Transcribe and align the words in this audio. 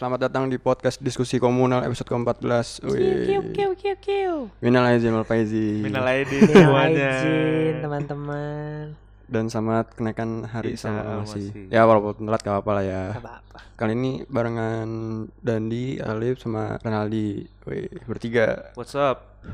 Selamat 0.00 0.32
datang 0.32 0.48
di 0.48 0.56
podcast 0.56 0.96
diskusi 0.96 1.36
komunal 1.36 1.84
episode 1.84 2.08
ke-14. 2.08 2.88
Wih. 2.88 3.28
Kiu 3.28 3.40
kiu 3.52 3.70
kiu 3.76 3.96
kiu. 4.00 4.34
Minal 4.64 4.88
aizin 4.96 5.12
wal 5.12 5.28
faizin. 5.28 5.84
Minal 5.84 6.08
aidin 6.08 6.40
semuanya. 6.48 7.20
aidin 7.20 7.84
teman-teman. 7.84 8.96
Dan 9.28 9.52
selamat 9.52 9.92
kenaikan 9.92 10.48
hari 10.48 10.72
Isa 10.72 10.88
sama 10.88 11.20
masih. 11.20 11.52
masih. 11.52 11.68
Ya 11.68 11.84
walaupun 11.84 12.16
telat 12.16 12.40
gak 12.40 12.48
apa-apa 12.48 12.80
lah 12.80 12.84
ya. 12.88 13.02
Gak 13.12 13.28
apa-apa. 13.28 13.58
Kali 13.76 13.92
ini 13.92 14.12
barengan 14.24 14.88
Dandi, 15.36 16.00
Alif 16.00 16.40
sama 16.40 16.80
Renaldi. 16.80 17.44
Wih, 17.68 17.92
bertiga. 18.08 18.72
What's 18.80 18.96
up? 18.96 19.44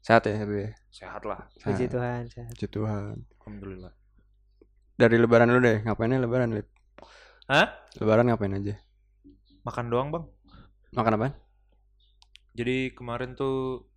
Sehat 0.00 0.24
ya, 0.24 0.40
Habib? 0.40 0.72
Sehat 0.88 1.28
lah. 1.28 1.44
Puji. 1.60 1.92
Tuhan. 1.92 2.32
sehat. 2.32 2.56
Puji 2.56 2.72
Tuhan. 2.72 3.20
Alhamdulillah. 3.20 3.92
Dari 4.96 5.20
lebaran 5.20 5.52
dulu 5.52 5.60
deh. 5.60 5.84
Ngapainnya 5.84 6.24
lebaran, 6.24 6.56
Lip? 6.56 6.72
Hah? 7.52 7.68
Lebaran 8.00 8.32
ngapain 8.32 8.56
aja? 8.56 8.80
Makan 9.64 9.86
doang 9.88 10.08
bang. 10.12 10.24
Makan 10.94 11.12
apa? 11.18 11.28
Jadi 12.54 12.92
kemarin 12.94 13.34
tuh 13.34 13.88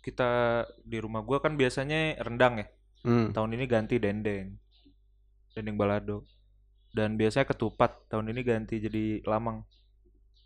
kita 0.00 0.62
di 0.86 1.02
rumah 1.02 1.26
gua 1.26 1.42
kan 1.42 1.58
biasanya 1.58 2.16
rendang 2.22 2.62
ya. 2.62 2.66
Hmm. 3.02 3.34
Tahun 3.34 3.50
ini 3.52 3.66
ganti 3.66 3.98
dendeng. 3.98 4.54
Dendeng 5.52 5.76
balado. 5.76 6.24
Dan 6.94 7.18
biasanya 7.18 7.50
ketupat. 7.50 8.06
Tahun 8.08 8.26
ini 8.30 8.40
ganti 8.46 8.78
jadi 8.78 9.20
lamang. 9.26 9.60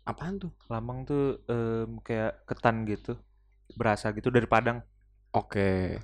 Apaan 0.03 0.41
tuh? 0.41 0.51
Lamang 0.67 1.05
tuh 1.05 1.45
em, 1.45 2.01
kayak 2.01 2.43
ketan 2.49 2.83
gitu. 2.89 3.15
Berasa 3.77 4.11
gitu 4.11 4.33
dari 4.33 4.49
Padang. 4.49 4.81
Oke. 5.31 6.01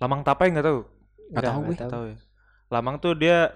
Lamang 0.00 0.24
tapai 0.24 0.54
nggak 0.54 0.64
tahu? 0.64 0.80
Nggak 1.34 1.44
tahu 1.44 1.60
gue. 1.66 1.76
Tahu 1.76 2.04
ya. 2.14 2.16
Lamang 2.70 2.96
tuh 3.02 3.12
dia 3.18 3.50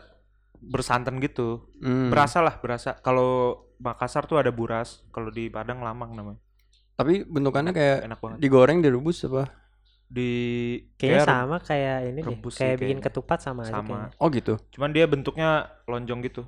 bersantan 0.71 1.21
gitu. 1.21 1.69
Hmm. 1.81 2.09
Berasa 2.09 2.41
lah, 2.41 2.57
berasa. 2.59 2.97
Kalau 3.01 3.61
Makassar 3.75 4.25
tuh 4.25 4.39
ada 4.39 4.49
buras, 4.49 5.03
kalau 5.11 5.29
di 5.29 5.51
Padang 5.51 5.83
lamang 5.83 6.15
namanya. 6.15 6.41
Tapi 6.95 7.27
bentukannya 7.27 7.75
kayak 7.75 7.99
Enak 8.07 8.19
banget. 8.23 8.39
digoreng, 8.39 8.79
direbus 8.81 9.27
apa? 9.27 9.51
Di 10.07 10.31
Kayaknya 10.95 11.19
kayak 11.19 11.27
sama 11.27 11.57
kayak 11.59 11.99
ini 12.07 12.21
deh. 12.23 12.25
rebus 12.31 12.53
sih 12.55 12.61
Kayak 12.63 12.77
bikin 12.79 12.99
ketupat 13.03 13.39
sama, 13.43 13.67
aja 13.67 13.73
sama. 13.75 13.83
kayaknya. 13.83 14.11
Oh 14.23 14.29
gitu. 14.31 14.55
Cuman 14.71 14.91
dia 14.95 15.05
bentuknya 15.05 15.49
lonjong 15.85 16.21
gitu. 16.23 16.43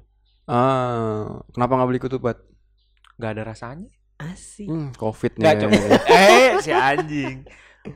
Ah, 0.46 1.42
kenapa 1.50 1.72
nggak 1.74 1.88
beli 1.90 2.00
ketupat? 2.00 2.36
nggak 3.16 3.30
ada 3.32 3.42
rasanya. 3.48 3.88
Asik. 4.16 4.68
Hmm, 4.70 4.92
covid 4.94 5.32
nih. 5.34 5.56
Coba. 5.56 5.76
eh, 6.14 6.50
si 6.62 6.70
anjing. 6.70 7.42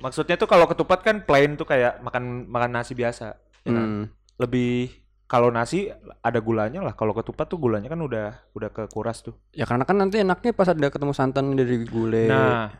Maksudnya 0.01 0.35
tuh 0.35 0.49
kalau 0.49 0.67
ketupat 0.67 1.01
kan 1.01 1.23
plain 1.23 1.55
tuh 1.55 1.65
kayak 1.65 2.03
makan 2.03 2.49
makan 2.49 2.71
nasi 2.73 2.93
biasa. 2.93 3.39
ya 3.63 3.71
kan? 3.71 3.87
Hmm. 3.87 4.05
Lebih 4.41 4.91
kalau 5.31 5.55
nasi 5.55 5.87
ada 6.27 6.43
gulanya 6.43 6.83
lah. 6.83 6.99
Kalau 6.99 7.15
ketupat 7.15 7.47
tuh 7.47 7.63
gulanya 7.63 7.87
kan 7.87 8.03
udah 8.03 8.51
udah 8.51 8.71
kekuras 8.75 9.23
tuh. 9.23 9.39
Ya 9.55 9.63
karena 9.63 9.87
kan 9.87 9.95
nanti 9.95 10.19
enaknya 10.19 10.51
pas 10.51 10.67
ada 10.67 10.91
ketemu 10.91 11.15
santan 11.15 11.55
dari 11.55 11.87
gulai. 11.87 12.27
Nah, 12.27 12.75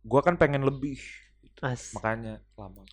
gua 0.00 0.24
kan 0.24 0.40
pengen 0.40 0.64
lebih. 0.64 0.96
As. 1.60 1.92
Makanya 1.92 2.40
lama. 2.56 2.88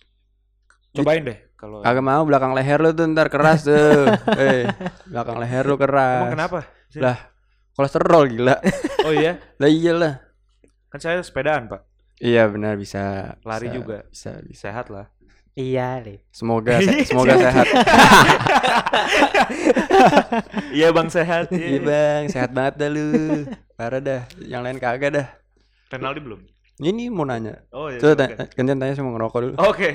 Cobain 0.92 1.24
deh 1.24 1.56
kalau 1.56 1.80
Kagak 1.80 2.04
mau 2.04 2.20
belakang 2.28 2.52
leher 2.52 2.84
lu 2.84 2.92
tuh 2.92 3.08
ntar 3.08 3.32
keras 3.32 3.64
tuh. 3.64 4.12
eh, 4.36 4.68
belakang 5.08 5.40
leher 5.40 5.64
lu 5.64 5.80
keras. 5.80 6.28
Emang 6.28 6.36
kenapa? 6.36 6.58
sih? 6.92 7.00
Lah, 7.00 7.16
kolesterol 7.72 8.28
gila. 8.28 8.56
Oh 9.02 9.10
iya, 9.10 9.34
lah 9.58 9.66
iyalah. 9.66 10.14
kan 10.86 11.02
saya 11.02 11.18
sepedaan, 11.26 11.66
Pak. 11.66 11.82
Iya 12.22 12.46
benar 12.46 12.78
bisa. 12.78 13.34
Lari 13.42 13.66
bisa, 13.66 13.74
juga. 13.74 13.98
Bisa, 14.06 14.38
bisa. 14.46 14.70
Sehat 14.70 14.94
lah. 14.94 15.10
Iya, 15.52 16.00
Lip. 16.00 16.24
Semoga 16.32 16.80
se- 16.80 17.04
semoga 17.12 17.34
sehat. 17.36 17.66
Iya, 20.72 20.88
Bang 20.90 21.08
sehat. 21.08 21.52
Iya 21.52 21.78
bang, 21.82 22.22
sehat 22.28 22.50
banget 22.50 22.80
dah 22.80 22.88
lu. 22.88 23.08
Parah 23.76 24.00
dah. 24.00 24.22
Yang 24.40 24.62
lain 24.64 24.78
kagak 24.80 25.10
dah. 25.12 25.26
Renaldi 25.92 26.20
belum? 26.24 26.40
Ini 26.80 27.12
mau 27.12 27.28
nanya. 27.28 27.60
Oh 27.68 27.92
iya. 27.92 28.00
Coba 28.00 28.24
silakan. 28.24 28.48
tanya, 28.56 28.74
tanya 28.80 28.94
sama 28.96 29.10
ngerokok 29.12 29.38
dulu. 29.38 29.54
Oke. 29.60 29.90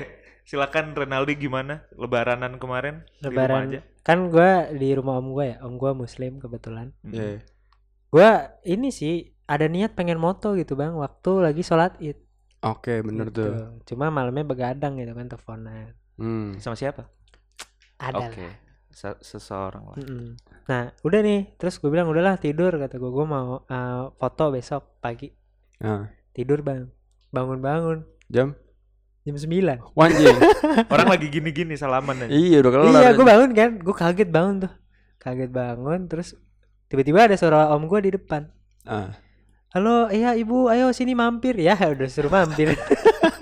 Silakan 0.46 0.96
Renaldi 0.96 1.34
gimana 1.36 1.84
lebaranan 1.92 2.56
kemarin? 2.56 3.02
Di 3.18 3.28
rumah 3.28 3.44
Lebaran. 3.44 3.62
aja. 3.68 3.80
Kan 4.00 4.18
gua 4.32 4.70
di 4.70 4.88
rumah 4.94 5.18
om 5.18 5.34
gua 5.34 5.44
ya. 5.44 5.56
Om 5.60 5.74
gua 5.76 5.92
muslim 5.92 6.38
kebetulan. 6.38 6.94
Hmm. 7.02 7.12
Iya. 7.12 7.42
Gua 8.08 8.30
ini 8.64 8.88
sih 8.88 9.34
ada 9.44 9.66
niat 9.66 9.92
pengen 9.92 10.16
moto 10.16 10.54
gitu, 10.54 10.78
Bang, 10.78 10.96
waktu 10.96 11.30
lagi 11.42 11.60
sholat 11.60 11.98
Id. 11.98 12.16
Oke, 12.60 13.00
bener 13.00 13.28
Gitu. 13.28 13.38
tuh. 13.40 13.54
Cuma 13.84 14.08
malamnya 14.08 14.42
begadang 14.42 14.96
gitu 14.96 15.12
kan 15.12 15.26
teleponan. 15.26 15.94
Hmm. 16.14 16.58
Sama 16.58 16.74
siapa? 16.74 17.06
Ada 17.96 18.18
Oke. 18.26 18.42
lah. 18.42 18.54
Se- 18.88 19.20
seseorang 19.20 19.84
lah. 19.84 19.96
Mm-mm. 19.96 20.34
Nah, 20.66 20.90
udah 21.00 21.20
nih. 21.20 21.54
Terus 21.54 21.78
gue 21.78 21.86
bilang 21.86 22.06
udahlah 22.06 22.34
tidur 22.34 22.74
kata 22.74 22.96
gue. 22.96 23.06
Gue 23.08 23.22
mau 23.22 23.62
uh, 23.62 24.02
foto 24.12 24.50
besok 24.50 24.98
pagi. 24.98 25.30
Nah, 25.78 26.10
Tidur 26.30 26.62
bang. 26.62 26.90
Bangun-bangun. 27.30 28.02
jam 28.26 28.58
Jam 29.22 29.36
9 29.36 29.94
Wanjing. 29.94 30.36
Orang 30.94 31.08
lagi 31.08 31.28
gini-gini 31.28 31.76
salaman 31.76 32.24
aja. 32.24 32.30
iya 32.30 32.58
udah 32.58 32.72
kelar. 32.72 32.90
Iya 32.96 33.08
gue 33.12 33.22
bangun 33.24 33.50
kan. 33.52 33.70
Gue 33.76 33.94
kaget 33.94 34.28
bangun 34.28 34.56
tuh. 34.64 34.72
Kaget 35.18 35.50
bangun. 35.52 36.00
Terus 36.08 36.34
tiba-tiba 36.86 37.28
ada 37.28 37.36
suara 37.36 37.70
om 37.70 37.84
gue 37.84 38.00
di 38.02 38.10
depan. 38.10 38.48
Ah. 38.82 39.14
Halo, 39.78 40.10
iya 40.10 40.34
ibu, 40.34 40.66
ayo 40.66 40.90
sini 40.90 41.14
mampir 41.14 41.54
ya. 41.54 41.78
Udah 41.94 42.10
suruh 42.10 42.26
mampir. 42.26 42.74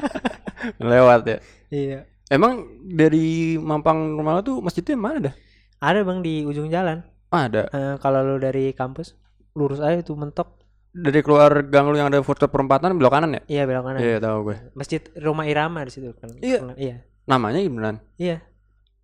Lewat 0.84 1.24
ya. 1.24 1.38
iya. 1.72 2.04
Emang 2.28 2.60
dari 2.84 3.56
Mampang 3.56 4.20
rumah 4.20 4.36
lo 4.36 4.40
tuh 4.44 4.60
masjidnya 4.60 5.00
mana 5.00 5.32
dah? 5.32 5.34
Ada 5.80 6.04
bang 6.04 6.20
di 6.20 6.44
ujung 6.44 6.68
jalan. 6.68 7.00
Ah, 7.32 7.48
ada. 7.48 7.72
Eh, 7.72 7.96
kalau 8.04 8.20
lu 8.20 8.36
dari 8.36 8.76
kampus 8.76 9.16
lurus 9.56 9.80
aja 9.80 10.04
tuh 10.04 10.12
mentok. 10.12 10.60
Dari 10.92 11.24
keluar 11.24 11.72
gang 11.72 11.88
lu 11.88 11.96
yang 11.96 12.12
ada 12.12 12.20
foto 12.20 12.52
perempatan 12.52 13.00
belok 13.00 13.16
kanan 13.16 13.40
ya? 13.40 13.42
Iya 13.48 13.62
belok 13.64 13.84
kanan. 13.88 14.00
Iya, 14.04 14.16
tahu 14.20 14.38
gue. 14.52 14.56
Masjid 14.76 15.00
Rumah 15.16 15.48
Irama 15.48 15.88
di 15.88 15.92
situ 15.96 16.12
kan. 16.20 16.36
Iya. 16.36 16.76
Iya. 16.76 16.96
Namanya 17.24 17.64
gimana? 17.64 17.96
Iya. 18.20 18.44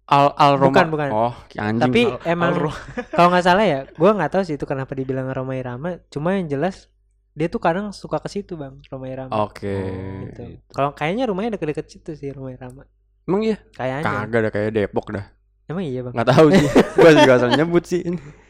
Al 0.05 0.37
Al 0.37 0.61
Roma. 0.61 0.69
Bukan, 0.69 0.89
bukan. 0.93 1.09
Oh, 1.09 1.33
anjing. 1.57 1.81
Tapi 1.81 2.03
Al- 2.13 2.21
emang 2.29 2.53
kalau 3.17 3.33
nggak 3.33 3.47
salah 3.49 3.65
ya, 3.65 3.89
gua 3.97 4.13
nggak 4.21 4.37
tahu 4.37 4.43
sih 4.45 4.61
itu 4.61 4.69
kenapa 4.69 4.93
dibilang 4.93 5.33
Roma 5.33 5.57
Irama. 5.57 5.97
Cuma 6.13 6.37
yang 6.37 6.53
jelas 6.53 6.92
dia 7.33 7.49
tuh 7.49 7.61
kadang 7.61 7.91
suka 7.97 8.21
ke 8.21 8.29
situ 8.29 8.61
bang, 8.61 8.77
Roma 8.93 9.07
Irama. 9.09 9.33
Oke. 9.49 9.73
gitu. 10.29 10.43
Kalau 10.69 10.93
kayaknya 10.93 11.25
rumahnya 11.29 11.57
deket-deket 11.57 11.87
situ 11.89 12.13
sih 12.13 12.29
Roma 12.33 12.53
Irama. 12.53 12.85
Emang 13.25 13.41
iya? 13.41 13.57
Kayaknya. 13.73 14.05
Kagak 14.05 14.39
ada 14.45 14.51
kayak 14.53 14.71
Depok 14.77 15.07
dah. 15.17 15.27
Emang 15.65 15.85
iya 15.87 16.01
bang. 16.05 16.13
Nggak 16.13 16.29
tahu 16.29 16.47
sih. 16.53 16.67
gua 17.01 17.11
juga 17.17 17.33
asal 17.41 17.51
nyebut 17.57 17.85
sih. 17.89 18.01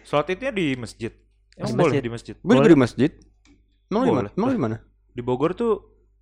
Sholat 0.02 0.34
idnya 0.34 0.50
di 0.50 0.66
masjid. 0.74 1.12
Emang 1.54 1.68
Di 1.68 1.74
boleh 1.76 1.84
masjid. 1.92 2.02
di 2.02 2.10
masjid. 2.10 2.34
Gue 2.40 2.54
juga 2.58 2.70
di 2.72 2.80
masjid. 2.80 3.10
Emang 3.92 4.02
di 4.02 4.10
mana? 4.10 4.28
Boleh. 4.32 4.32
Emang 4.34 4.50
di 4.50 4.60
mana? 4.60 4.76
Di 5.12 5.22
Bogor 5.22 5.52
tuh 5.52 5.72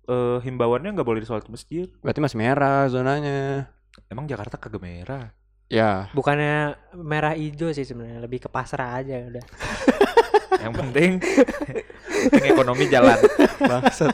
eh, 0.05 0.37
himbauannya 0.43 0.91
nggak 0.93 1.07
boleh 1.07 1.23
sholat 1.23 1.47
di 1.47 1.51
masjid. 1.55 1.87
Berarti 2.03 2.19
masih 2.19 2.37
merah 2.37 2.85
zonanya. 2.91 3.71
Emang 4.11 4.27
Jakarta 4.27 4.59
kagak 4.59 4.83
merah. 4.83 5.31
Ya. 5.71 6.11
Bukannya 6.11 6.75
merah 6.99 7.31
hijau 7.31 7.71
sih 7.71 7.87
sebenarnya, 7.87 8.19
lebih 8.19 8.43
ke 8.43 8.49
pasrah 8.51 8.99
aja 8.99 9.23
udah. 9.23 9.45
Yang 10.67 10.73
penting 10.77 11.11
ekonomi 12.29 12.85
jalan. 12.87 13.17
Bangsat. 13.71 14.13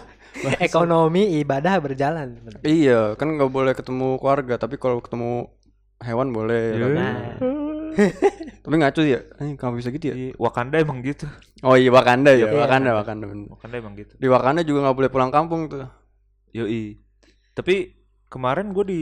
Ekonomi 0.60 1.42
ibadah 1.42 1.82
berjalan. 1.82 2.38
sebenarnya. 2.38 2.64
iya, 2.64 3.00
kan 3.14 3.34
nggak 3.34 3.50
boleh 3.50 3.74
ketemu 3.74 4.16
keluarga, 4.18 4.56
tapi 4.56 4.78
kalau 4.78 5.02
ketemu 5.02 5.50
hewan 6.00 6.30
boleh. 6.30 6.64
Iya. 6.72 6.86
Tapi- 6.86 6.96
Nah, 6.96 7.18
Tapi 8.64 8.76
ngaco 8.78 9.02
ya. 9.02 9.20
Eh, 9.40 9.56
kenapa 9.56 9.76
bisa 9.76 9.90
gitu 9.90 10.06
ya? 10.06 10.14
Di 10.14 10.28
Wakanda 10.36 10.78
emang 10.78 11.00
gitu. 11.00 11.26
Oh 11.64 11.74
iya 11.74 11.90
Wakanda 11.90 12.30
ya, 12.32 12.46
Iya. 12.46 12.60
Wakanda, 12.60 12.92
Wakanda 12.94 13.26
bener. 13.26 13.48
Wakanda 13.50 13.76
emang 13.80 13.94
gitu. 13.96 14.14
Di 14.14 14.28
Wakanda 14.28 14.62
juga 14.62 14.86
nggak 14.86 14.98
boleh 15.00 15.10
pulang 15.10 15.32
kampung 15.32 15.66
tuh. 15.66 15.88
Yoi. 16.52 17.00
Tapi 17.52 17.96
kemarin 18.28 18.70
gue 18.70 18.86
di 18.86 19.02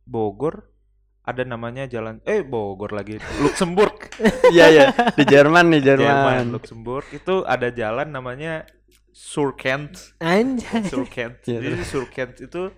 Bogor 0.00 0.62
ada 1.24 1.42
namanya 1.42 1.84
jalan 1.84 2.20
eh 2.22 2.40
Bogor 2.40 2.92
lagi. 2.92 3.16
Luxembourg. 3.40 3.96
Iya 4.54 4.66
iya, 4.68 4.84
di 5.10 5.24
Jerman 5.24 5.66
nih 5.68 5.82
Jerman. 5.82 6.04
Jerman. 6.06 6.44
Luxembourg. 6.52 7.06
Itu 7.10 7.42
ada 7.44 7.68
jalan 7.68 8.08
namanya 8.08 8.68
Surkent. 9.10 10.14
Anjay. 10.18 10.84
Surkent. 10.84 11.42
Iya, 11.44 11.58
jadi 11.60 11.76
Surkent 11.82 12.32
itu 12.40 12.70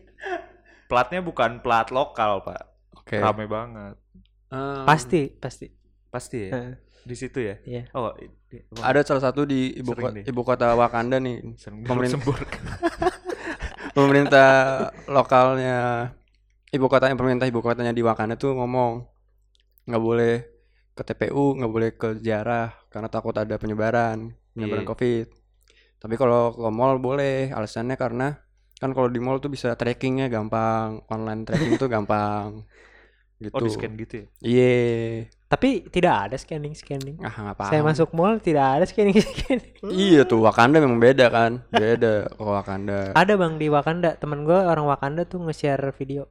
platnya 0.87 1.21
bukan 1.21 1.59
plat 1.59 1.91
lokal 1.91 2.41
pak. 2.41 2.63
Oke. 2.97 3.19
rame 3.19 3.47
banget. 3.47 3.95
Um, 4.47 4.83
Pasti, 4.85 5.27
pasti. 5.33 5.67
pasti 6.09 6.39
ya? 6.41 6.51
Heeh. 6.53 6.75
di 7.03 7.15
situ 7.15 7.39
ya? 7.39 7.55
Iya. 7.63 7.83
oh 7.93 8.11
i- 8.17 8.27
i- 8.51 8.63
emang 8.67 8.83
Ada 8.85 9.01
salah 9.05 9.23
satu 9.23 9.43
di 9.43 9.75
ibu 9.75 9.91
kota, 9.93 10.19
ibu 10.19 10.43
kota 10.43 10.75
Wakanda 10.75 11.19
nih, 11.19 11.39
di 11.45 11.55
pemerintah- 11.85 12.19
Luxembourg. 12.19 12.51
Pemerintah 13.97 14.51
lokalnya 15.07 16.11
ibu 16.73 16.87
kotanya 16.87 17.15
pemerintah 17.15 17.47
ibu 17.47 17.61
kotanya 17.61 17.93
di 17.93 18.03
Wakanda 18.03 18.35
tuh 18.35 18.55
ngomong 18.55 19.07
nggak 19.87 20.03
boleh 20.03 20.35
ke 20.97 21.03
TPU, 21.05 21.55
nggak 21.55 21.73
boleh 21.73 21.91
ke 21.95 22.09
ziarah 22.19 22.73
karena 22.89 23.07
takut 23.07 23.37
ada 23.37 23.55
penyebaran 23.57 24.33
penyebaran 24.57 24.83
Iya. 24.83 24.91
COVID. 24.91 25.27
Tapi 26.01 26.15
kalau 26.17 26.57
ke 26.57 26.69
mall 26.73 26.97
boleh, 26.97 27.53
alasannya 27.53 27.95
karena 27.95 28.41
kan 28.77 28.93
kalau 28.93 29.09
di 29.09 29.21
mall 29.21 29.37
tuh 29.37 29.49
bisa 29.49 29.73
trackingnya 29.73 30.29
gampang, 30.29 31.05
online 31.09 31.45
tracking 31.45 31.77
tuh 31.77 31.89
gampang. 31.89 32.65
gitu. 33.45 33.53
Oh 33.53 33.61
di 33.61 33.69
scan 33.69 33.93
gitu 34.01 34.15
ya? 34.17 34.27
Iya. 34.41 34.77
Tapi 35.47 35.85
tidak 35.93 36.15
ada 36.27 36.37
scanning 36.41 36.73
scanning. 36.73 37.21
Ah, 37.21 37.53
nggak 37.53 37.57
paham. 37.61 37.71
Saya 37.71 37.83
masuk 37.85 38.09
mall 38.17 38.41
tidak 38.41 38.81
ada 38.81 38.85
scanning 38.89 39.21
scanning. 39.21 39.77
Iya 39.93 40.25
tuh 40.25 40.41
Wakanda 40.41 40.81
memang 40.81 40.99
beda 40.99 41.29
kan. 41.29 41.61
Beda 41.69 42.33
kalau 42.33 42.57
Wakanda. 42.57 43.13
ada 43.13 43.33
bang 43.37 43.55
di 43.61 43.69
Wakanda. 43.69 44.17
Temen 44.17 44.43
gue 44.43 44.57
orang 44.57 44.89
Wakanda 44.89 45.29
tuh 45.29 45.45
nge-share 45.45 45.93
video. 45.95 46.25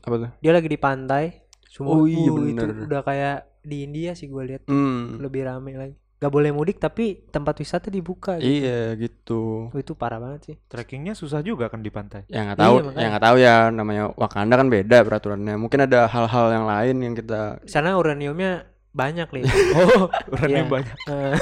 Apa 0.00 0.14
tuh? 0.16 0.30
Dia 0.38 0.52
lagi 0.52 0.66
di 0.66 0.76
pantai. 0.76 1.24
Semua 1.66 1.94
Oh 1.94 2.04
iya, 2.04 2.28
uh, 2.28 2.42
itu 2.42 2.62
bener. 2.62 2.82
udah 2.84 3.00
kayak 3.00 3.36
di 3.60 3.84
India 3.84 4.10
sih 4.12 4.26
gue 4.26 4.42
lihat 4.44 4.62
Hmm. 4.66 5.18
lebih 5.18 5.44
rame 5.44 5.72
lagi. 5.72 5.94
Gak 6.16 6.28
boleh 6.28 6.50
mudik 6.50 6.76
tapi 6.76 7.24
tempat 7.26 7.56
wisata 7.56 7.88
dibuka. 7.88 8.36
Gitu. 8.36 8.44
Iya 8.60 8.92
gitu. 8.94 9.68
Oh, 9.68 9.78
itu 9.78 9.94
parah 9.94 10.18
banget 10.18 10.40
sih. 10.44 10.56
Trackingnya 10.66 11.14
susah 11.14 11.40
juga 11.40 11.66
kan 11.66 11.80
di 11.80 11.88
pantai. 11.88 12.26
Ya 12.26 12.44
nggak 12.44 12.54
Iya, 12.54 12.62
tahu, 12.62 12.74
makanya. 12.76 12.98
ya 12.98 13.06
nggak 13.08 13.24
tahu 13.24 13.36
ya 13.38 13.54
namanya 13.70 14.04
Wakanda 14.14 14.54
kan 14.54 14.68
beda 14.68 14.98
peraturannya. 15.00 15.54
Mungkin 15.56 15.80
ada 15.80 16.04
hal-hal 16.06 16.46
yang 16.52 16.66
lain 16.66 16.96
yang 17.00 17.14
kita 17.14 17.64
Sana 17.64 17.96
uraniumnya 17.96 18.68
banyak 18.92 19.28
nih. 19.32 19.42
Oh, 19.80 20.12
uranium 20.28 20.66
Iya. 20.66 20.70
banyak. 20.70 20.96
Eh, 21.08 21.36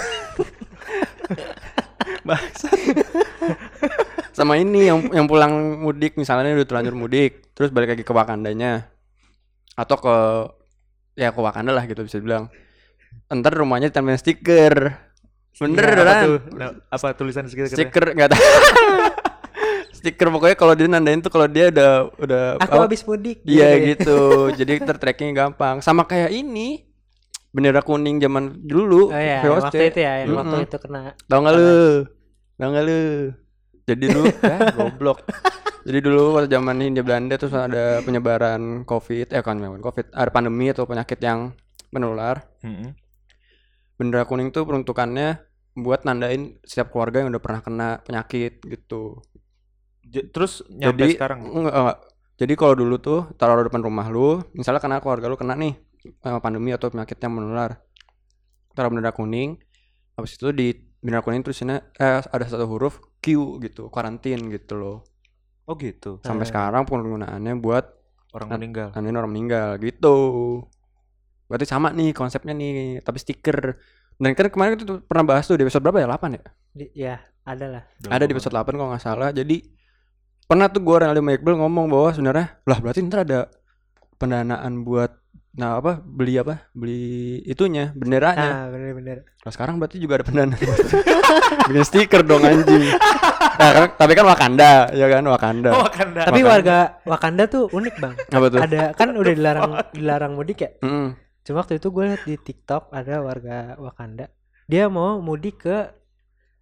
sama 4.39 4.55
ini 4.55 4.87
yang 4.87 5.11
yang 5.11 5.27
pulang 5.27 5.51
mudik 5.79 6.15
misalnya 6.15 6.55
udah 6.55 6.65
terlanjur 6.65 6.95
mudik, 6.95 7.51
terus 7.53 7.69
balik 7.69 7.91
lagi 7.91 8.03
ke 8.03 8.13
Wakandanya 8.13 8.87
atau 9.75 9.97
ke 9.97 10.17
ya 11.15 11.29
ke 11.29 11.41
Wakanda 11.41 11.71
lah 11.71 11.83
gitu 11.83 12.01
bisa 12.01 12.19
bilang. 12.19 12.47
Ntar 13.27 13.53
rumahnya 13.53 13.91
ditempelin 13.91 14.17
stiker. 14.17 14.95
Bener 15.59 15.83
Iya, 15.83 15.95
apa 15.97 16.05
kan? 16.07 16.23
tuh? 16.23 16.39
Nah, 16.55 16.69
apa 16.87 17.07
tulisan 17.13 17.45
segitu 17.45 17.67
Stiker 17.69 18.15
nggak 18.15 18.31
tahu. 18.31 18.39
stiker 19.99 20.31
pokoknya 20.31 20.55
kalau 20.55 20.73
dia 20.73 20.87
nandain 20.87 21.19
tuh 21.19 21.29
kalau 21.29 21.45
dia 21.45 21.69
udah 21.69 21.91
udah 22.15 22.43
aku 22.57 22.71
apa- 22.73 22.87
habis 22.87 23.03
mudik. 23.03 23.43
Iya 23.43 23.75
ya. 23.75 23.85
gitu. 23.91 24.19
Jadi 24.55 24.79
tertracking 24.81 25.35
gampang. 25.35 25.81
Sama 25.81 26.05
kayak 26.05 26.31
ini. 26.31 26.87
Bendera 27.49 27.81
kuning 27.81 28.21
zaman 28.21 28.61
dulu. 28.61 29.09
Oh 29.09 29.17
iya, 29.17 29.41
VOC. 29.41 29.57
waktu 29.67 29.85
itu 29.89 29.99
ya, 29.99 30.13
yang 30.23 30.37
waktu 30.37 30.53
Mm-mm. 30.55 30.69
itu 30.69 30.77
kena. 30.79 31.01
Tahu 31.27 31.39
nggak 31.41 31.55
lu? 31.55 31.73
Tahu 32.55 32.69
nggak 32.69 32.85
lu? 32.85 33.01
Jadi 33.89 34.05
dulu 34.13 34.29
ya 34.29 34.59
goblok. 34.77 35.25
Jadi 35.89 35.99
dulu 36.05 36.37
waktu 36.37 36.53
zaman 36.53 36.77
Hindia 36.85 37.01
Belanda 37.01 37.41
terus 37.41 37.57
ada 37.57 38.05
penyebaran 38.05 38.85
Covid, 38.85 39.33
eh 39.33 39.41
kan 39.41 39.57
Covid, 39.57 40.13
ada 40.13 40.29
pandemi 40.29 40.69
atau 40.69 40.85
penyakit 40.85 41.17
yang 41.25 41.57
menular. 41.89 42.45
Mm-mm. 42.61 42.93
Bendera 43.97 44.29
kuning 44.29 44.53
tuh 44.53 44.69
peruntukannya 44.69 45.41
buat 45.79 46.05
nandain 46.05 46.61
setiap 46.61 46.93
keluarga 46.93 47.25
yang 47.25 47.33
udah 47.33 47.43
pernah 47.43 47.61
kena 47.65 47.89
penyakit 48.05 48.61
gitu. 48.69 49.25
J- 50.05 50.29
Terus 50.29 50.61
nyampe 50.69 51.09
Jadi 51.09 51.17
sekarang. 51.17 51.41
enggak, 51.49 51.75
enggak. 51.75 51.99
Jadi 52.39 52.53
kalau 52.55 52.75
dulu 52.79 52.95
tuh 53.03 53.21
taruh 53.35 53.59
di 53.59 53.67
depan 53.67 53.83
rumah 53.83 54.07
lu, 54.13 54.45
misalnya 54.55 54.79
kena 54.79 55.03
keluarga 55.03 55.27
lu 55.27 55.35
kena 55.41 55.59
nih 55.59 55.75
eh, 56.05 56.39
pandemi 56.39 56.71
atau 56.71 56.93
penyakit 56.93 57.19
yang 57.19 57.33
menular. 57.33 57.81
Taruh 58.77 58.93
bendera 58.93 59.11
kuning. 59.11 59.59
Habis 60.15 60.37
itu 60.37 60.53
di 60.55 60.75
bendera 60.99 61.23
kuning 61.23 61.41
tulisannya 61.41 61.79
eh, 61.95 62.21
ada 62.21 62.45
satu 62.45 62.67
huruf 62.67 62.99
Q 63.19 63.27
gitu, 63.61 63.87
karantin 63.89 64.49
gitu 64.49 64.75
loh. 64.75 64.97
Oh 65.65 65.75
gitu. 65.75 66.19
Sampai 66.23 66.45
Eh. 66.45 66.49
sekarang 66.49 66.83
penggunaannya 66.85 67.55
buat 67.57 67.85
Orang 68.31 68.49
meninggal. 68.51 68.93
nandain 68.93 69.15
orang 69.15 69.31
meninggal 69.31 69.77
gitu. 69.79 70.17
Berarti 71.47 71.65
sama 71.65 71.91
nih 71.91 72.13
konsepnya 72.13 72.53
nih, 72.53 73.01
tapi 73.01 73.17
stiker. 73.17 73.77
Dan 74.17 74.35
kan 74.35 74.51
kemarin 74.51 74.75
itu 74.75 75.01
pernah 75.01 75.25
bahas 75.25 75.45
tuh 75.45 75.55
di 75.55 75.63
episode 75.63 75.81
berapa 75.81 75.99
ya? 75.99 76.09
8 76.11 76.35
ya? 76.35 76.43
Di- 76.69 76.93
ya, 76.93 77.15
ada 77.43 77.67
lah. 77.69 77.83
ada 78.07 78.25
di 78.25 78.33
episode 78.33 78.53
8 78.53 78.75
kalau 78.75 78.91
nggak 78.91 79.01
salah 79.01 79.31
jadi 79.31 79.57
pernah 80.45 80.69
tuh 80.69 80.81
gue 80.81 80.97
Ronaldo 80.97 81.21
Iqbal 81.21 81.57
ngomong 81.57 81.87
bahwa 81.89 82.09
sebenarnya 82.11 82.47
lah 82.63 82.79
berarti 82.79 83.01
ntar 83.05 83.25
ada 83.25 83.49
pendanaan 84.17 84.83
buat 84.83 85.13
nah 85.59 85.77
apa 85.77 85.99
beli 85.99 86.39
apa 86.39 86.71
beli 86.71 87.03
itunya 87.43 87.91
benderanya 87.91 88.47
Nah, 88.49 88.65
bener-bener. 88.71 89.27
Nah, 89.43 89.51
sekarang 89.51 89.77
berarti 89.77 89.99
juga 89.99 90.17
ada 90.17 90.25
pendanaan 90.25 90.55
bikin 91.69 91.83
stiker 91.83 92.23
dong 92.23 92.41
anjing 92.41 92.95
nah, 93.59 93.71
kan- 93.75 93.95
tapi 93.97 94.13
kan 94.15 94.25
Wakanda 94.25 94.87
ya 94.93 95.07
kan 95.09 95.25
Wakanda 95.25 95.71
Oh, 95.73 95.83
Wakanda. 95.83 96.21
Tapi 96.25 96.41
Wakanda. 96.41 96.53
warga 96.55 96.79
Wakanda 97.05 97.43
tuh 97.47 97.67
unik 97.69 97.95
bang. 97.97 98.15
apa 98.29 98.47
tuh 98.47 98.59
Ada 98.61 98.83
kan 98.93 99.09
udah 99.13 99.33
dilarang 99.35 99.63
dilarang 99.91 100.33
mudik 100.33 100.59
ya. 100.59 100.71
Mm-mm. 100.79 101.19
Cuma 101.43 101.57
waktu 101.59 101.77
itu 101.77 101.89
gue 101.89 102.05
liat 102.07 102.23
di 102.23 102.35
TikTok 102.37 102.83
ada 102.91 103.15
warga 103.19 103.57
Wakanda. 103.77 104.31
Dia 104.65 104.87
mau 104.87 105.19
mudik 105.19 105.59
ke 105.61 105.77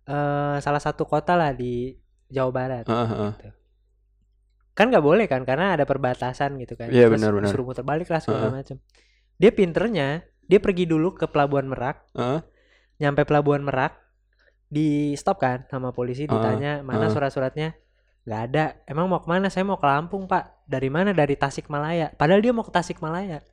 eh, 0.06 0.56
salah 0.56 0.80
satu 0.80 1.04
kota 1.04 1.34
lah 1.34 1.52
di 1.52 1.92
Jawa 2.26 2.50
Barat. 2.50 2.84
Heeh, 2.84 3.06
heeh. 3.06 3.32
gitu. 3.34 3.48
Kan 4.76 4.92
nggak 4.92 5.00
boleh 5.04 5.24
kan 5.24 5.42
karena 5.42 5.72
ada 5.72 5.88
perbatasan 5.88 6.60
gitu 6.60 6.76
kan. 6.76 6.92
Iya, 6.92 7.08
Terus 7.08 7.16
benar-benar. 7.16 7.48
Disuruh 7.48 7.64
muter 7.64 7.82
balik 7.82 8.12
lah 8.12 8.20
segala 8.20 8.52
Heeh. 8.52 8.54
macam. 8.60 8.76
Dia 9.40 9.50
pinternya 9.50 10.08
dia 10.46 10.60
pergi 10.60 10.84
dulu 10.84 11.16
ke 11.16 11.26
Pelabuhan 11.26 11.64
Merak. 11.66 12.04
Heeh. 12.12 12.40
Nyampe 13.00 13.24
Pelabuhan 13.24 13.64
Merak 13.64 13.96
di 14.66 15.14
stop 15.14 15.38
kan 15.38 15.62
sama 15.70 15.94
polisi 15.94 16.26
ditanya 16.26 16.82
mana 16.82 17.06
heeh. 17.06 17.14
surat-suratnya 17.14 17.78
nggak 18.26 18.40
ada 18.50 18.64
emang 18.90 19.06
mau 19.06 19.22
ke 19.22 19.30
mana 19.30 19.46
saya 19.46 19.62
mau 19.62 19.78
ke 19.78 19.86
Lampung 19.86 20.26
pak 20.26 20.66
dari 20.66 20.90
mana 20.90 21.14
dari 21.14 21.38
Tasikmalaya 21.38 22.10
padahal 22.10 22.42
dia 22.42 22.50
mau 22.50 22.66
ke 22.66 22.74
Tasikmalaya 22.74 23.46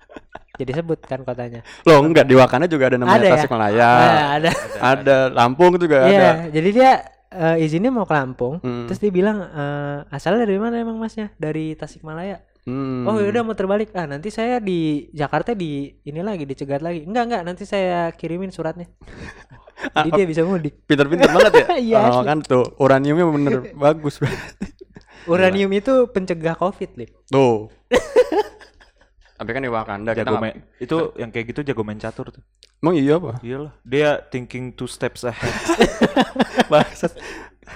jadi 0.60 0.80
sebut 0.80 1.04
kan 1.04 1.20
kotanya 1.20 1.60
loh 1.84 2.00
enggak 2.00 2.24
di 2.24 2.32
Wakanda 2.32 2.64
juga 2.64 2.88
ada 2.88 2.96
namanya 2.96 3.20
Ada 3.20 3.28
ya? 3.28 3.32
Tasikmalaya 3.36 3.90
Nah, 3.92 4.26
ada 4.40 4.50
ada 4.80 5.16
Lampung 5.36 5.76
juga 5.76 6.08
Iya, 6.08 6.16
ada 6.16 6.30
jadi 6.48 6.68
dia 6.72 6.90
eh, 7.34 7.64
izinnya 7.66 7.90
mau 7.90 8.06
ke 8.06 8.14
Lampung 8.14 8.62
Hmm. 8.62 8.86
terus 8.86 9.02
dia 9.02 9.10
bilang 9.10 9.42
eh, 9.42 9.98
asalnya 10.08 10.46
dari 10.46 10.58
mana 10.62 10.78
emang 10.78 10.96
masnya 10.96 11.34
dari 11.36 11.74
Tasikmalaya? 11.74 12.38
Hmm. 12.64 13.04
oh 13.04 13.20
yaudah 13.20 13.44
mau 13.44 13.52
terbalik 13.52 13.92
ah 13.92 14.08
nanti 14.08 14.32
saya 14.32 14.56
di 14.56 15.12
Jakarta 15.12 15.52
di 15.52 16.00
ini 16.00 16.24
lagi 16.24 16.48
dicegat 16.48 16.80
lagi. 16.80 17.04
Enggak 17.04 17.24
enggak 17.28 17.42
nanti 17.44 17.68
saya 17.68 18.08
kirimin 18.16 18.48
suratnya. 18.48 18.88
Jadi 19.94 20.10
dia 20.16 20.24
bisa 20.24 20.40
mudik. 20.48 20.86
Pinter-pinter 20.88 21.28
banget 21.28 21.52
ya? 21.60 21.66
Iya, 21.92 22.00
oh, 22.08 22.22
kan 22.24 22.40
tuh 22.40 22.64
uraniumnya 22.80 23.26
bener 23.28 23.54
bagus 23.84 24.16
uranium 25.28 25.72
itu 25.72 26.08
pencegah 26.08 26.56
covid 26.56 26.90
lip. 26.96 27.10
Tuh. 27.28 27.68
Tapi 29.44 29.52
kan 29.52 29.60
di 29.60 29.70
Wakanda 29.70 30.10
kita 30.10 30.20
Jago 30.20 30.32
nggak- 30.32 30.42
main, 30.42 30.56
itu 30.84 30.96
yang 31.14 31.30
kayak 31.30 31.46
gitu 31.52 31.60
jago 31.62 31.82
main 31.82 31.96
catur 31.96 32.26
tuh. 32.30 32.42
Emang 32.78 32.96
iya 32.96 33.14
apa? 33.14 33.36
Iyalah, 33.38 33.72
dia 33.82 34.10
thinking 34.24 34.68
two 34.70 34.84
steps 34.86 35.22
ahead. 35.22 35.52
Bangsat. 36.72 37.12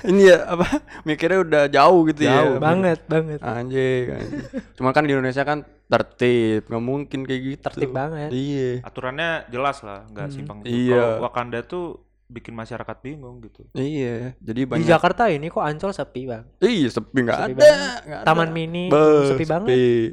Ini 0.00 0.20
ya 0.26 0.38
apa? 0.46 0.68
Mikirnya 1.02 1.40
udah 1.40 1.62
jauh 1.66 2.00
gitu 2.06 2.20
Jauh 2.22 2.54
ya. 2.54 2.60
banget 2.60 3.00
banget 3.04 3.40
Anjing, 3.40 4.04
anjing. 4.10 4.44
Cuman 4.74 4.92
kan 4.92 5.02
di 5.02 5.10
Indonesia 5.10 5.42
kan 5.42 5.58
tertib, 5.86 6.64
nggak 6.64 6.84
mungkin 6.84 7.20
kayak 7.24 7.40
gitu. 7.42 7.60
tertib 7.62 7.90
banget 7.90 8.28
Iya. 8.30 8.84
Aturannya 8.84 9.48
jelas 9.48 9.80
lah, 9.80 10.04
nggak 10.06 10.26
Hmm. 10.26 10.34
simpang. 10.34 10.56
Iya. 10.62 10.92
Kalau 11.16 11.24
Wakanda 11.24 11.60
tuh 11.62 12.04
bikin 12.28 12.52
masyarakat 12.52 12.96
bingung 13.00 13.40
gitu. 13.40 13.64
Iya, 13.72 14.36
jadi 14.36 14.60
di 14.62 14.68
banyak. 14.68 14.84
Jakarta 14.84 15.26
ini 15.26 15.48
kok 15.48 15.64
Ancol 15.64 15.90
sepi 15.90 16.28
bang 16.28 16.44
Iya, 16.58 16.88
sepi 16.90 17.24
nggak 17.24 17.36
Sepi 17.38 17.50
ada. 17.50 17.56
banget. 17.58 18.00
ada. 18.04 18.16
Taman 18.22 18.48
Mini 18.52 18.84
Be, 18.86 19.04
sepi 19.26 19.44
banget 19.44 19.68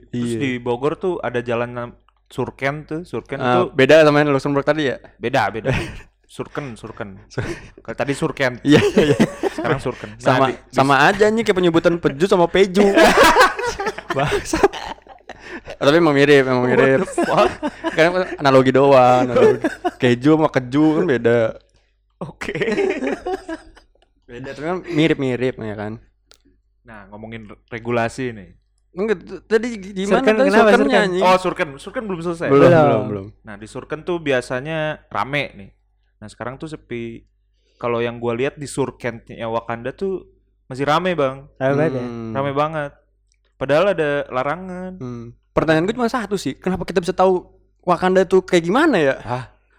Terus 0.07 0.31
Iya. 0.31 0.39
di 0.39 0.51
Bogor 0.57 0.95
tuh 0.95 1.19
ada 1.19 1.39
jalan 1.39 1.91
Surken 2.25 2.75
tuh, 2.83 3.03
Surken 3.03 3.37
Ah, 3.37 3.61
tuh 3.61 3.69
beda 3.69 4.01
sama 4.01 4.17
yang 4.17 4.31
Luxembourg 4.31 4.63
tadi 4.63 4.87
ya? 4.87 4.97
beda 5.15 5.51
beda. 5.51 5.75
Surken, 6.25 6.73
Surken. 6.73 7.19
Kalau 7.83 7.95
tadi 7.95 8.11
Surken, 8.11 8.63
Iya, 8.63 8.79
iya. 8.97 9.17
sekarang 9.51 9.77
Surken. 9.77 10.15
Nah, 10.15 10.23
sama 10.25 10.45
di- 10.45 10.55
di- 10.55 10.73
sama 10.73 10.95
aja 11.05 11.25
nih 11.27 11.43
kayak 11.43 11.53
penyebutan 11.53 11.95
peju 11.95 12.25
sama 12.25 12.47
peju. 12.47 12.81
Bangsat. 14.09 14.71
Tapi 15.75 15.97
emang 15.97 16.13
mirip, 16.13 16.43
emang 16.43 16.65
mirip. 16.65 17.03
Kan 17.91 18.05
analogi 18.35 18.71
doang, 18.71 19.27
analogi. 19.27 19.59
Keju 19.95 20.35
sama 20.35 20.47
keju 20.49 20.85
kan 20.97 21.05
beda. 21.05 21.39
Oke. 22.19 22.55
Beda 24.25 24.49
tapi 24.51 24.65
kan 24.65 24.77
mirip-mirip 24.83 25.55
ya 25.55 25.75
kan. 25.75 26.01
Nah, 26.81 27.09
ngomongin 27.09 27.45
re- 27.45 27.61
regulasi 27.69 28.31
nih. 28.31 28.49
Enggak 28.95 29.17
tadi 29.45 29.67
gimana 29.75 30.23
Surken 30.23 30.33
tadi 30.33 30.49
kenapa, 30.49 30.69
surkennya 30.71 31.01
surken? 31.03 31.21
Oh, 31.21 31.37
Surken. 31.37 31.69
Surken 31.77 32.03
belum 32.05 32.21
selesai. 32.21 32.47
belum, 32.47 32.63
Belum. 32.63 32.81
belum, 32.81 33.03
belum. 33.05 33.27
Nah, 33.43 33.55
di 33.55 33.67
Surken 33.67 34.01
tuh 34.01 34.17
biasanya 34.17 35.03
rame 35.07 35.43
nih. 35.53 35.69
Nah, 36.17 36.27
sekarang 36.27 36.55
tuh 36.55 36.67
sepi. 36.67 37.27
Kalau 37.75 37.99
yang 37.99 38.17
gua 38.17 38.31
lihat 38.33 38.55
di 38.55 38.65
Surkennya 38.65 39.45
Wakanda 39.45 39.91
tuh 39.91 40.23
masih 40.65 40.87
rame, 40.87 41.11
Bang. 41.11 41.51
Rame 41.55 41.75
banget 41.75 41.93
ya 41.93 42.01
Hmm. 42.01 42.31
Rame 42.31 42.51
banget. 42.51 42.91
Padahal 43.55 43.85
ada 43.91 44.09
larangan. 44.27 44.91
Hmm. 44.95 45.25
Pertanyaan 45.51 45.85
gue 45.85 45.95
cuma 45.95 46.07
satu 46.07 46.35
sih, 46.35 46.51
kenapa 46.53 46.83
kita 46.83 46.99
bisa 46.99 47.11
tahu 47.11 47.47
Wakanda 47.81 48.23
tuh 48.23 48.41
kayak 48.41 48.63
gimana 48.63 48.95
ya? 48.97 49.15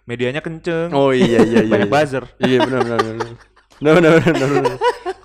Medianya 0.06 0.40
kenceng. 0.40 0.94
Oh 0.94 1.10
iya 1.10 1.42
iya 1.42 1.66
iya. 1.66 1.70
Banyak 1.72 1.90
iya. 1.90 1.94
buzzer. 1.94 2.24
Iya 2.38 2.58
benar 2.62 2.80
benar 2.86 2.98
benar. 3.02 3.28
Benar 3.76 3.92
benar 3.98 4.12
benar. 4.22 4.48
benar. 4.54 4.76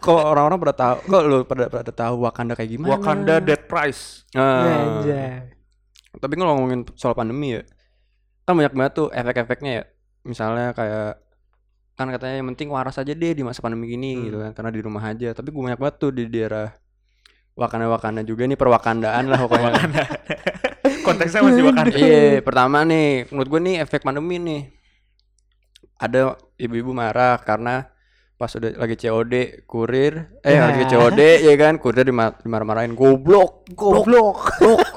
Kok 0.01 0.21
orang-orang 0.33 0.57
pada 0.57 0.75
tahu? 0.75 0.97
Kok 1.05 1.23
lu 1.29 1.37
pada 1.45 1.65
pada 1.69 1.91
tahu 1.93 2.15
Wakanda 2.25 2.53
kayak 2.57 2.69
gimana? 2.73 2.89
Wakanda 2.97 3.35
Dead 3.37 3.61
Price. 3.69 4.25
Anjay. 4.33 5.53
Tapi 6.11 6.33
kalau 6.35 6.57
ngomongin 6.57 6.83
soal 6.97 7.13
pandemi 7.13 7.55
ya, 7.55 7.61
kan 8.43 8.57
banyak 8.57 8.73
banget 8.73 8.93
tuh 8.97 9.07
efek-efeknya 9.13 9.71
ya. 9.71 9.83
Misalnya 10.25 10.73
kayak 10.73 11.21
kan 11.95 12.09
katanya 12.09 12.41
yang 12.41 12.49
penting 12.51 12.73
waras 12.73 12.97
aja 12.97 13.13
deh 13.13 13.31
di 13.37 13.45
masa 13.45 13.61
pandemi 13.61 13.85
gini 13.93 14.17
Hmm. 14.17 14.23
gitu 14.25 14.37
kan, 14.41 14.51
karena 14.57 14.71
di 14.73 14.81
rumah 14.81 15.03
aja. 15.05 15.37
Tapi 15.37 15.53
gue 15.53 15.61
banyak 15.61 15.77
banget 15.79 15.95
tuh 16.01 16.11
di 16.11 16.25
daerah 16.27 16.73
Wakanda 17.53 17.85
Wakanda 17.87 18.21
juga 18.25 18.49
nih 18.49 18.57
perwakandaan 18.57 19.29
lah 19.29 19.39
pokoknya. 19.45 19.71
Konteksnya 21.01 21.41
masih 21.41 21.63
Wakanda. 21.65 21.93
Iya, 21.93 22.41
pertama 22.41 22.81
nih, 22.81 23.29
menurut 23.29 23.49
gue 23.49 23.61
nih 23.61 23.75
efek 23.79 24.01
pandemi 24.01 24.37
nih. 24.37 24.61
Ada 25.97 26.33
ibu-ibu 26.57 26.91
marah 26.91 27.37
karena 27.37 27.89
pas 28.35 28.49
udah 28.51 28.73
lagi 28.73 28.97
COD 28.97 29.33
kurir, 29.65 30.33
eh 30.41 30.57
Ya. 30.57 30.65
lagi 30.65 30.89
COD 30.89 31.45
ya 31.45 31.53
kan, 31.55 31.77
kurir 31.77 32.01
dimar- 32.01 32.41
dimarah-marahin 32.41 32.97
goblok, 32.97 33.69
goblok, 33.71 34.49
goblok. 34.57 34.81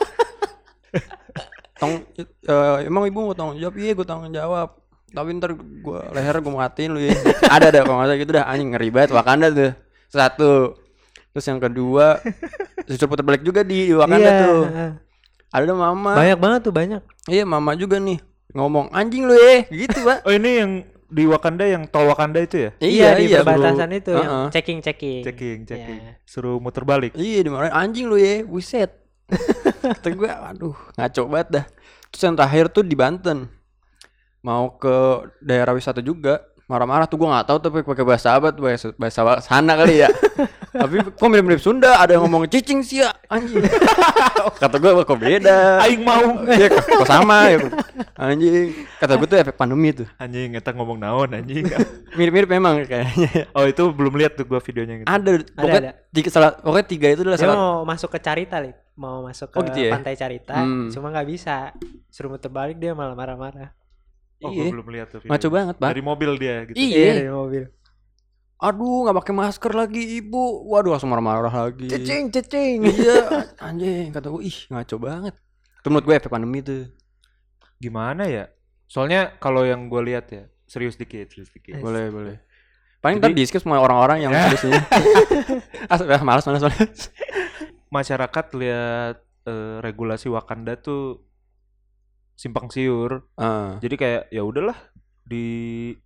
Tang, 1.75 2.07
eh, 2.17 2.77
emang 2.87 3.05
ibu 3.05 3.19
mau 3.21 3.35
tanggung 3.35 3.59
jawab? 3.59 3.75
Iya, 3.77 3.93
gue 3.93 4.07
tanggung 4.07 4.31
jawab. 4.31 4.79
Tapi 5.11 5.29
ntar 5.37 5.55
gue 5.59 6.01
leher 6.11 6.37
gue 6.39 6.51
matiin 6.51 6.91
lu 6.91 7.01
ya. 7.03 7.15
Ada 7.47 7.71
ada 7.71 7.81
kalau 7.83 7.99
nggak 8.01 8.19
gitu 8.19 8.31
dah 8.33 8.47
anjing 8.47 8.71
ngeri 8.73 8.89
banget 8.91 9.11
Wakanda 9.11 9.47
tuh. 9.51 9.73
Satu. 10.09 10.75
Terus 11.35 11.47
yang 11.47 11.59
kedua, 11.59 12.23
justru 12.87 13.11
putar 13.11 13.27
balik 13.27 13.43
juga 13.43 13.61
di 13.61 13.91
Wakanda 13.91 14.23
Iya, 14.23 14.33
tuh. 14.41 14.63
Ada 15.55 15.71
mama. 15.71 16.19
Banyak 16.19 16.39
banget 16.39 16.61
tuh 16.67 16.75
banyak. 16.75 17.03
Iya 17.31 17.47
mama 17.47 17.79
juga 17.79 18.03
nih 18.03 18.19
ngomong 18.51 18.91
anjing 18.91 19.23
lu 19.25 19.35
ya 19.35 19.63
gitu 19.71 20.03
pak. 20.03 20.23
Oh 20.27 20.35
ini 20.35 20.51
yang 20.59 20.71
di 21.07 21.31
Wakanda 21.31 21.63
yang 21.63 21.87
tol 21.87 22.11
Wakanda 22.11 22.43
itu 22.43 22.59
ya? 22.59 22.71
Iya, 22.83 23.15
di 23.15 23.31
suruh- 23.31 23.47
perbatasan 23.47 23.91
itu 23.95 24.11
yang 24.11 24.27
Heeh. 24.27 24.47
checking 24.51 24.79
checking. 24.83 25.23
Checking, 25.23 25.59
checking. 25.63 25.99
Iya. 26.03 26.13
Suruh 26.27 26.59
muter 26.59 26.83
balik. 26.83 27.15
Iya 27.15 27.47
dimarahin 27.47 27.71
anjing 27.71 28.11
lu 28.11 28.19
ya, 28.19 28.43
buset. 28.43 28.91
Kata 29.95 30.09
gue, 30.11 30.27
aduh 30.27 30.75
ngaco 30.99 31.23
banget 31.31 31.49
dah. 31.55 31.65
Terus 32.11 32.23
yang 32.23 32.35
terakhir 32.35 32.65
tuh 32.69 32.83
di 32.83 32.99
Banten, 32.99 33.47
mau 34.43 34.75
ke 34.75 34.95
daerah 35.39 35.71
wisata 35.73 35.99
juga, 35.99 36.43
marah-marah 36.67 37.07
tuh 37.07 37.17
gue 37.17 37.29
nggak 37.31 37.47
tahu 37.47 37.59
tapi 37.59 37.79
pakai 37.83 38.05
bahasa 38.05 38.35
apa 38.35 38.51
tuh 38.51 38.67
bahasa, 38.67 38.87
bahasa 38.95 39.21
sana 39.41 39.73
kali 39.75 40.03
ya. 40.03 40.11
tapi 40.75 40.95
kok 41.01 41.25
mirip-mirip 41.25 41.59
Sunda, 41.59 41.97
ada 41.97 42.13
yang 42.13 42.23
ngomong 42.23 42.45
cicing 42.47 42.81
sih 42.81 42.99
ya, 43.01 43.15
anjing. 43.27 43.63
Kata 44.61 44.77
gue 44.77 44.91
kok 44.99 45.15
beda. 45.15 45.79
Aing 45.81 46.03
mau. 46.03 46.43
Iya, 46.45 46.67
kok 46.69 47.07
sama 47.07 47.49
ya. 47.49 47.59
Anjing. 48.15 48.75
Kata 48.97 49.15
gue 49.15 49.27
tuh 49.27 49.39
efek 49.39 49.55
pandemi 49.55 49.91
tuh. 49.91 50.07
Anjing, 50.17 50.53
kita 50.53 50.71
ngomong 50.73 50.99
naon 50.99 51.31
anjing. 51.33 51.65
Mirip-mirip 52.13 52.51
memang 52.51 52.83
kayaknya. 52.83 53.49
oh 53.53 53.65
itu 53.65 53.83
belum 53.89 54.15
lihat 54.17 54.35
tuh 54.35 54.45
gua 54.45 54.59
videonya 54.59 54.95
gitu. 55.01 55.07
Ada, 55.07 55.31
pokoknya 55.51 55.81
ada. 55.81 55.93
tiga 56.11 56.29
salah 56.29 56.51
pokoknya 56.53 56.87
tiga 56.87 57.07
itu 57.09 57.21
adalah 57.23 57.39
Dia 57.39 57.47
salah. 57.47 57.57
mau 57.57 57.75
masuk 57.85 58.11
ke 58.11 58.19
Carita, 58.19 58.57
Lip. 58.59 58.77
Mau 58.95 59.23
masuk 59.23 59.51
ke 59.51 59.57
Oh, 59.59 59.63
gitu 59.65 59.79
ya? 59.81 59.91
pantai 59.91 60.15
Carita, 60.15 60.55
Hmm. 60.57 60.87
cuma 60.89 61.11
nggak 61.11 61.27
bisa. 61.27 61.75
Suruh 62.09 62.31
muter 62.31 62.47
balik 62.47 62.79
dia 62.79 62.95
malah 62.95 63.15
marah-marah. 63.15 63.75
Oh, 64.39 64.51
Iya. 64.51 64.67
gua 64.67 64.75
belum 64.79 64.89
lihat 64.91 65.09
tuh. 65.09 65.21
Ngaco 65.23 65.31
videonya. 65.41 65.51
banget, 65.51 65.75
Pak. 65.79 65.89
Dari 65.89 66.03
mobil 66.03 66.31
dia 66.37 66.55
gitu. 66.65 66.77
Iya. 66.77 67.11
dari 67.17 67.33
mobil. 67.33 67.63
Aduh, 68.65 69.05
nggak 69.05 69.17
pakai 69.21 69.35
masker 69.37 69.73
lagi, 69.77 70.25
Ibu. 70.25 70.65
Waduh, 70.65 70.97
langsung 70.97 71.13
marah-marah 71.13 71.53
lagi. 71.53 71.85
Cecing, 71.85 72.33
cecing. 72.33 72.81
Iya, 72.89 73.53
anjing. 73.61 74.09
Kata 74.09 74.33
gue, 74.33 74.41
ih, 74.41 74.59
ngaco 74.73 74.97
banget. 74.97 75.35
Itu 75.85 75.93
menurut 75.93 76.07
gue 76.09 76.15
efek 76.17 76.33
pandemi 76.33 76.65
tuh. 76.65 76.89
Gimana 77.77 78.25
ya? 78.25 78.49
Soalnya 78.89 79.37
kalau 79.37 79.69
yang 79.69 79.93
gua 79.93 80.01
lihat 80.01 80.33
ya, 80.33 80.49
serius 80.65 80.97
dikit, 80.97 81.29
serius 81.29 81.53
dikit. 81.53 81.77
Boleh, 81.81 82.09
boleh. 82.09 82.37
Paling 83.05 83.21
Jadi- 83.21 83.33
ntar 83.33 83.37
di 83.37 83.45
skip 83.45 83.61
semua 83.61 83.85
orang-orang 83.85 84.25
yang 84.25 84.33
Ya. 84.33 84.49
di 84.49 84.57
sini. 84.57 84.81
ah, 85.93 86.01
malas, 86.25 86.45
malas, 86.49 86.63
malas. 86.65 87.13
Masyarakat 87.93 88.47
lihat 88.57 89.17
eh, 89.45 89.77
regulasi 89.85 90.33
Wakanda 90.33 90.81
tuh 90.81 91.21
simpang 92.33 92.73
siur. 92.73 93.29
Ah, 93.37 93.77
Jadi 93.85 93.95
kayak 94.01 94.23
ya 94.33 94.41
udahlah 94.41 94.75
di 95.21 95.45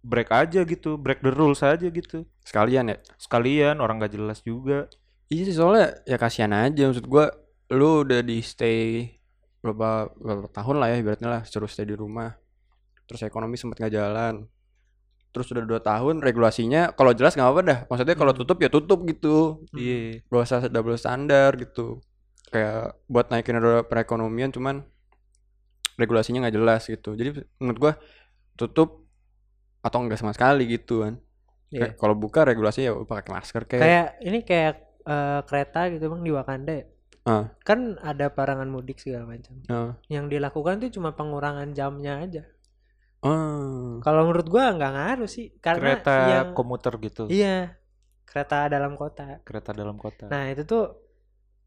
break 0.03 0.31
aja 0.31 0.67
gitu, 0.67 0.99
break 0.99 1.23
the 1.23 1.31
rules 1.31 1.63
aja 1.63 1.87
gitu. 1.87 2.27
Sekalian 2.49 2.89
ya. 2.89 2.97
Sekalian 3.21 3.77
orang 3.79 4.01
gak 4.01 4.17
jelas 4.17 4.41
juga. 4.41 4.89
Iya 5.29 5.43
sih 5.45 5.57
soalnya 5.61 6.01
ya 6.09 6.17
kasihan 6.17 6.57
aja 6.57 6.89
maksud 6.89 7.05
gua 7.05 7.29
lu 7.69 8.01
udah 8.01 8.25
di 8.25 8.41
stay 8.41 9.13
berapa 9.61 10.09
berapa 10.17 10.49
tahun 10.49 10.77
lah 10.81 10.89
ya 10.89 10.97
ibaratnya 11.05 11.29
lah 11.29 11.43
suruh 11.45 11.69
stay 11.69 11.85
di 11.85 11.93
rumah 11.93 12.33
terus 13.05 13.21
ekonomi 13.21 13.61
sempat 13.61 13.77
nggak 13.77 13.93
jalan 13.93 14.49
terus 15.29 15.53
udah 15.53 15.69
dua 15.69 15.81
tahun 15.85 16.25
regulasinya 16.25 16.97
kalau 16.97 17.13
jelas 17.13 17.37
nggak 17.37 17.45
apa 17.53 17.61
dah 17.61 17.79
maksudnya 17.85 18.17
kalau 18.17 18.33
Hmm. 18.33 18.41
tutup 18.41 18.57
ya 18.65 18.73
tutup 18.73 19.05
gitu 19.05 19.37
Iya. 19.77 20.25
gak 20.25 20.41
usah 20.41 20.61
double 20.73 20.97
standar 20.97 21.53
gitu 21.61 22.01
kayak 22.49 22.97
buat 23.05 23.29
naikin 23.29 23.61
roda 23.61 23.85
perekonomian 23.85 24.49
cuman 24.49 24.81
regulasinya 26.01 26.47
nggak 26.47 26.57
jelas 26.57 26.83
gitu 26.89 27.13
jadi 27.13 27.37
menurut 27.61 27.79
gua 27.79 27.93
tutup 28.57 29.05
atau 29.85 29.99
enggak 30.01 30.19
sama 30.23 30.33
sekali 30.33 30.65
gitu 30.65 31.05
kan 31.05 31.21
Iya. 31.69 31.93
Kayak 31.93 31.95
kalau 32.01 32.15
buka 32.17 32.41
regulasi 32.49 32.89
ya 32.89 32.93
pakai 32.97 33.31
masker 33.33 33.63
kayak, 33.69 33.83
Kayak 33.85 34.07
ini 34.25 34.39
kayak 34.45 34.75
eh, 35.05 35.41
kereta 35.45 35.81
gitu 35.93 36.05
bang 36.09 36.23
di 36.25 36.33
Wakanda 36.33 36.73
ya. 36.73 36.87
Ah. 37.29 37.45
Kan 37.61 38.01
ada 38.01 38.33
parangan 38.33 38.69
mudik 38.73 38.97
segala 39.01 39.29
macam. 39.29 39.55
Ah. 39.69 39.93
Yang 40.09 40.39
dilakukan 40.39 40.81
tuh 40.81 40.91
cuma 40.97 41.13
pengurangan 41.13 41.69
jamnya 41.77 42.25
aja. 42.25 42.43
Oh. 43.21 43.99
Kalau 44.01 44.31
menurut 44.31 44.47
gua 44.49 44.73
nggak 44.73 44.93
ngaruh 44.95 45.29
sih 45.29 45.53
karena 45.59 45.99
Kereta 45.99 46.17
yang 46.31 46.49
komuter 46.55 46.95
gitu. 47.03 47.27
iya 47.29 47.75
kereta 48.29 48.69
dalam 48.69 48.95
kota. 48.95 49.41
Kereta 49.43 49.73
dalam 49.73 49.97
kota. 49.97 50.29
Nah 50.29 50.53
itu 50.53 50.63
tuh 50.69 51.09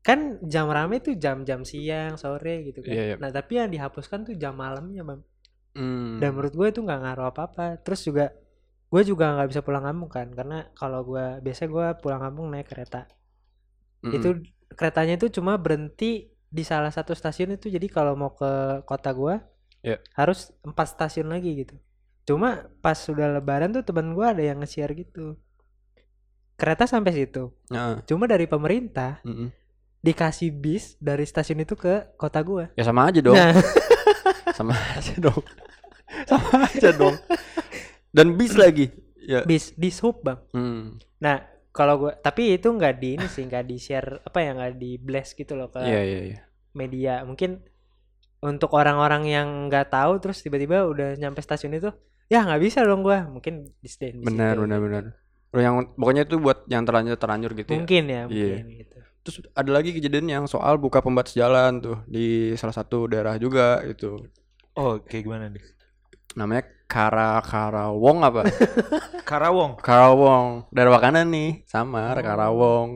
kan 0.02 0.42
jam 0.46 0.66
rame 0.70 0.98
tuh 1.02 1.18
jam-jam 1.18 1.62
siang 1.66 2.16
sore 2.18 2.70
gitu 2.70 2.86
kan. 2.86 2.94
Iya, 2.94 3.04
iya. 3.14 3.16
Nah 3.18 3.30
tapi 3.34 3.58
yang 3.58 3.70
dihapuskan 3.74 4.26
tuh 4.26 4.38
jam 4.38 4.54
malamnya 4.56 5.02
bang. 5.02 5.22
Hmm. 5.76 6.22
Dan 6.22 6.38
menurut 6.38 6.54
gue 6.54 6.68
itu 6.70 6.80
nggak 6.86 7.00
ngaruh 7.02 7.26
apa-apa. 7.34 7.82
Terus 7.82 8.02
juga 8.06 8.26
gue 8.92 9.02
juga 9.08 9.32
nggak 9.34 9.50
bisa 9.56 9.62
pulang 9.64 9.88
kampung 9.88 10.12
kan 10.12 10.28
karena 10.30 10.68
kalau 10.76 11.02
gue 11.02 11.40
biasa 11.40 11.64
gue 11.66 11.86
pulang 12.04 12.20
kampung 12.20 12.52
naik 12.52 12.68
kereta. 12.68 13.08
Mm-mm. 14.04 14.16
Itu 14.20 14.30
keretanya 14.76 15.16
itu 15.16 15.32
cuma 15.32 15.56
berhenti 15.56 16.28
di 16.52 16.64
salah 16.68 16.92
satu 16.92 17.16
stasiun 17.16 17.56
itu 17.56 17.72
jadi 17.72 17.88
kalau 17.88 18.20
mau 18.20 18.36
ke 18.36 18.84
kota 18.84 19.12
gue 19.12 19.40
Iya. 19.82 19.98
harus 20.14 20.54
empat 20.62 20.94
stasiun 20.94 21.32
lagi 21.32 21.66
gitu. 21.66 21.74
Cuma 22.22 22.70
pas 22.84 22.94
sudah 22.94 23.32
lebaran 23.32 23.74
tuh 23.74 23.82
teman 23.82 24.14
gue 24.14 24.22
ada 24.22 24.44
yang 24.44 24.62
nge-share 24.62 24.94
gitu. 24.94 25.40
Kereta 26.54 26.86
sampai 26.86 27.16
situ. 27.16 27.50
Heeh. 27.74 28.06
Cuma 28.06 28.30
dari 28.30 28.46
pemerintah 28.46 29.24
Mm-mm. 29.26 29.50
dikasih 30.06 30.54
bis 30.54 31.00
dari 31.02 31.26
stasiun 31.26 31.66
itu 31.66 31.74
ke 31.74 32.14
kota 32.14 32.44
gua. 32.46 32.70
Ya 32.78 32.86
sama 32.86 33.10
aja 33.10 33.24
dong. 33.26 33.34
Nah, 33.34 33.56
Sama 34.54 34.76
aja 34.94 35.16
dong. 35.18 35.42
sama 36.30 36.68
aja 36.70 36.90
dong. 36.94 37.16
Dan 38.12 38.36
bis 38.36 38.54
lagi. 38.56 38.92
Ya. 39.22 39.46
bis 39.46 39.72
di 39.78 39.94
sub 39.94 40.26
bang. 40.26 40.42
Hmm. 40.52 40.98
Nah, 41.22 41.46
kalau 41.70 41.96
gua 42.02 42.18
tapi 42.18 42.58
itu 42.58 42.68
nggak 42.68 42.98
di 42.98 43.16
ini 43.16 43.28
sih 43.30 43.46
nggak 43.46 43.64
di 43.64 43.78
share 43.78 44.18
apa 44.26 44.42
ya 44.42 44.58
nggak 44.58 44.74
di 44.76 44.98
blast 44.98 45.38
gitu 45.38 45.54
loh 45.54 45.70
ke 45.70 45.78
Iya 45.80 46.02
iya 46.02 46.20
iya. 46.26 46.40
media. 46.74 47.14
Mungkin 47.22 47.62
untuk 48.42 48.74
orang-orang 48.74 49.30
yang 49.30 49.48
nggak 49.70 49.94
tahu 49.94 50.18
terus 50.18 50.42
tiba-tiba 50.42 50.90
udah 50.90 51.14
nyampe 51.16 51.38
stasiun 51.40 51.78
itu, 51.78 51.94
ya 52.28 52.42
nggak 52.42 52.60
bisa 52.60 52.82
dong 52.82 53.06
gua. 53.06 53.30
Mungkin 53.30 53.70
di 53.78 53.88
stay 53.88 54.10
di 54.12 54.26
Benar 54.26 54.58
benar 54.58 54.82
benar. 54.82 55.04
Lo 55.54 55.60
yang 55.62 55.94
pokoknya 55.94 56.26
itu 56.26 56.42
buat 56.42 56.66
yang 56.66 56.82
terlanjur 56.82 57.16
terlanjur 57.16 57.52
gitu 57.54 57.70
ya. 57.70 57.78
Mungkin 57.78 58.04
ya, 58.10 58.22
Iya. 58.26 58.26
mungkin 58.26 58.66
gitu. 58.82 58.98
Terus 59.22 59.36
ada 59.54 59.70
lagi 59.70 59.94
kejadian 59.94 60.26
yang 60.26 60.46
soal 60.50 60.82
buka 60.82 60.98
pembatas 60.98 61.38
jalan 61.38 61.78
tuh 61.78 62.02
di 62.10 62.58
salah 62.58 62.74
satu 62.74 63.06
daerah 63.06 63.38
juga 63.38 63.86
itu. 63.86 64.18
Oh, 64.74 64.98
kayak 64.98 65.24
gimana 65.30 65.46
nih? 65.54 65.62
Namanya 66.34 66.66
Kara 66.92 67.40
Karawong 67.40 68.20
apa? 68.20 68.42
Karawong. 69.30 69.80
Karawong. 69.80 70.68
Daerah 70.76 71.00
Wakanda 71.00 71.24
nih, 71.24 71.64
sama 71.64 72.12
Oh. 72.12 72.20
Karawong. 72.20 72.90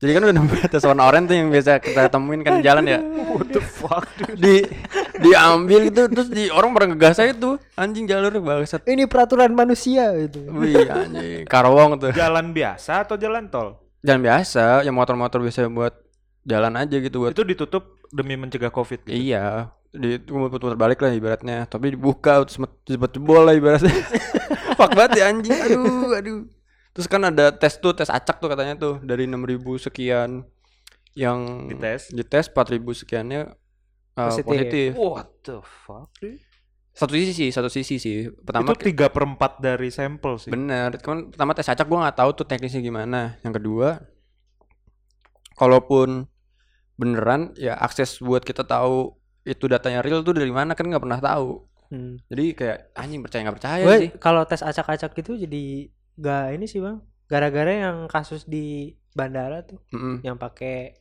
Jadi 0.00 0.10
kan 0.16 0.22
udah 0.24 0.44
batas 0.48 0.80
warna 0.88 1.04
oranye 1.04 1.28
tuh 1.28 1.36
yang 1.36 1.48
biasa 1.52 1.76
kita 1.82 2.08
temuin 2.08 2.40
kan 2.46 2.62
di 2.62 2.64
jalan 2.64 2.86
ya. 2.86 3.02
What 3.36 3.50
the 3.52 3.60
fuck? 3.60 4.06
di 4.38 4.64
diambil 5.20 5.92
gitu 5.92 6.08
terus 6.08 6.32
di 6.32 6.48
orang 6.48 6.72
pada 6.72 6.88
ngegas 6.88 7.20
aja 7.20 7.34
tuh 7.36 7.58
anjing 7.74 8.06
jalur 8.06 8.32
bangsat. 8.40 8.86
Ini 8.86 9.04
peraturan 9.10 9.52
manusia 9.52 10.14
gitu. 10.14 10.46
Wih 10.54 10.86
anjing 10.86 11.44
Karawong 11.44 11.98
tuh. 12.00 12.14
Jalan 12.14 12.54
biasa 12.54 13.04
atau 13.04 13.18
jalan 13.18 13.50
tol? 13.50 13.76
Jalan 14.00 14.24
biasa, 14.24 14.80
yang 14.88 14.96
motor-motor 14.96 15.44
biasa 15.44 15.68
buat 15.68 15.92
jalan 16.48 16.72
aja 16.80 16.96
gitu 16.96 17.20
buat 17.20 17.36
Itu 17.36 17.44
ditutup 17.44 18.00
demi 18.08 18.40
mencegah 18.40 18.72
Covid 18.72 19.04
gitu. 19.04 19.12
Iya, 19.12 19.68
di 19.90 20.22
putar 20.22 20.78
balik 20.78 21.02
lah 21.02 21.10
ibaratnya. 21.10 21.66
Tapi 21.66 21.98
dibuka 21.98 22.46
cepet 22.46 22.70
jebol 22.86 23.42
lah 23.42 23.54
ibaratnya. 23.54 23.90
Fuck 24.78 24.94
banget 24.94 25.20
ya 25.20 25.24
anjing. 25.28 25.60
Aduh, 25.66 26.14
aduh. 26.14 26.40
Terus 26.94 27.06
kan 27.06 27.22
ada 27.22 27.54
tes 27.54 27.78
tuh, 27.78 27.94
tes 27.94 28.10
acak 28.10 28.42
tuh 28.42 28.50
katanya 28.50 28.74
tuh 28.74 28.98
dari 29.02 29.26
6000 29.26 29.86
sekian 29.90 30.42
yang 31.18 31.66
Dites. 31.70 32.14
dites 32.14 32.46
4000 32.54 33.02
sekiannya 33.02 33.42
uh, 34.14 34.28
Positif. 34.30 34.46
positif. 34.46 34.88
What 34.94 35.28
the 35.42 35.58
fuck? 35.62 36.10
Satu 36.90 37.14
sisi 37.14 37.32
sih, 37.34 37.48
satu 37.54 37.70
sisi 37.70 38.02
sih. 38.02 38.26
Pertama 38.30 38.74
itu 38.74 38.90
tiga 38.90 39.06
per 39.10 39.22
empat 39.26 39.62
dari 39.62 39.90
sampel 39.94 40.38
sih. 40.42 40.50
Bener, 40.50 40.98
kan 40.98 41.30
pertama 41.30 41.54
tes 41.54 41.70
acak 41.70 41.86
gua 41.86 42.06
nggak 42.06 42.18
tahu 42.18 42.30
tuh 42.42 42.46
teknisnya 42.46 42.82
gimana. 42.82 43.38
Yang 43.46 43.62
kedua, 43.62 43.88
kalaupun 45.54 46.26
beneran 46.98 47.54
ya 47.56 47.78
akses 47.78 48.20
buat 48.20 48.44
kita 48.44 48.66
tahu 48.66 49.16
itu 49.42 49.64
datanya 49.66 50.00
real 50.00 50.20
tuh 50.20 50.32
dari 50.32 50.50
mana 50.50 50.72
kan 50.74 50.84
nggak 50.84 51.00
pernah 51.00 51.18
tahu. 51.18 51.64
Hmm. 51.90 52.22
Jadi 52.30 52.54
kayak 52.54 52.78
anjing 52.94 53.20
percaya 53.20 53.40
nggak 53.42 53.56
percaya 53.56 53.82
Gue 53.82 53.96
sih. 53.98 54.10
kalau 54.16 54.42
tes 54.44 54.62
acak-acak 54.62 55.10
itu 55.16 55.32
jadi 55.36 55.62
gak 56.16 56.54
ini 56.54 56.66
sih 56.66 56.78
bang. 56.78 57.02
Gara-gara 57.26 57.72
yang 57.72 57.96
kasus 58.06 58.44
di 58.44 58.94
bandara 59.10 59.62
tuh 59.62 59.82
Mm-mm. 59.90 60.22
yang 60.22 60.36
pakai 60.36 60.94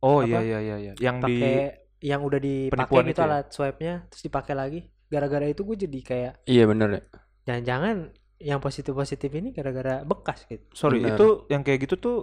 Oh 0.00 0.22
Apa? 0.22 0.28
iya 0.28 0.40
iya 0.40 0.58
iya 0.60 0.76
iya. 0.78 0.92
Yang 0.96 1.16
di 1.26 1.36
pakai 1.40 1.56
yang 2.00 2.20
udah 2.22 2.38
dipakai 2.38 2.72
Penipuan 2.72 3.04
gitu 3.04 3.12
itu 3.12 3.20
ya? 3.20 3.26
alat 3.26 3.46
swipe-nya 3.50 3.94
terus 4.08 4.22
dipakai 4.22 4.54
lagi. 4.54 4.80
Gara-gara 5.06 5.44
itu 5.44 5.60
gue 5.60 5.76
jadi 5.76 5.98
kayak 6.00 6.32
Iya 6.46 6.64
bener 6.64 6.88
ya. 6.90 7.02
jangan-jangan 7.44 7.96
yang 8.38 8.58
positif-positif 8.58 9.28
ini 9.34 9.50
gara-gara 9.50 10.00
bekas 10.00 10.46
gitu. 10.46 10.64
Sorry, 10.72 11.02
Benar. 11.02 11.18
itu 11.18 11.26
yang 11.50 11.60
kayak 11.60 11.84
gitu 11.84 11.94
tuh 11.98 12.16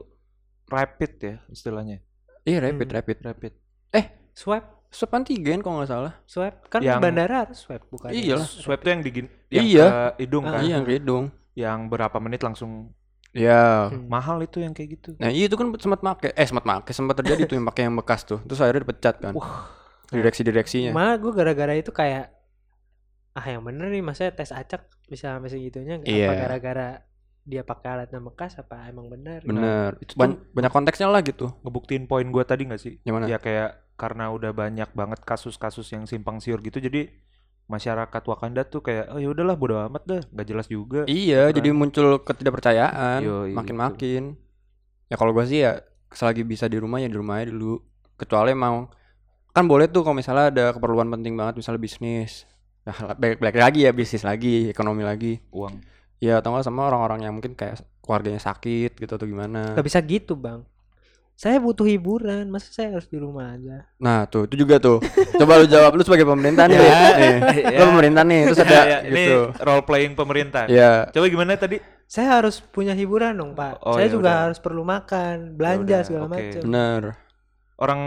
rapid 0.66 1.12
ya 1.20 1.36
istilahnya. 1.48 2.02
Iya 2.42 2.64
rapid 2.64 2.88
Hmm. 2.88 2.96
rapid. 2.96 3.18
Rapid. 3.22 3.54
Swipe, 3.92 4.14
Swab 4.34 4.64
antigen 5.06 5.60
kalau 5.60 5.78
nggak 5.78 5.92
salah. 5.92 6.14
swipe 6.26 6.58
kan 6.68 6.82
Yang- 6.82 7.02
bandara 7.02 7.36
harus 7.46 7.60
swipe 7.60 7.86
bukan. 7.88 8.10
Iya 8.10 8.42
lah. 8.42 8.48
Swab 8.48 8.80
tuh 8.80 8.90
yang 8.90 9.02
di 9.02 9.12
yang 9.48 9.66
Iya. 9.66 9.86
ke 9.86 10.26
hidung 10.26 10.44
Ah, 10.44 10.52
kan. 10.52 10.62
Iya 10.64 10.74
yang 10.74 10.84
ke 10.84 10.94
hidung. 10.96 11.26
Yang 11.54 11.80
berapa 11.88 12.18
menit 12.18 12.42
langsung 12.42 12.72
Iya. 13.32 13.94
Hmm. 13.94 14.08
mahal 14.08 14.42
itu 14.42 14.58
yang 14.58 14.74
kayak 14.74 14.90
gitu. 14.98 15.10
Nah 15.20 15.30
iya 15.30 15.46
itu 15.46 15.54
kan 15.54 15.70
sempat 15.78 16.02
make, 16.02 16.32
eh 16.32 16.48
sempat 16.48 16.66
make, 16.66 16.90
sempat 16.90 17.16
terjadi 17.16 17.46
tuh 17.46 17.56
yang 17.56 17.68
pakai 17.68 17.86
yang 17.86 17.94
bekas 17.94 18.24
tuh. 18.24 18.42
Terus 18.42 18.58
akhirnya 18.58 18.82
dipecat 18.82 19.16
kan. 19.20 19.34
Direksi-direksinya. 20.08 20.92
Malah 20.92 21.16
gue 21.18 21.32
gara-gara 21.32 21.74
itu 21.74 21.92
kayak 21.92 22.32
ah 23.34 23.46
yang 23.46 23.62
bener 23.62 23.92
nih 23.92 24.02
masa 24.02 24.34
tes 24.34 24.50
acak 24.50 24.90
bisa 25.06 25.38
sampai 25.38 25.46
segitunya 25.48 26.02
nggak? 26.02 26.10
apa 26.10 26.34
gara-gara 26.36 26.90
dia 27.48 27.62
pakai 27.62 27.88
alatnya 27.94 28.20
bekas 28.20 28.58
apa 28.58 28.90
emang 28.90 29.08
bener? 29.08 29.40
Bener. 29.42 29.96
itu 30.02 30.18
Ban- 30.18 30.42
banyak 30.52 30.68
konteksnya 30.68 31.08
lah 31.08 31.22
gitu. 31.22 31.54
Ngebuktiin 31.62 32.04
poin 32.04 32.28
gua 32.28 32.44
tadi 32.44 32.66
nggak 32.66 32.82
sih? 32.82 33.00
Yang 33.04 33.14
mana? 33.14 33.26
Ya 33.28 33.38
kayak 33.38 33.87
karena 33.98 34.30
udah 34.30 34.54
banyak 34.54 34.94
banget 34.94 35.20
kasus-kasus 35.26 35.90
yang 35.92 36.06
simpang 36.06 36.38
siur 36.38 36.62
gitu 36.62 36.78
jadi 36.78 37.10
masyarakat 37.68 38.24
Wakanda 38.24 38.64
tuh 38.64 38.80
kayak 38.80 39.12
oh 39.12 39.20
ya 39.20 39.28
udahlah 39.28 39.60
bodo 39.60 39.76
amat 39.92 40.04
dah 40.08 40.22
nggak 40.32 40.48
jelas 40.48 40.68
juga 40.72 41.04
Iya, 41.04 41.52
Kan. 41.52 41.56
jadi 41.60 41.70
muncul 41.76 42.08
ketidakpercayaan 42.24 43.20
Yoi, 43.26 43.52
makin-makin. 43.52 44.40
Ya 45.12 45.16
kalau 45.20 45.36
gua 45.36 45.44
sih 45.44 45.68
ya 45.68 45.84
selagi 46.08 46.48
bisa 46.48 46.72
di 46.72 46.80
rumah 46.80 47.04
ya 47.04 47.12
di 47.12 47.18
rumah 47.20 47.44
aja 47.44 47.52
dulu. 47.52 47.84
Kecuali 48.16 48.56
mau 48.56 48.88
kan 49.52 49.66
boleh 49.68 49.90
tuh 49.92 50.06
kalau 50.06 50.16
misalnya 50.16 50.48
ada 50.54 50.66
keperluan 50.72 51.12
penting 51.12 51.36
banget 51.36 51.60
misalnya 51.60 51.82
bisnis. 51.82 52.48
Nah, 52.88 53.20
balik, 53.20 53.44
balik 53.44 53.60
lagi 53.60 53.84
ya 53.84 53.92
bisnis 53.92 54.24
lagi, 54.24 54.72
ekonomi 54.72 55.04
lagi. 55.04 55.44
uang 55.52 55.76
Ya 56.24 56.40
atau 56.40 56.56
nggak 56.56 56.64
sama 56.64 56.88
orang-orang 56.88 57.28
yang 57.28 57.34
mungkin 57.36 57.52
kayak 57.52 57.84
keluarganya 58.00 58.40
sakit 58.40 58.96
gitu 58.96 59.12
atau 59.12 59.28
gimana. 59.28 59.76
Gak 59.76 59.84
bisa 59.84 60.00
gitu 60.00 60.40
bang. 60.40 60.64
Saya 61.38 61.62
butuh 61.62 61.86
hiburan, 61.86 62.50
masa 62.50 62.74
saya 62.74 62.98
harus 62.98 63.06
di 63.06 63.16
rumah 63.16 63.54
aja? 63.54 63.86
Nah, 63.96 64.26
tuh 64.26 64.50
itu 64.50 64.58
juga 64.58 64.82
tuh. 64.82 64.98
Coba 65.38 65.62
lu 65.62 65.70
jawab 65.70 65.94
lu 65.94 66.02
sebagai 66.02 66.26
pemerintah 66.26 66.66
nih. 66.66 66.76
Ya, 66.76 66.98
nih. 67.14 67.38
ya. 67.62 67.78
Lu 67.78 67.84
pemerintah 67.94 68.24
nih, 68.26 68.40
terus 68.44 68.60
ada 68.60 68.80
Ya, 68.82 68.98
ini 69.06 69.24
gitu. 69.24 69.42
role 69.60 69.84
playing 69.84 70.14
pemerintah 70.14 70.66
Ya, 70.66 71.06
coba 71.08 71.26
gimana 71.30 71.54
tadi 71.54 71.78
Saya 72.04 72.42
harus 72.42 72.58
punya 72.58 72.92
hiburan 72.92 73.36
dong 73.36 73.54
pak. 73.54 73.78
Oh, 73.80 73.94
saya 73.94 74.08
ya 74.08 74.12
juga 74.12 74.26
udah. 74.28 74.42
harus 74.50 74.58
perlu 74.58 74.82
makan, 74.82 75.36
belanja 75.54 75.86
udah, 75.86 76.02
segala 76.02 76.26
oke. 76.26 76.34
macam. 76.34 76.62
bener. 76.64 77.02
orang 77.78 78.02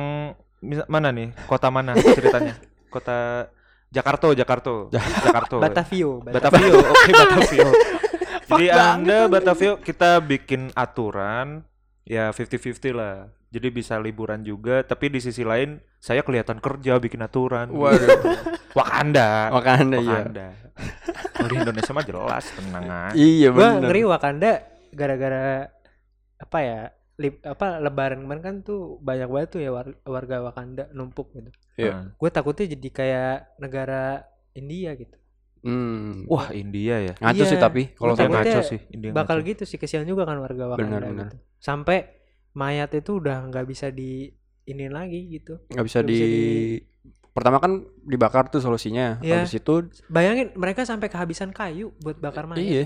mana 0.85 1.09
nih 1.09 1.31
kota 1.47 1.71
mana 1.71 1.95
ceritanya 1.95 2.59
kota 2.89 3.47
Jakarta 3.89 4.35
Jakarta 4.35 4.91
Jakarta 5.25 5.55
Batavio. 5.57 6.19
Batavio 6.21 6.75
oke 6.83 7.11
Batavio 7.11 7.69
jadi 8.51 8.67
anda 8.69 9.19
Batavio 9.27 9.73
kita 9.79 10.19
bikin 10.19 10.75
aturan 10.75 11.63
ya 12.03 12.31
50-50 12.31 12.93
lah 12.93 13.29
jadi 13.51 13.69
bisa 13.69 13.99
liburan 13.99 14.41
juga 14.41 14.81
tapi 14.81 15.11
di 15.11 15.19
sisi 15.19 15.43
lain 15.43 15.79
saya 15.99 16.23
kelihatan 16.23 16.59
kerja 16.59 16.97
bikin 16.97 17.21
aturan 17.21 17.69
Waduh. 17.69 18.21
Wakanda 18.79 19.51
Makanya 19.51 19.99
iya. 19.99 20.11
Wakanda 20.23 20.47
Kalau 21.35 21.49
di 21.49 21.57
Indonesia 21.59 21.93
mah 21.93 22.07
jelas 22.07 22.45
tenang 22.51 22.87
aja 22.87 23.13
Iya 23.13 23.49
Gua 23.51 23.75
bener. 23.75 23.83
ngeri 23.85 24.03
Wakanda 24.07 24.53
gara-gara 24.91 25.69
apa 26.37 26.59
ya? 26.61 26.81
lib- 27.21 27.45
apa 27.45 27.77
lebaran 27.77 28.25
kemarin 28.25 28.41
kan 28.41 28.55
tuh 28.65 28.97
banyak 28.99 29.29
banget 29.29 29.49
tuh 29.53 29.61
ya 29.61 29.69
war- 29.69 30.01
warga 30.09 30.41
Wakanda 30.41 30.89
numpuk 30.97 31.37
gitu. 31.37 31.53
Iya. 31.77 31.93
Nah. 31.93 32.05
Gue 32.17 32.31
takutnya 32.33 32.65
jadi 32.65 32.89
kayak 32.89 33.35
negara 33.61 34.25
India 34.57 34.97
gitu. 34.97 35.20
Hmm. 35.61 36.25
wah 36.25 36.49
India 36.51 36.97
ya 37.01 37.15
Ngaco 37.21 37.37
Iya. 37.37 37.51
sih 37.53 37.59
tapi 37.61 37.83
kalau 37.93 38.17
sampai 38.17 38.33
ngaco 38.49 38.61
sih 38.65 38.81
India 38.91 39.13
Bakal 39.13 39.41
ngaco. 39.41 39.49
gitu 39.53 39.63
sih 39.65 39.77
kesian 39.77 40.05
juga 40.05 40.25
kan 40.25 40.41
warga 40.41 40.73
Wakanda 40.73 40.97
Bener, 40.97 41.03
bener. 41.05 41.29
gitu. 41.29 41.37
Sampai 41.61 41.99
mayat 42.53 42.91
itu 42.93 43.21
udah 43.21 43.45
nggak 43.47 43.65
bisa 43.65 43.89
di 43.89 44.33
ini 44.65 44.87
lagi 44.87 45.29
gitu. 45.31 45.61
nggak 45.69 45.85
bisa 45.85 45.99
nggak 46.01 46.09
di... 46.09 46.17
bisa 46.17 46.89
Pertama 47.31 47.63
kan 47.63 47.73
dibakar 48.03 48.51
tuh 48.51 48.59
solusinya. 48.59 49.23
Iya. 49.23 49.47
Habis 49.47 49.55
itu 49.55 49.75
Bayangin 50.11 50.51
mereka 50.59 50.83
sampai 50.83 51.07
kehabisan 51.07 51.55
kayu 51.55 51.95
buat 52.03 52.19
bakar 52.19 52.51
mayat. 52.51 52.59
iya, 52.59 52.85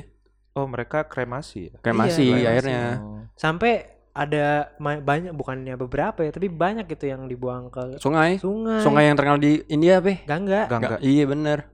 oh 0.53 0.69
mereka 0.69 1.09
kremasi 1.09 1.73
ya 1.73 1.75
kremasi 1.81 2.29
kremasi. 2.29 2.45
akhirnya. 2.45 2.83
Oh. 3.01 3.25
Sampai 3.35 3.89
ada 4.15 4.71
banyak 4.79 5.35
bukannya 5.35 5.75
beberapa 5.75 6.23
ya, 6.23 6.31
tapi 6.31 6.47
banyak 6.47 6.87
gitu 6.87 7.11
yang 7.11 7.27
dibuang 7.27 7.67
ke 7.67 7.99
Sungai. 7.99 8.39
sungai. 8.39 8.79
Sungai 8.79 9.11
yang 9.11 9.17
terkenal 9.19 9.43
di 9.43 9.59
India, 9.67 9.99
Pe. 9.99 10.23
Gangga. 10.23 10.71
Gangga. 10.71 10.97
Iya 11.03 11.27
bener. 11.27 11.74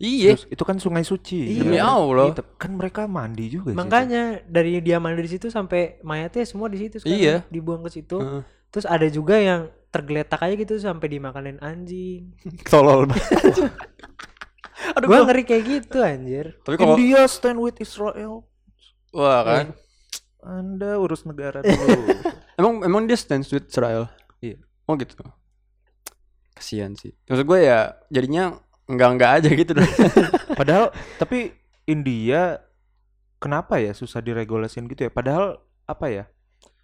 Iya. 0.00 0.32
Terus, 0.32 0.48
itu 0.48 0.62
kan 0.64 0.76
sungai 0.76 1.04
suci. 1.04 1.44
Iya. 1.50 1.60
Demi 1.60 1.76
Allah. 1.76 2.32
Iya, 2.32 2.42
kan 2.56 2.72
mereka 2.72 3.04
mandi 3.04 3.52
juga. 3.52 3.70
Makanya 3.70 4.40
dari 4.42 4.80
dia 4.80 4.96
mandi 4.96 5.20
di 5.20 5.30
situ 5.30 5.46
sampai 5.46 6.00
mayatnya 6.00 6.42
semua 6.42 6.66
di 6.66 6.80
situ 6.80 6.96
sekarang 6.98 7.20
Iya. 7.20 7.36
dibuang 7.46 7.84
ke 7.84 7.92
situ. 7.92 8.16
Heeh. 8.16 8.40
Terus 8.70 8.86
ada 8.86 9.04
juga 9.06 9.36
yang 9.36 9.68
tergeletak 9.90 10.40
aja 10.40 10.54
gitu 10.54 10.74
sampai 10.78 11.06
dimakanin 11.10 11.60
anjing. 11.60 12.32
Tolol 12.72 13.04
banget. 13.06 13.28
Aduh, 14.96 15.06
Gua 15.06 15.20
gua- 15.20 15.26
ngeri 15.28 15.44
kayak 15.44 15.64
gitu 15.68 16.00
anjir. 16.00 16.56
Tapi 16.62 16.74
kalau 16.74 16.96
India 16.96 17.22
stand 17.26 17.60
with 17.60 17.76
Israel. 17.76 18.48
wah 19.10 19.42
kan. 19.42 19.76
Anda 20.40 20.96
urus 20.96 21.22
negara 21.22 21.60
dulu. 21.66 22.08
Emang 22.56 22.74
emang 22.80 23.02
dia 23.04 23.14
stand 23.14 23.44
with 23.46 23.68
Israel. 23.68 24.08
Iya. 24.40 24.56
Oh 24.88 24.96
gitu. 24.96 25.12
Kasihan 26.52 26.92
sih. 26.94 27.12
Maksud 27.26 27.44
gue 27.44 27.60
ya 27.60 28.00
jadinya 28.08 28.56
enggak-enggak 28.90 29.30
aja 29.38 29.50
gitu 29.50 29.72
dong. 29.72 29.86
Padahal 30.58 30.90
tapi 31.16 31.54
India 31.84 32.58
kenapa 33.36 33.78
ya 33.78 33.90
susah 33.90 34.18
diregulasin 34.18 34.84
gitu 34.86 35.06
ya? 35.06 35.10
Padahal 35.10 35.58
apa 35.84 36.06
ya? 36.06 36.24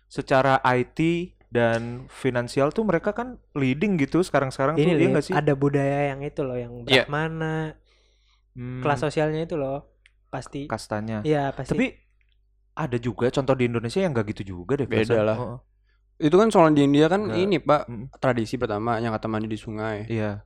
Secara 0.06 0.62
IT 0.64 0.98
dan 1.46 2.06
finansial 2.08 2.70
tuh 2.70 2.82
mereka 2.82 3.10
kan 3.10 3.38
leading 3.52 3.96
gitu 3.96 4.20
sekarang-sekarang 4.20 4.74
tuh 4.74 4.82
Ini 4.82 4.92
iya 4.92 4.98
nih, 4.98 5.08
nggak 5.10 5.24
sih? 5.24 5.32
ada 5.32 5.52
budaya 5.52 6.10
yang 6.10 6.20
itu 6.20 6.40
loh 6.40 6.54
yang 6.54 6.72
Iya. 6.84 7.04
Brahmana, 7.04 7.74
Hmm, 8.52 8.80
kelas 8.80 9.00
sosialnya 9.02 9.44
itu 9.44 9.54
loh. 9.54 9.84
Pasti. 10.26 10.64
kastanya. 10.64 11.20
Iya, 11.20 11.52
pasti. 11.52 11.72
Tapi 11.72 11.86
ada 12.74 12.96
juga 12.96 13.28
contoh 13.30 13.52
di 13.52 13.68
Indonesia 13.68 14.00
yang 14.00 14.10
nggak 14.10 14.26
gitu 14.32 14.42
juga 14.54 14.76
deh. 14.76 14.88
Beda 14.88 15.04
perasaan. 15.06 15.24
lah. 15.24 15.36
Oh. 15.36 15.58
Itu 16.16 16.34
kan 16.34 16.48
soal 16.48 16.72
di 16.72 16.80
India 16.80 17.06
kan 17.06 17.28
Nggak. 17.28 17.36
ini, 17.38 17.56
Pak. 17.58 17.82
Mm. 17.84 18.04
Tradisi 18.16 18.56
pertama 18.56 18.96
yang 18.96 19.12
kata 19.12 19.26
mandi 19.26 19.44
di 19.46 19.56
sungai. 19.56 20.08
Iya. 20.08 20.40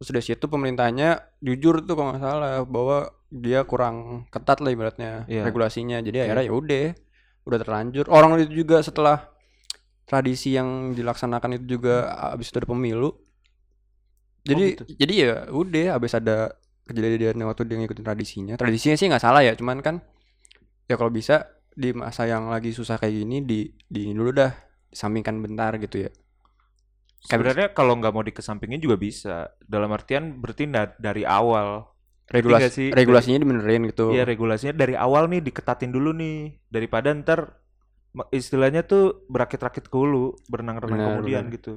Terus 0.00 0.10
dari 0.16 0.24
situ 0.24 0.48
pemerintahnya 0.48 1.36
jujur 1.44 1.84
tuh 1.84 1.92
kalau 1.92 2.16
nggak 2.16 2.24
salah 2.24 2.64
bahwa 2.64 3.12
dia 3.28 3.68
kurang 3.68 4.24
ketat 4.32 4.64
lah 4.64 4.72
ibaratnya 4.72 5.28
Iya. 5.28 5.44
regulasinya. 5.44 6.00
Jadi 6.00 6.24
akhirnya 6.24 6.48
ya 6.48 6.54
udah, 6.56 6.86
udah 7.44 7.58
terlanjur. 7.60 8.08
Orang 8.08 8.40
itu 8.40 8.64
juga 8.64 8.80
setelah 8.80 9.28
tradisi 10.08 10.56
yang 10.56 10.96
dilaksanakan 10.96 11.60
itu 11.60 11.76
juga 11.76 12.16
habis 12.16 12.48
itu 12.48 12.56
ada 12.64 12.68
pemilu. 12.72 13.12
Jadi 14.40 14.64
gitu. 14.72 14.84
jadi 14.96 15.12
ya 15.14 15.32
udah 15.52 16.00
habis 16.00 16.16
ada 16.16 16.56
kejadian 16.88 17.36
waktu 17.44 17.68
dia 17.68 17.76
ngikutin 17.76 18.04
tradisinya. 18.08 18.54
Tradisinya 18.56 18.96
sih 18.96 19.06
nggak 19.06 19.20
salah 19.20 19.44
ya, 19.44 19.52
cuman 19.52 19.84
kan 19.84 20.00
ya 20.88 20.96
kalau 20.96 21.12
bisa 21.12 21.44
di 21.76 21.92
masa 21.94 22.24
yang 22.26 22.48
lagi 22.50 22.72
susah 22.74 22.96
kayak 22.98 23.14
gini 23.20 23.44
di 23.44 23.68
di 23.86 24.10
dulu 24.10 24.32
dah 24.32 24.50
disampingkan 24.90 25.38
bentar 25.44 25.76
gitu 25.78 26.08
ya. 26.08 26.10
Sebenarnya 27.20 27.70
kalau 27.70 27.94
nggak 27.94 28.10
mau 28.10 28.22
dikesampingin 28.22 28.78
juga 28.78 28.96
bisa. 28.96 29.36
Dalam 29.60 29.88
artian 29.90 30.36
berarti 30.36 30.64
da- 30.66 30.96
dari 30.96 31.22
awal. 31.22 31.84
regulasi 32.26 32.70
sih? 32.70 32.88
regulasinya 32.90 33.42
dibenerin 33.42 33.90
gitu. 33.90 34.14
Iya 34.14 34.22
regulasinya 34.22 34.70
dari 34.72 34.94
awal 34.94 35.26
nih 35.26 35.42
diketatin 35.42 35.90
dulu 35.90 36.14
nih 36.14 36.62
daripada 36.64 37.10
ntar 37.12 37.58
istilahnya 38.30 38.82
tuh 38.82 39.26
berakit-rakit 39.26 39.82
ke 39.82 39.96
hulu 39.96 40.38
berenang-renang 40.46 41.18
kemudian 41.18 41.44
benar. 41.44 41.56
gitu. 41.58 41.72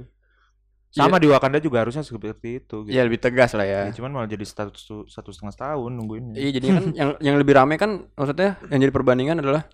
Sama 0.90 1.18
di 1.18 1.26
Wakanda 1.26 1.58
juga 1.58 1.82
harusnya 1.82 2.06
seperti 2.06 2.62
itu. 2.62 2.86
Gitu. 2.86 2.94
Iya 2.94 3.02
lebih 3.02 3.18
tegas 3.18 3.50
lah 3.52 3.66
ya. 3.66 3.90
Ya, 3.90 3.92
cuman 3.92 4.14
malah 4.14 4.30
jadi 4.30 4.46
satu 4.46 4.70
satu 5.04 5.34
setengah 5.34 5.58
tahun 5.58 5.90
nungguin. 5.92 6.38
Iya 6.38 6.50
jadi 6.54 6.66
kan 6.70 6.84
yang 6.94 7.10
yang 7.18 7.36
lebih 7.36 7.50
rame 7.52 7.74
kan 7.74 8.06
maksudnya 8.14 8.54
yang 8.70 8.78
jadi 8.78 8.94
perbandingan 8.94 9.42
adalah 9.42 9.66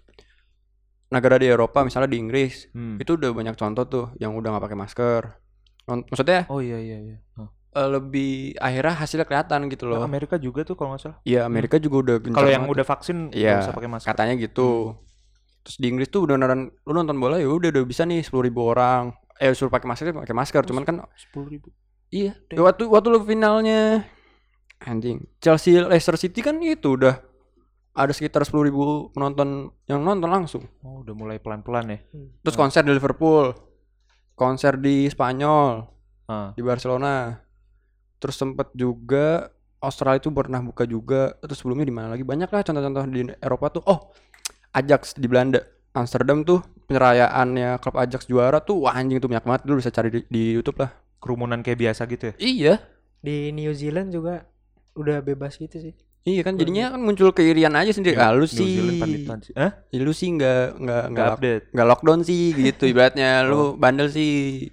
negara 1.10 1.36
di 1.36 1.44
Eropa 1.44 1.82
misalnya 1.82 2.08
di 2.08 2.16
Inggris 2.16 2.70
Hmm. 2.70 2.96
itu 2.96 3.20
udah 3.20 3.30
banyak 3.30 3.52
contoh 3.54 3.84
tuh 3.84 4.04
yang 4.16 4.32
udah 4.32 4.48
nggak 4.48 4.64
pakai 4.64 4.78
masker. 4.78 5.22
Maksudnya 5.98 6.46
Oh 6.46 6.58
iya 6.58 6.78
iya 6.78 6.98
iya. 7.00 7.16
Hah. 7.34 7.48
eh, 7.70 7.88
lebih 7.88 8.30
akhirnya 8.56 8.94
hasilnya 8.96 9.26
kelihatan 9.26 9.66
gitu 9.66 9.86
loh. 9.86 10.02
Amerika 10.02 10.34
juga 10.36 10.62
tuh 10.62 10.74
kalau 10.74 10.94
nggak 10.94 11.02
salah. 11.02 11.18
Iya 11.22 11.44
Amerika 11.44 11.76
juga 11.76 11.96
udah 12.02 12.16
Kalau 12.30 12.50
yang 12.50 12.66
udah 12.66 12.82
vaksin 12.82 13.30
Iya, 13.30 13.62
usah 13.62 13.74
pakai 13.74 13.90
masker. 13.90 14.08
katanya 14.10 14.34
gitu. 14.34 14.94
Terus 15.60 15.76
di 15.76 15.86
Inggris 15.86 16.08
tuh 16.08 16.24
udah 16.24 16.34
beneran 16.34 16.60
lu 16.72 16.92
nonton 16.92 17.14
bola 17.14 17.36
ya 17.36 17.46
udah 17.46 17.68
udah 17.68 17.84
bisa 17.84 18.02
nih 18.02 18.22
sepuluh 18.22 18.46
ribu 18.46 18.64
orang. 18.64 19.12
Eh 19.36 19.52
suruh 19.52 19.68
pakai 19.68 19.86
masker 19.86 20.10
pakai 20.12 20.34
masker 20.34 20.62
cuman 20.64 20.82
kan 20.82 20.96
Sepuluh 21.14 21.46
ribu. 21.48 21.68
Iya. 22.10 22.34
Ya, 22.50 22.60
waktu 22.60 22.86
waktu 22.86 23.06
lu 23.06 23.22
finalnya 23.22 24.02
anjing 24.80 25.28
Chelsea 25.38 25.76
Leicester 25.76 26.16
City 26.16 26.40
kan 26.40 26.56
itu 26.58 26.96
udah 26.96 27.20
ada 27.90 28.10
sekitar 28.10 28.42
sepuluh 28.42 28.64
ribu 28.64 28.80
penonton 29.10 29.68
yang 29.84 30.00
nonton 30.00 30.26
langsung. 30.26 30.62
Oh 30.80 31.02
udah 31.02 31.12
mulai 31.12 31.36
pelan-pelan 31.36 31.86
ya. 31.86 31.98
Terus 32.40 32.56
konser 32.56 32.80
di 32.80 32.90
Liverpool, 32.90 33.52
konser 34.40 34.80
di 34.80 35.04
Spanyol, 35.12 35.84
Ah. 36.24 36.56
di 36.56 36.64
Barcelona. 36.64 37.36
Terus 38.16 38.40
sempet 38.40 38.72
juga 38.72 39.52
Australia 39.84 40.16
itu 40.16 40.32
pernah 40.32 40.64
buka 40.64 40.88
juga. 40.88 41.36
Terus 41.44 41.60
sebelumnya 41.60 41.84
di 41.84 41.92
mana 41.92 42.08
lagi? 42.16 42.24
Banyak 42.24 42.48
lah 42.48 42.64
contoh-contoh 42.64 43.04
di 43.12 43.28
Eropa 43.44 43.66
tuh. 43.68 43.82
Oh, 43.84 44.00
Ajax 44.72 45.20
di 45.20 45.28
Belanda. 45.28 45.60
Amsterdam 45.90 46.46
tuh 46.46 46.62
penyerayaannya 46.86 47.82
klub 47.82 47.98
Ajax 47.98 48.30
juara 48.30 48.62
tuh 48.62 48.86
wah 48.86 48.94
anjing 48.94 49.18
tuh 49.18 49.26
banyak 49.26 49.42
banget 49.42 49.62
dulu 49.66 49.82
bisa 49.82 49.90
cari 49.90 50.08
di, 50.08 50.20
di 50.30 50.42
YouTube 50.54 50.78
lah. 50.80 50.94
Kerumunan 51.20 51.60
kayak 51.60 51.76
biasa 51.82 52.06
gitu 52.08 52.30
ya. 52.30 52.34
Iya. 52.38 52.74
Di 53.20 53.50
New 53.52 53.74
Zealand 53.76 54.14
juga 54.14 54.46
udah 54.96 55.20
bebas 55.20 55.58
gitu 55.60 55.76
sih. 55.76 55.92
Iya 56.20 56.44
kan 56.44 56.54
jadinya 56.54 56.92
kan 56.92 57.00
muncul 57.00 57.32
keirian 57.32 57.72
aja 57.72 57.90
sendiri. 57.90 58.12
Ah, 58.14 58.36
lu 58.36 58.44
sih. 58.44 58.76
Hah? 59.56 59.72
Ya, 59.88 59.98
lu 59.98 60.12
sih 60.12 60.28
nggak 60.28 60.76
nggak 60.76 60.78
Nggak 60.78 61.04
nggak 61.08 61.26
lock- 61.26 61.36
update. 61.36 61.64
nggak 61.72 61.88
lockdown 61.88 62.20
sih 62.20 62.42
gitu 62.52 62.84
ibaratnya 62.84 63.30
lu 63.48 63.72
bandel 63.74 64.12
sih. 64.12 64.68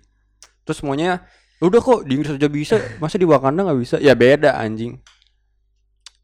Terus 0.67 0.83
semuanya 0.83 1.23
udah 1.57 1.79
kok 1.79 2.03
di 2.03 2.11
Inggris 2.13 2.35
aja 2.35 2.49
bisa, 2.51 2.75
masa 2.99 3.15
di 3.15 3.23
Wakanda 3.23 3.63
nggak 3.63 3.79
bisa? 3.79 3.95
Ya 3.97 4.11
beda 4.11 4.59
anjing. 4.59 4.99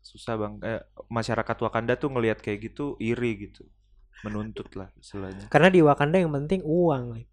Susah 0.04 0.36
bang. 0.36 0.60
Eh, 0.60 0.84
masyarakat 1.08 1.56
Wakanda 1.58 1.96
tuh 1.96 2.12
ngelihat 2.12 2.44
kayak 2.44 2.70
gitu 2.70 3.00
iri 3.00 3.48
gitu. 3.48 3.64
Menuntut 4.22 4.68
lah 4.76 4.92
istilahnya. 4.96 5.48
Karena 5.48 5.68
di 5.68 5.80
Wakanda 5.80 6.20
yang 6.20 6.32
penting 6.34 6.62
uang. 6.62 7.24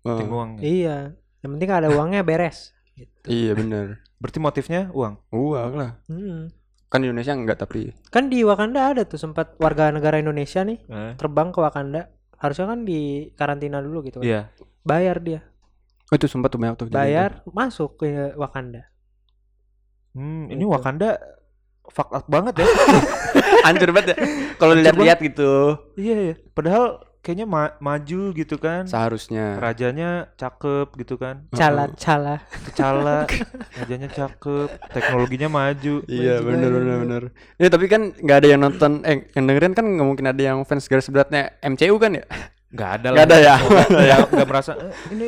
Penting 0.00 0.28
Oh, 0.30 0.38
uang 0.38 0.50
ya. 0.56 0.62
Iya. 0.62 0.96
Yang 1.42 1.50
penting 1.52 1.68
ada 1.68 1.88
uangnya 1.90 2.22
beres. 2.22 2.72
Gitu. 2.94 3.26
iya 3.26 3.52
bener. 3.52 4.00
Berarti 4.20 4.38
motifnya 4.38 4.92
uang. 4.92 5.18
Uang 5.30 5.70
lah. 5.74 5.98
Hmm. 6.06 6.52
Kan 6.90 7.00
di 7.00 7.06
Indonesia 7.06 7.32
enggak 7.32 7.58
tapi. 7.58 7.94
Kan 8.10 8.26
di 8.26 8.42
Wakanda 8.42 8.90
ada 8.90 9.06
tuh 9.06 9.16
sempat 9.16 9.54
warga 9.56 9.94
negara 9.94 10.18
Indonesia 10.18 10.60
nih 10.60 10.78
Eh? 10.84 11.12
terbang 11.14 11.54
ke 11.54 11.62
Wakanda. 11.62 12.10
Harusnya 12.36 12.66
kan 12.66 12.82
di 12.82 13.30
karantina 13.32 13.78
dulu 13.78 14.02
gitu 14.02 14.18
kan. 14.18 14.26
Iya. 14.26 14.40
Bayar 14.82 15.22
dia. 15.22 15.40
Oh 16.10 16.18
itu 16.18 16.26
sempat 16.26 16.50
tuh 16.50 16.58
banyak 16.58 16.74
tuh. 16.74 16.86
Bayar 16.90 17.46
masuk 17.46 18.02
ke 18.02 18.34
Wakanda. 18.34 18.90
Hmm, 20.12 20.50
ini 20.50 20.58
Gitu. 20.58 20.66
Wakanda 20.66 21.14
fuck 21.86 22.10
up 22.10 22.26
banget 22.26 22.58
ya. 22.58 22.66
Hancur 23.70 23.94
banget 23.94 24.14
ya. 24.14 24.16
Kalau 24.58 24.72
dilihat-lihat 24.74 25.18
gitu. 25.22 25.78
iya 25.94 26.16
ya. 26.32 26.34
Padahal 26.50 27.06
kayaknya 27.20 27.44
ma- 27.44 27.76
maju 27.78 28.32
gitu 28.32 28.56
kan. 28.56 28.84
Seharusnya. 28.84 29.56
Rajanya 29.56 30.32
cakep 30.34 30.96
gitu 30.96 31.14
kan. 31.14 31.44
Cala 31.50 31.92
cala. 31.94 32.40
Kecala, 32.64 33.28
rajanya 33.78 34.08
cakep, 34.08 34.68
teknologinya 34.88 35.48
maju. 35.48 36.00
Iya 36.04 36.40
banget. 36.40 36.68
bener 36.68 36.70
bener. 36.98 37.22
Ya 37.56 37.68
tapi 37.68 37.86
kan 37.86 38.12
nggak 38.12 38.36
ada 38.36 38.48
yang 38.48 38.60
nonton, 38.60 39.04
eh 39.04 39.28
yang 39.30 39.44
dengerin 39.44 39.72
kan 39.72 39.86
nggak 39.86 40.06
mungkin 40.06 40.26
ada 40.26 40.42
yang 40.42 40.64
fans 40.64 40.84
garis 40.84 41.06
beratnya 41.06 41.54
MCU 41.60 41.96
kan 41.96 42.14
ya? 42.14 42.24
Nggak 42.70 42.90
ada 42.96 43.06
lah. 43.10 43.14
Nggak 43.16 43.26
ada 43.26 43.36
ya? 43.38 43.56
Yang 44.06 44.20
nggak 44.30 44.48
merasa 44.48 44.72
"Eh, 44.74 44.92
ini 45.10 45.24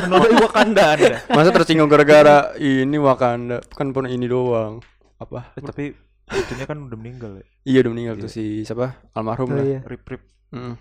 menodai 0.00 0.36
Wakanda 0.36 0.84
Anda. 0.92 1.16
Masa 1.28 1.50
tersinggung 1.50 1.88
gara-gara 1.88 2.36
ini 2.56 2.96
Wakanda, 2.96 3.58
kan 3.68 3.90
pun 3.90 4.04
ini 4.04 4.24
doang. 4.24 4.84
Apa? 5.16 5.56
Eh, 5.56 5.62
tapi 5.62 5.84
itunya 6.26 6.64
kan 6.64 6.78
udah 6.78 6.94
meninggal 6.94 7.36
ya. 7.36 7.44
Iya 7.64 7.78
udah 7.82 7.90
meninggal 7.90 8.14
tuh 8.18 8.28
si 8.28 8.62
siapa? 8.62 9.00
Almarhum 9.12 9.48
Oh, 9.48 9.56
lah. 9.56 9.64
iya. 9.64 9.80
Rip 9.82 10.04
rip. 10.04 10.22
Mm. 10.52 10.76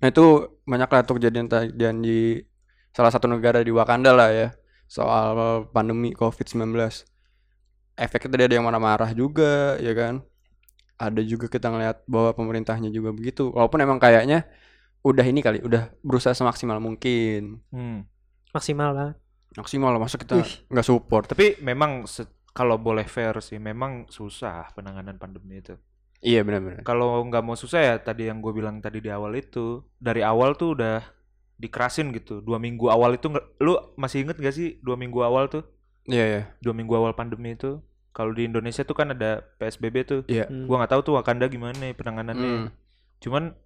Nah 0.00 0.08
itu 0.08 0.56
banyak 0.64 0.88
lah 0.88 1.00
tuh 1.04 1.20
kejadian-kejadian 1.20 1.96
di 2.00 2.40
salah 2.92 3.12
satu 3.12 3.28
negara 3.28 3.60
di 3.60 3.72
Wakanda 3.72 4.12
lah 4.16 4.30
ya 4.32 4.48
soal 4.92 5.68
pandemi 5.72 6.12
COVID-19. 6.12 6.76
Efeknya 7.96 8.28
tadi 8.28 8.44
ada 8.48 8.54
yang 8.56 8.64
marah-marah 8.68 9.12
juga, 9.16 9.76
ya 9.80 9.92
kan? 9.92 10.20
Ada 11.00 11.20
juga 11.24 11.48
kita 11.48 11.72
ngeliat 11.72 12.04
bahwa 12.04 12.36
pemerintahnya 12.36 12.92
juga 12.92 13.12
begitu. 13.12 13.48
Walaupun 13.52 13.80
emang 13.80 13.96
kayaknya 13.96 14.48
udah 15.00 15.24
ini 15.24 15.40
kali, 15.40 15.64
udah 15.64 15.92
berusaha 16.04 16.36
semaksimal 16.36 16.76
mungkin. 16.80 17.64
Hmm. 17.72 18.04
Maksimal 18.52 18.92
banget. 18.92 19.16
Maksimal 19.56 19.92
lah, 19.92 20.00
masa 20.00 20.16
kita 20.16 20.40
nggak 20.72 20.86
support. 20.86 21.28
Tapi 21.28 21.60
memang 21.60 22.04
kalau 22.52 22.76
boleh 22.76 23.04
fair 23.08 23.32
sih, 23.44 23.56
memang 23.56 24.08
susah 24.08 24.72
penanganan 24.76 25.16
pandemi 25.16 25.60
itu. 25.60 25.76
Iya 26.22 26.46
benar-benar. 26.46 26.86
Kalau 26.86 27.18
nggak 27.26 27.42
mau 27.42 27.58
susah 27.58 27.82
ya 27.82 27.94
tadi 27.98 28.30
yang 28.30 28.38
gue 28.38 28.54
bilang 28.54 28.78
tadi 28.78 29.02
di 29.02 29.10
awal 29.10 29.34
itu, 29.34 29.82
dari 29.98 30.22
awal 30.22 30.54
tuh 30.54 30.78
udah 30.78 31.02
dikerasin 31.58 32.14
gitu. 32.14 32.38
Dua 32.38 32.62
minggu 32.62 32.86
awal 32.86 33.18
itu 33.18 33.26
nggak, 33.26 33.58
lu 33.58 33.74
masih 33.98 34.22
inget 34.22 34.38
gak 34.38 34.54
sih 34.54 34.78
dua 34.86 34.94
minggu 34.94 35.18
awal 35.18 35.50
tuh? 35.50 35.66
Iya 36.06 36.24
ya. 36.26 36.42
Dua 36.62 36.74
minggu 36.78 36.94
awal 36.94 37.18
pandemi 37.18 37.58
itu, 37.58 37.82
kalau 38.14 38.30
di 38.30 38.46
Indonesia 38.46 38.86
tuh 38.86 38.94
kan 38.94 39.10
ada 39.10 39.42
PSBB 39.58 39.96
tuh. 40.06 40.20
Iya. 40.30 40.46
Hmm. 40.46 40.70
Gua 40.70 40.82
nggak 40.82 40.92
tahu 40.94 41.02
tuh 41.10 41.14
Wakanda 41.18 41.50
gimana 41.50 41.90
ya 41.90 41.94
penanganannya. 41.94 42.50
Hmm. 42.50 42.66
Cuman 43.18 43.58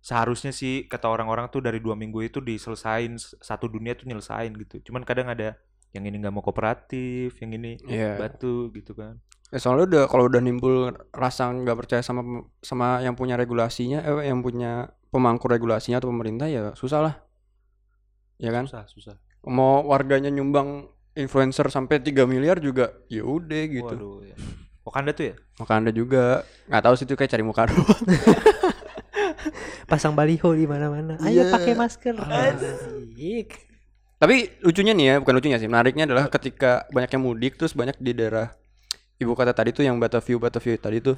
seharusnya 0.00 0.54
sih 0.54 0.86
kata 0.88 1.10
orang-orang 1.12 1.50
tuh 1.52 1.60
dari 1.60 1.76
dua 1.82 1.92
minggu 1.98 2.24
itu 2.24 2.38
diselesain 2.40 3.18
satu 3.20 3.66
dunia 3.66 3.98
tuh 3.98 4.06
nyelesain 4.06 4.54
gitu. 4.56 4.80
Cuman 4.86 5.02
kadang 5.02 5.28
ada 5.28 5.58
yang 5.90 6.06
ini 6.06 6.22
nggak 6.22 6.30
mau 6.34 6.42
kooperatif, 6.42 7.34
yang 7.42 7.50
ini 7.58 7.82
Iya. 7.82 8.14
batu 8.14 8.70
gitu 8.70 8.94
kan. 8.94 9.18
Ya, 9.50 9.58
soalnya 9.58 9.84
udah 9.90 10.02
kalau 10.06 10.30
udah 10.30 10.38
nimbul 10.38 10.94
rasa 11.10 11.50
nggak 11.50 11.74
percaya 11.74 12.02
sama 12.06 12.46
sama 12.62 13.02
yang 13.02 13.18
punya 13.18 13.34
regulasinya, 13.34 13.98
eh 14.06 14.30
yang 14.30 14.46
punya 14.46 14.94
pemangku 15.10 15.50
regulasinya 15.50 15.98
atau 15.98 16.06
pemerintah 16.06 16.46
ya 16.46 16.70
susah 16.78 17.02
lah. 17.02 17.14
Ya 18.38 18.54
kan? 18.54 18.70
Susah, 18.70 18.86
susah. 18.86 19.14
Mau 19.42 19.82
warganya 19.90 20.30
nyumbang 20.30 20.86
influencer 21.18 21.66
sampai 21.66 21.98
3 21.98 22.30
miliar 22.30 22.62
juga 22.62 22.94
ya 23.10 23.26
udah 23.26 23.62
gitu. 23.66 23.90
Waduh, 23.90 24.22
ya. 24.22 24.36
Wakanda 24.86 25.10
tuh 25.12 25.24
ya? 25.30 25.34
Maka 25.58 25.72
Anda 25.76 25.90
juga 25.90 26.46
nggak 26.70 26.82
tahu 26.86 26.94
sih 26.94 27.04
itu 27.10 27.14
kayak 27.18 27.30
cari 27.34 27.44
muka 27.44 27.66
doang. 27.66 27.84
Pasang 29.90 30.14
baliho 30.14 30.54
di 30.54 30.70
mana-mana. 30.70 31.18
Ayo 31.26 31.42
Iya. 31.42 31.50
pakai 31.50 31.74
masker. 31.74 32.14
Asik. 32.16 33.66
Tapi 34.20 34.52
lucunya 34.60 34.92
nih 34.92 35.06
ya, 35.10 35.14
bukan 35.18 35.34
lucunya 35.34 35.56
sih, 35.56 35.64
menariknya 35.64 36.04
adalah 36.04 36.28
ketika 36.28 36.84
banyak 36.92 37.08
yang 37.08 37.24
mudik 37.24 37.56
terus 37.56 37.72
banyak 37.72 37.96
di 37.96 38.12
daerah 38.12 38.52
ibu 39.20 39.36
kota 39.36 39.52
tadi 39.52 39.70
tuh 39.70 39.84
yang 39.84 40.00
Batavia 40.00 40.40
Batavia 40.40 40.80
tadi 40.80 40.98
tuh 41.04 41.16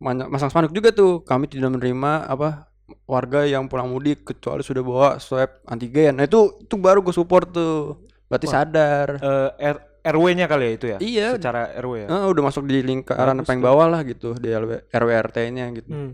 masang 0.00 0.48
spanduk 0.48 0.70
juga 0.70 0.94
tuh 0.94 1.26
kami 1.26 1.50
tidak 1.50 1.74
menerima 1.74 2.30
apa 2.30 2.70
warga 3.04 3.44
yang 3.44 3.66
pulang 3.66 3.90
mudik 3.90 4.24
kecuali 4.24 4.62
sudah 4.64 4.80
bawa 4.80 5.08
swab 5.20 5.60
antigen. 5.68 6.16
Nah 6.16 6.24
itu 6.24 6.56
itu 6.62 6.74
baru 6.78 7.04
gue 7.04 7.12
support 7.12 7.50
tuh. 7.52 8.00
Berarti 8.30 8.46
Wah. 8.48 8.54
sadar. 8.64 9.08
Eh, 9.20 9.50
R- 9.74 9.84
RW-nya 10.08 10.48
kali 10.48 10.64
ya 10.64 10.72
itu 10.72 10.86
ya? 10.88 10.98
Iya. 11.02 11.28
Secara 11.36 11.74
RW 11.82 11.92
ya? 12.04 12.08
Eh, 12.08 12.24
udah 12.32 12.42
masuk 12.48 12.64
di 12.64 12.80
lingkaran 12.80 13.44
paling 13.44 13.60
bawah 13.60 13.92
lah 13.92 14.00
gitu 14.06 14.32
di 14.38 14.48
RW 14.48 14.86
RT-nya 14.92 15.68
gitu. 15.76 15.90
Hmm. 15.92 16.12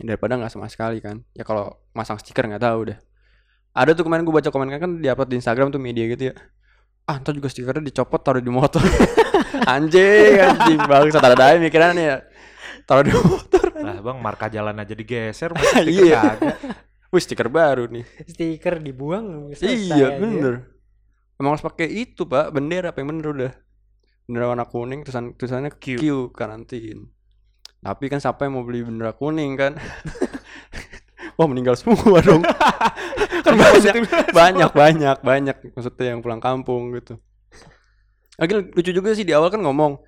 Daripada 0.00 0.40
nggak 0.40 0.52
sama 0.52 0.70
sekali 0.72 1.02
kan. 1.04 1.20
Ya 1.36 1.44
kalau 1.44 1.76
masang 1.92 2.16
stiker 2.16 2.48
nggak 2.48 2.62
tahu 2.62 2.94
deh. 2.94 2.98
Ada 3.76 3.92
tuh 3.92 4.04
kemarin 4.08 4.24
gue 4.24 4.32
baca 4.32 4.48
komen 4.48 4.68
kan 4.80 5.00
diupload 5.00 5.28
di 5.28 5.36
Instagram 5.40 5.68
tuh 5.72 5.80
media 5.80 6.08
gitu 6.08 6.32
ya. 6.32 6.34
Ah, 7.02 7.18
ntar 7.18 7.34
juga 7.34 7.50
stikernya 7.50 7.82
dicopot 7.82 8.22
taruh 8.22 8.38
di 8.38 8.52
motor. 8.52 8.78
anjing, 9.74 10.38
anjing 10.38 10.78
bagus 10.86 11.18
ada 11.18 11.34
ada 11.34 11.58
mikirannya 11.58 12.02
ya. 12.02 12.18
Taruh 12.86 13.02
di 13.02 13.12
motor. 13.14 13.74
Lah 13.82 13.98
bang, 13.98 14.18
marka 14.22 14.46
jalan 14.46 14.78
aja 14.78 14.94
digeser, 14.94 15.50
masa 15.54 15.82
stiker 15.82 15.90
Iya. 15.90 16.22
Wih, 17.12 17.22
stiker 17.22 17.48
baru 17.50 17.90
nih. 17.90 18.06
Stiker 18.24 18.78
dibuang 18.78 19.52
selesai 19.52 19.98
iya, 19.98 20.08
aja. 20.14 20.22
bener. 20.22 20.54
Emang 21.36 21.58
harus 21.58 21.66
pakai 21.66 21.90
itu, 21.90 22.24
Pak. 22.24 22.54
Bendera 22.54 22.94
apa 22.94 23.02
yang 23.02 23.18
bener 23.18 23.26
udah. 23.34 23.52
Bendera 24.24 24.54
warna 24.54 24.64
kuning 24.64 25.02
tulisan 25.02 25.34
tulisannya 25.34 25.74
Q, 25.76 25.98
Q. 25.98 26.04
karantin. 26.30 27.10
Tapi 27.82 28.04
kan 28.06 28.22
siapa 28.22 28.46
yang 28.46 28.54
mau 28.56 28.64
beli 28.64 28.86
bendera 28.86 29.10
kuning 29.12 29.58
kan? 29.58 29.74
Wah 31.34 31.46
meninggal 31.46 31.74
semua 31.74 32.18
dong. 32.24 32.42
kan 33.42 33.54
banyak, 33.54 33.94
banyak, 34.30 34.70
banyak, 34.70 35.16
banyak. 35.20 35.56
Maksudnya 35.72 36.06
yang 36.08 36.20
pulang 36.20 36.38
kampung 36.38 36.92
gitu. 36.92 37.16
Lagi 38.34 38.52
lucu 38.54 38.90
juga 38.90 39.12
sih 39.12 39.22
di 39.22 39.32
awal 39.32 39.48
kan 39.48 39.60
ngomong, 39.60 40.00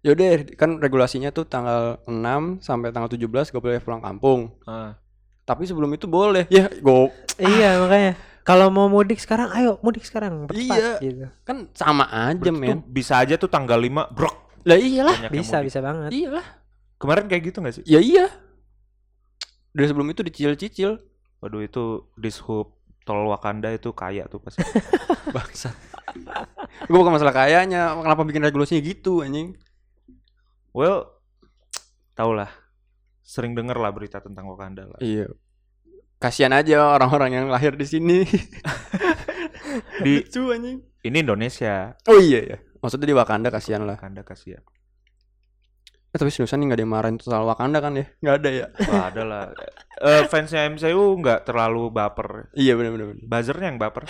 yaudah 0.00 0.26
kan 0.54 0.76
regulasinya 0.76 1.30
tuh 1.30 1.44
tanggal 1.44 2.02
6 2.04 2.60
sampai 2.60 2.90
tanggal 2.90 3.08
17 3.08 3.22
gak 3.48 3.58
boleh 3.58 3.80
pulang 3.80 4.00
kampung. 4.00 4.52
Ah. 4.62 4.96
Tapi 5.42 5.66
sebelum 5.66 5.90
itu 5.90 6.06
boleh. 6.06 6.46
Ya, 6.46 6.70
go 6.78 7.10
Iya 7.34 7.80
makanya. 7.80 8.12
Kalau 8.42 8.68
mau 8.68 8.90
mudik 8.90 9.18
sekarang, 9.18 9.54
ayo 9.54 9.78
mudik 9.80 10.02
sekarang. 10.02 10.50
Bercepat, 10.50 10.74
Iya. 10.74 10.92
gitu. 10.98 11.26
kan 11.42 11.70
sama 11.72 12.10
aja, 12.10 12.34
Berarti 12.34 12.50
men. 12.50 12.82
bisa 12.84 13.22
aja 13.22 13.38
tuh 13.38 13.46
tanggal 13.46 13.78
5 13.78 14.10
brok. 14.10 14.36
Lah 14.62 14.74
iyalah. 14.74 15.30
Bisa 15.30 15.62
bisa 15.62 15.78
banget. 15.78 16.10
Iyalah. 16.10 16.42
Kemarin 16.98 17.26
kayak 17.26 17.42
gitu 17.50 17.58
gak 17.58 17.74
sih? 17.74 17.82
Ya 17.82 17.98
iya. 17.98 18.26
Dari 19.72 19.86
sebelum 19.88 20.08
itu 20.12 20.20
dicicil-cicil. 20.20 21.00
Waduh 21.42 21.64
itu 21.64 22.06
dishub 22.20 22.78
tol 23.02 23.26
Wakanda 23.26 23.72
itu 23.74 23.90
kaya 23.90 24.28
tuh 24.30 24.38
pasti. 24.38 24.62
Bangsat. 25.34 25.74
Gue 26.86 26.98
bukan 26.98 27.14
masalah 27.18 27.34
kayanya, 27.34 27.98
kenapa 27.98 28.22
bikin 28.22 28.44
regulasinya 28.44 28.82
gitu 28.84 29.24
anjing. 29.24 29.56
well, 30.72 31.20
tau 32.16 32.32
lah. 32.32 32.48
Sering 33.22 33.56
denger 33.56 33.78
lah 33.78 33.92
berita 33.94 34.18
tentang 34.20 34.48
Wakanda 34.50 34.86
lah. 34.86 35.00
Iya. 35.00 35.30
Kasihan 36.22 36.54
aja 36.54 36.94
orang-orang 36.94 37.34
yang 37.34 37.46
lahir 37.50 37.74
di 37.74 37.86
sini. 37.86 38.22
Di 40.04 40.20
Lucu 40.20 40.52
anjing. 40.52 40.78
ini 41.02 41.16
Indonesia, 41.24 41.96
Oh 42.06 42.20
iya 42.20 42.40
ya. 42.44 42.58
Maksudnya 42.84 43.08
di 43.08 43.16
Wakanda 43.16 43.48
kasihan 43.48 43.82
lah. 43.82 43.96
Wakanda 43.96 44.22
kasihan. 44.26 44.62
Eh, 46.12 46.20
tapi 46.20 46.28
seriusan 46.28 46.60
nih 46.60 46.66
gak 46.68 46.76
ada 46.76 46.84
yang 46.84 46.92
marahin 46.92 47.16
soal 47.16 47.48
Wakanda 47.48 47.80
kan 47.80 47.96
ya? 47.96 48.04
Gak 48.20 48.34
ada 48.44 48.48
ya? 48.52 48.66
Wah, 48.84 49.04
ada 49.08 49.22
lah. 49.24 49.42
Eh, 49.96 50.28
fansnya 50.28 50.68
MCU 50.68 51.16
nggak 51.16 51.48
terlalu 51.48 51.88
baper. 51.88 52.52
iya 52.52 52.76
bener 52.76 52.92
bener. 52.92 53.06
bener. 53.16 53.24
Buzzernya 53.24 53.72
yang 53.72 53.80
baper. 53.80 54.04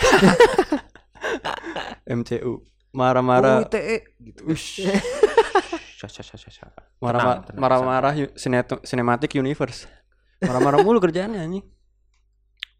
MCU 2.19 2.59
marah-marah 2.91 3.63
gitu. 3.63 4.51
Ush. 4.51 4.83
Sya, 6.03 6.11
sya. 6.11 6.67
marah 6.99 7.19
Tenang, 7.23 7.39
tenang, 7.47 7.61
marah-marah 7.63 8.11
sineto- 8.35 8.83
cinematic 8.83 9.39
universe 9.39 9.87
marah-marah 10.43 10.83
mulu 10.83 10.99
kerjaannya 10.99 11.39
anjing 11.39 11.63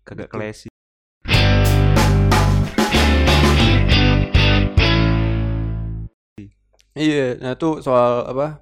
kagak 0.03 0.27
Gitu. 0.27 0.36
klasi. 0.36 0.67
Iya, 6.93 7.41
nah 7.41 7.57
itu 7.57 7.81
soal 7.81 8.27
apa? 8.29 8.62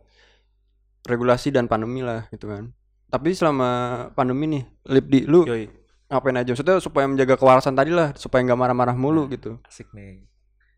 Regulasi 1.08 1.50
dan 1.50 1.66
pandemi 1.66 2.06
lah 2.06 2.30
gitu 2.30 2.46
kan. 2.50 2.70
Tapi 3.12 3.36
selama 3.36 3.70
pandemi 4.16 4.48
nih, 4.48 4.64
lip 4.88 5.06
di 5.12 5.20
lu 5.28 5.44
Yoi, 5.44 5.68
ngapain 6.08 6.38
aja? 6.38 6.54
Maksudnya 6.56 6.80
supaya 6.80 7.06
menjaga 7.10 7.36
kewarasan 7.36 7.76
tadi 7.76 7.92
lah, 7.92 8.16
supaya 8.16 8.40
nggak 8.46 8.60
marah-marah 8.60 8.96
mulu 8.96 9.28
gitu. 9.28 9.60
asik 9.68 9.92
nih. 9.92 10.24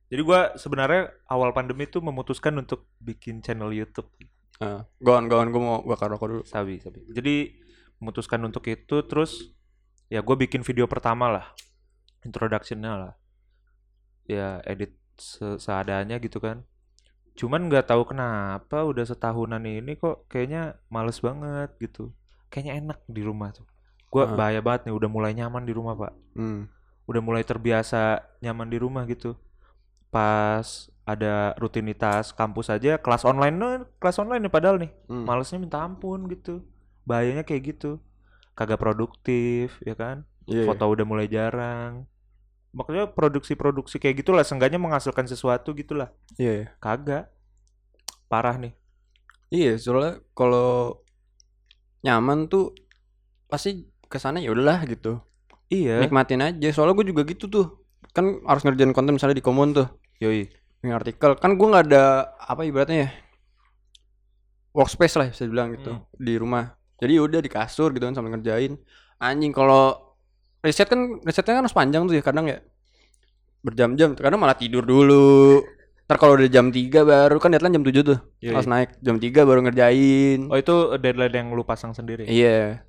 Jadi 0.10 0.22
gua 0.22 0.54
sebenarnya 0.58 1.14
awal 1.30 1.54
pandemi 1.54 1.86
tuh 1.90 2.02
memutuskan 2.02 2.54
untuk 2.58 2.90
bikin 3.02 3.42
channel 3.42 3.70
YouTube. 3.74 4.10
Nah, 4.62 4.86
gon 5.02 5.26
gon 5.28 5.50
gue 5.50 5.62
mau 5.62 5.82
bakar 5.84 6.08
rokok 6.14 6.28
dulu. 6.30 6.44
Sabi, 6.46 6.80
sabi. 6.80 7.04
Jadi 7.10 7.58
memutuskan 7.98 8.40
untuk 8.46 8.64
itu 8.70 9.02
terus 9.10 9.54
ya 10.08 10.22
gue 10.22 10.36
bikin 10.38 10.62
video 10.62 10.86
pertama 10.86 11.28
lah. 11.28 11.46
Introduction-nya 12.24 12.94
lah. 12.94 13.14
Ya 14.30 14.62
edit 14.64 14.96
se- 15.18 15.60
seadanya 15.60 16.22
gitu 16.22 16.38
kan. 16.40 16.64
Cuman 17.34 17.66
nggak 17.70 17.90
tahu 17.90 18.06
kenapa 18.14 18.86
udah 18.86 19.04
setahunan 19.04 19.64
ini 19.66 19.98
kok 19.98 20.30
kayaknya 20.30 20.78
males 20.90 21.18
banget 21.20 21.74
gitu. 21.82 22.14
Kayaknya 22.54 22.74
enak 22.86 23.00
di 23.10 23.22
rumah 23.26 23.50
tuh. 23.52 23.66
Gua 24.14 24.30
Ah. 24.30 24.38
bahaya 24.38 24.62
banget 24.62 24.90
nih 24.90 24.94
udah 24.94 25.10
mulai 25.10 25.34
nyaman 25.34 25.66
di 25.66 25.74
rumah, 25.74 25.98
Pak. 25.98 26.14
Hmm. 26.38 26.70
Udah 27.10 27.22
mulai 27.26 27.42
terbiasa 27.42 28.22
nyaman 28.40 28.70
di 28.70 28.78
rumah 28.78 29.04
gitu. 29.10 29.34
Pas 30.14 30.94
ada 31.04 31.52
rutinitas 31.60 32.32
kampus 32.32 32.72
aja 32.72 32.96
kelas 32.96 33.28
online 33.28 33.56
nih, 33.60 33.84
kelas 34.00 34.24
online 34.24 34.48
nih 34.48 34.54
padahal 34.54 34.80
nih 34.80 34.92
hmm. 35.12 35.28
malesnya 35.28 35.60
minta 35.60 35.84
ampun 35.84 36.32
gitu 36.32 36.64
bahayanya 37.04 37.44
kayak 37.44 37.76
gitu 37.76 38.00
kagak 38.56 38.80
produktif 38.80 39.76
ya 39.84 40.00
kan 40.00 40.24
Iya, 40.48 40.64
foto 40.64 40.88
udah 40.88 41.04
mulai 41.04 41.28
jarang 41.28 42.08
makanya 42.74 43.06
produksi-produksi 43.08 44.02
kayak 44.02 44.26
gitulah 44.26 44.42
seenggaknya 44.42 44.82
menghasilkan 44.82 45.30
sesuatu 45.30 45.72
gitulah 45.72 46.10
iya. 46.36 46.66
iya. 46.66 46.68
kagak 46.82 47.30
parah 48.28 48.58
nih 48.58 48.74
Iya, 49.54 49.78
soalnya 49.78 50.18
kalau 50.34 50.98
nyaman 52.02 52.50
tuh 52.50 52.74
pasti 53.46 53.86
ke 54.10 54.18
sana 54.18 54.42
ya 54.42 54.50
udahlah 54.50 54.82
gitu. 54.90 55.22
iya 55.70 56.02
Nikmatin 56.02 56.42
aja. 56.42 56.74
Soalnya 56.74 56.98
gue 56.98 57.14
juga 57.14 57.22
gitu 57.22 57.46
tuh. 57.46 57.86
Kan 58.18 58.42
harus 58.50 58.66
ngerjain 58.66 58.90
konten 58.98 59.14
misalnya 59.14 59.38
di 59.38 59.46
Komun 59.46 59.78
tuh. 59.78 59.86
yoi 60.18 60.50
Bikin 60.82 60.90
artikel. 60.90 61.38
Kan 61.38 61.54
gue 61.54 61.68
nggak 61.70 61.86
ada 61.86 62.34
apa 62.42 62.66
ibaratnya 62.66 62.98
ya. 63.06 63.10
Workspace 64.74 65.22
lah 65.22 65.30
bisa 65.30 65.46
bilang 65.46 65.70
gitu 65.78 65.94
Hmm. 65.94 66.06
di 66.18 66.34
rumah. 66.34 66.74
Jadi 66.98 67.14
udah 67.22 67.38
di 67.38 67.50
kasur 67.54 67.94
gitu 67.94 68.10
kan 68.10 68.18
sambil 68.18 68.34
ngerjain. 68.34 68.74
Anjing 69.22 69.54
kalau 69.54 70.13
riset 70.64 70.88
kan 70.88 71.20
risetnya 71.22 71.60
kan 71.60 71.64
harus 71.68 71.76
panjang 71.76 72.08
tuh 72.08 72.16
ya 72.16 72.24
kadang 72.24 72.48
ya 72.48 72.64
berjam-jam 73.62 74.16
kadang 74.16 74.40
malah 74.40 74.56
tidur 74.56 74.84
dulu 74.84 75.64
ntar 76.04 76.20
kalau 76.20 76.36
udah 76.36 76.48
jam 76.48 76.68
3 76.68 76.92
baru 77.04 77.40
kan 77.40 77.52
deadline 77.52 77.76
jam 77.76 77.84
7 77.84 78.04
tuh 78.04 78.20
Yoi. 78.40 78.52
harus 78.52 78.68
naik 78.68 78.90
jam 79.00 79.16
3 79.16 79.48
baru 79.48 79.60
ngerjain 79.64 80.52
oh 80.52 80.58
itu 80.58 80.76
deadline 81.00 81.32
yang 81.34 81.48
lu 81.52 81.64
pasang 81.64 81.92
sendiri 81.92 82.28
Iya. 82.28 82.84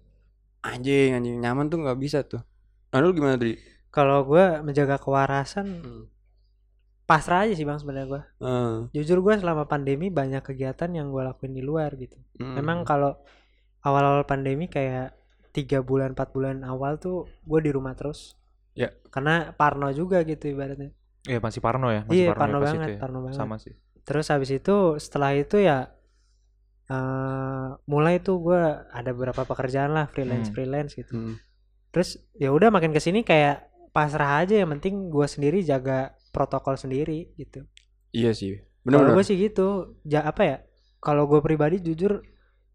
Anjing, 0.64 1.12
anjing 1.12 1.37
nyaman 1.38 1.68
tuh 1.68 1.76
nggak 1.76 2.00
bisa 2.00 2.24
tuh. 2.24 2.40
Nah, 2.88 3.04
lu 3.04 3.12
gimana 3.12 3.37
tadi? 3.37 3.52
Kalau 3.92 4.24
gue 4.24 4.64
menjaga 4.64 4.96
kewarasan 4.96 5.66
Hmm. 5.84 6.04
pasrah 7.04 7.44
aja 7.44 7.52
sih 7.52 7.68
bang 7.68 7.76
sebenarnya 7.76 8.08
gue. 8.08 8.22
Eh, 8.40 8.76
Jujur 8.96 9.20
gue 9.20 9.37
selama 9.37 9.68
pandemi 9.68 10.08
banyak 10.08 10.40
kegiatan 10.40 10.88
yang 10.88 11.12
gue 11.12 11.20
lakuin 11.20 11.52
di 11.52 11.60
luar 11.60 11.92
gitu. 12.00 12.16
hmm. 12.40 12.56
Memang 12.56 12.80
kalau 12.82 13.12
awal-awal 13.84 14.24
pandemi 14.24 14.64
kayak 14.66 15.12
tiga 15.54 15.78
bulan 15.80 16.12
empat 16.12 16.34
bulan 16.34 16.66
awal 16.66 16.98
tuh 16.98 17.30
gue 17.46 17.60
di 17.62 17.70
rumah 17.70 17.94
terus. 17.94 18.34
Ya. 18.74 18.90
Karena 19.08 19.54
parno 19.54 19.86
juga 19.94 20.26
gitu 20.26 20.50
ibaratnya. 20.50 20.90
Iya 21.24 21.38
masih 21.38 21.62
parno 21.62 21.88
ya 21.88 22.02
masih 22.04 22.18
Iya 22.20 22.26
parno, 22.34 22.40
parno 22.42 22.56
ya 22.58 22.60
pas 22.60 22.68
banget, 22.74 22.88
ya. 22.90 22.98
parno 23.00 23.18
banget. 23.24 23.38
sama 23.38 23.56
sih 23.56 23.72
Terus 24.04 24.26
habis 24.28 24.50
itu 24.52 24.76
setelah 25.00 25.32
itu 25.32 25.56
ya 25.56 25.88
eh 26.84 27.68
mulai 27.88 28.20
tuh 28.20 28.36
gue 28.44 28.60
ada 28.92 29.10
beberapa 29.16 29.48
pekerjaan 29.48 29.96
lah 29.96 30.04
freelance 30.12 30.52
Hmm. 30.52 30.54
freelance 30.58 30.92
gitu. 30.92 31.14
Hmm. 31.16 31.34
Terus 31.88 32.20
ya 32.36 32.52
udah 32.52 32.68
makin 32.68 32.92
ke 32.92 33.00
sini 33.00 33.24
kayak 33.24 33.70
pasrah 33.94 34.44
aja 34.44 34.60
yang 34.60 34.68
penting 34.76 35.08
gue 35.08 35.24
sendiri 35.24 35.64
jaga 35.64 36.12
protokol 36.28 36.76
sendiri 36.76 37.32
gitu. 37.38 37.64
Iya 38.12 38.34
sih. 38.36 38.58
Kalau 38.84 39.00
Benar 39.00 39.16
gue 39.16 39.24
sih 39.24 39.38
gitu, 39.40 39.96
ja, 40.04 40.28
apa 40.28 40.42
ya? 40.44 40.56
Kalau 41.00 41.24
gue 41.24 41.40
pribadi 41.40 41.80
jujur 41.80 42.20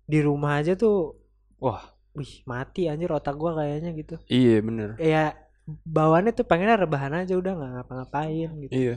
di 0.09 0.19
rumah 0.25 0.57
aja 0.57 0.73
tuh, 0.73 1.21
wah 1.61 1.85
wih 2.19 2.43
mati 2.43 2.85
anjir 2.85 3.07
otak 3.07 3.33
gue 3.33 3.51
kayaknya 3.55 3.91
gitu. 3.95 4.15
Iya, 4.27 4.59
bener 4.59 4.89
Ya 4.99 5.39
bawaannya 5.85 6.33
tuh 6.33 6.43
pengennya 6.43 6.75
rebahan 6.75 7.15
aja 7.15 7.33
udah 7.33 7.53
nggak 7.55 7.71
ngapa-ngapain 7.79 8.49
gitu. 8.67 8.71
Iya. 8.75 8.95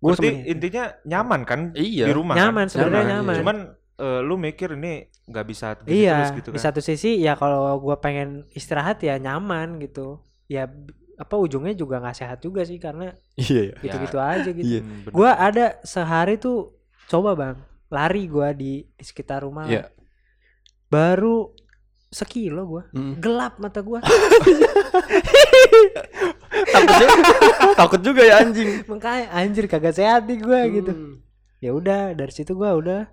Gue 0.00 0.10
berarti 0.10 0.26
sempet 0.26 0.48
intinya 0.48 0.84
nyaman 1.06 1.40
kan 1.44 1.60
Iya. 1.72 2.04
di 2.08 2.12
rumah 2.12 2.34
Nyaman 2.34 2.66
kan? 2.66 2.72
sebenarnya 2.72 2.98
Nyaman, 2.98 3.14
nyaman. 3.14 3.30
iya. 3.30 3.40
cuman 3.40 3.56
eh, 4.00 4.20
lu 4.20 4.34
mikir 4.34 4.68
ini 4.74 4.92
nggak 5.28 5.46
bisa 5.46 5.66
gini 5.78 6.02
iya, 6.02 6.16
terus 6.24 6.32
gitu 6.40 6.48
di 6.50 6.58
kan 6.58 6.64
satu 6.66 6.80
sisi 6.80 7.20
ya 7.20 7.36
kalau 7.36 7.76
gue 7.78 7.96
pengen 8.00 8.48
istirahat 8.50 8.98
ya 9.00 9.14
nyaman 9.16 9.78
gitu. 9.78 10.18
Ya 10.48 10.66
apa 11.14 11.36
ujungnya 11.36 11.76
juga 11.76 12.00
nggak 12.00 12.16
sehat 12.16 12.40
juga 12.40 12.64
sih 12.64 12.80
karena 12.80 13.12
Iya, 13.36 13.70
iya. 13.70 13.74
gitu-gitu 13.78 14.16
aja 14.16 14.48
gitu. 14.48 14.64
Iya. 14.66 14.80
Hmm. 14.80 15.04
Gue 15.12 15.28
ada 15.28 15.76
sehari 15.84 16.40
tuh 16.40 16.72
coba 17.06 17.36
bang 17.36 17.56
lari 17.92 18.24
gue 18.24 18.48
di, 18.56 18.72
di 18.88 19.04
sekitar 19.04 19.44
rumah. 19.44 19.68
Iya. 19.68 19.92
Baru 20.88 21.52
sekilo 22.10 22.66
gue 22.66 22.82
Hmm. 22.90 23.14
gelap 23.16 23.56
mata 23.56 23.80
gue. 23.80 24.00
takut 26.66 26.94
juga. 26.98 27.14
takut 27.76 28.00
juga 28.02 28.22
ya 28.22 28.34
anjing. 28.42 28.82
Makanya 28.84 29.24
anjir 29.32 29.64
kagak 29.66 29.94
sehat 29.94 30.26
nih 30.26 30.38
gue 30.38 30.60
gitu. 30.74 30.92
Hmm. 30.92 31.14
Ya 31.58 31.70
udah 31.70 32.12
dari 32.12 32.32
situ 32.32 32.52
gue 32.52 32.66
udah 32.66 33.06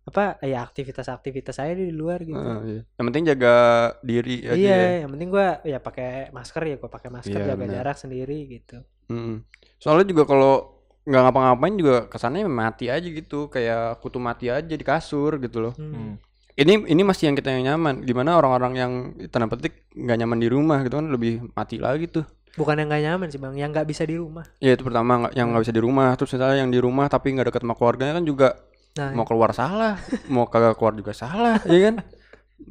apa 0.00 0.40
ya 0.42 0.62
aktivitas-aktivitas 0.62 1.54
saya 1.54 1.74
di 1.74 1.90
luar 1.90 2.22
gitu. 2.22 2.34
Heeh, 2.34 2.60
iya. 2.64 2.80
Yang 2.96 3.06
penting 3.06 3.24
jaga 3.26 3.54
diri 4.00 4.36
aja. 4.42 4.54
iya, 4.54 4.76
ya. 4.76 4.96
yang 5.04 5.10
penting 5.10 5.28
gue 5.28 5.46
ya 5.66 5.78
pakai 5.78 6.10
masker 6.30 6.62
ya 6.64 6.76
gue 6.76 6.90
pakai 6.90 7.08
masker 7.10 7.34
Iya, 7.36 7.46
jaga 7.46 7.58
benar. 7.58 7.74
jarak 7.76 7.96
sendiri 7.98 8.38
gitu. 8.48 8.78
Mm. 9.06 9.42
Soalnya 9.76 10.06
juga 10.06 10.22
kalau 10.24 10.54
nggak 11.00 11.22
ngapa-ngapain 11.24 11.74
juga 11.74 11.96
kesannya 12.06 12.46
mati 12.46 12.86
aja 12.86 13.02
gitu, 13.02 13.48
kayak 13.48 13.98
kutu 13.98 14.18
mati 14.18 14.46
aja 14.46 14.62
di 14.70 14.84
kasur 14.84 15.38
gitu 15.38 15.58
loh. 15.60 15.74
Hmm. 15.74 16.14
Ini 16.60 16.92
ini 16.92 17.02
masih 17.02 17.32
yang 17.32 17.36
kita 17.40 17.48
yang 17.56 17.64
nyaman. 17.72 18.04
Gimana 18.04 18.36
orang-orang 18.36 18.72
yang 18.76 18.92
tanda 19.32 19.48
petik 19.48 19.88
nggak 19.96 20.16
nyaman 20.20 20.38
di 20.44 20.48
rumah 20.52 20.84
gitu 20.84 21.00
kan 21.00 21.08
lebih 21.08 21.48
mati 21.56 21.80
lagi 21.80 22.04
tuh. 22.04 22.28
Bukan 22.58 22.76
yang 22.76 22.90
gak 22.90 23.04
nyaman 23.06 23.26
sih 23.30 23.38
bang, 23.38 23.54
yang 23.56 23.70
nggak 23.70 23.86
bisa 23.86 24.02
di 24.04 24.18
rumah. 24.18 24.44
Ya 24.58 24.74
itu 24.76 24.82
pertama 24.84 25.24
nggak 25.24 25.32
yang 25.38 25.54
nggak 25.54 25.62
bisa 25.64 25.74
di 25.74 25.80
rumah. 25.80 26.12
Terus 26.20 26.36
misalnya 26.36 26.56
yang 26.60 26.70
di 26.74 26.80
rumah 26.82 27.06
tapi 27.08 27.32
nggak 27.32 27.46
deket 27.48 27.62
sama 27.64 27.74
keluarganya 27.78 28.20
kan 28.20 28.26
juga 28.26 28.48
Nah, 28.90 29.14
mau 29.14 29.22
keluar 29.22 29.54
salah, 29.54 30.02
mau 30.26 30.50
kagak 30.50 30.74
keluar 30.74 30.98
juga 30.98 31.14
salah, 31.14 31.62
ya 31.62 31.78
kan? 31.88 32.02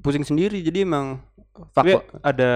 Pusing 0.04 0.28
sendiri. 0.28 0.60
Jadi 0.60 0.84
emang 0.84 1.24
Tapi 1.72 1.96
faktor 1.96 2.20
ada 2.20 2.52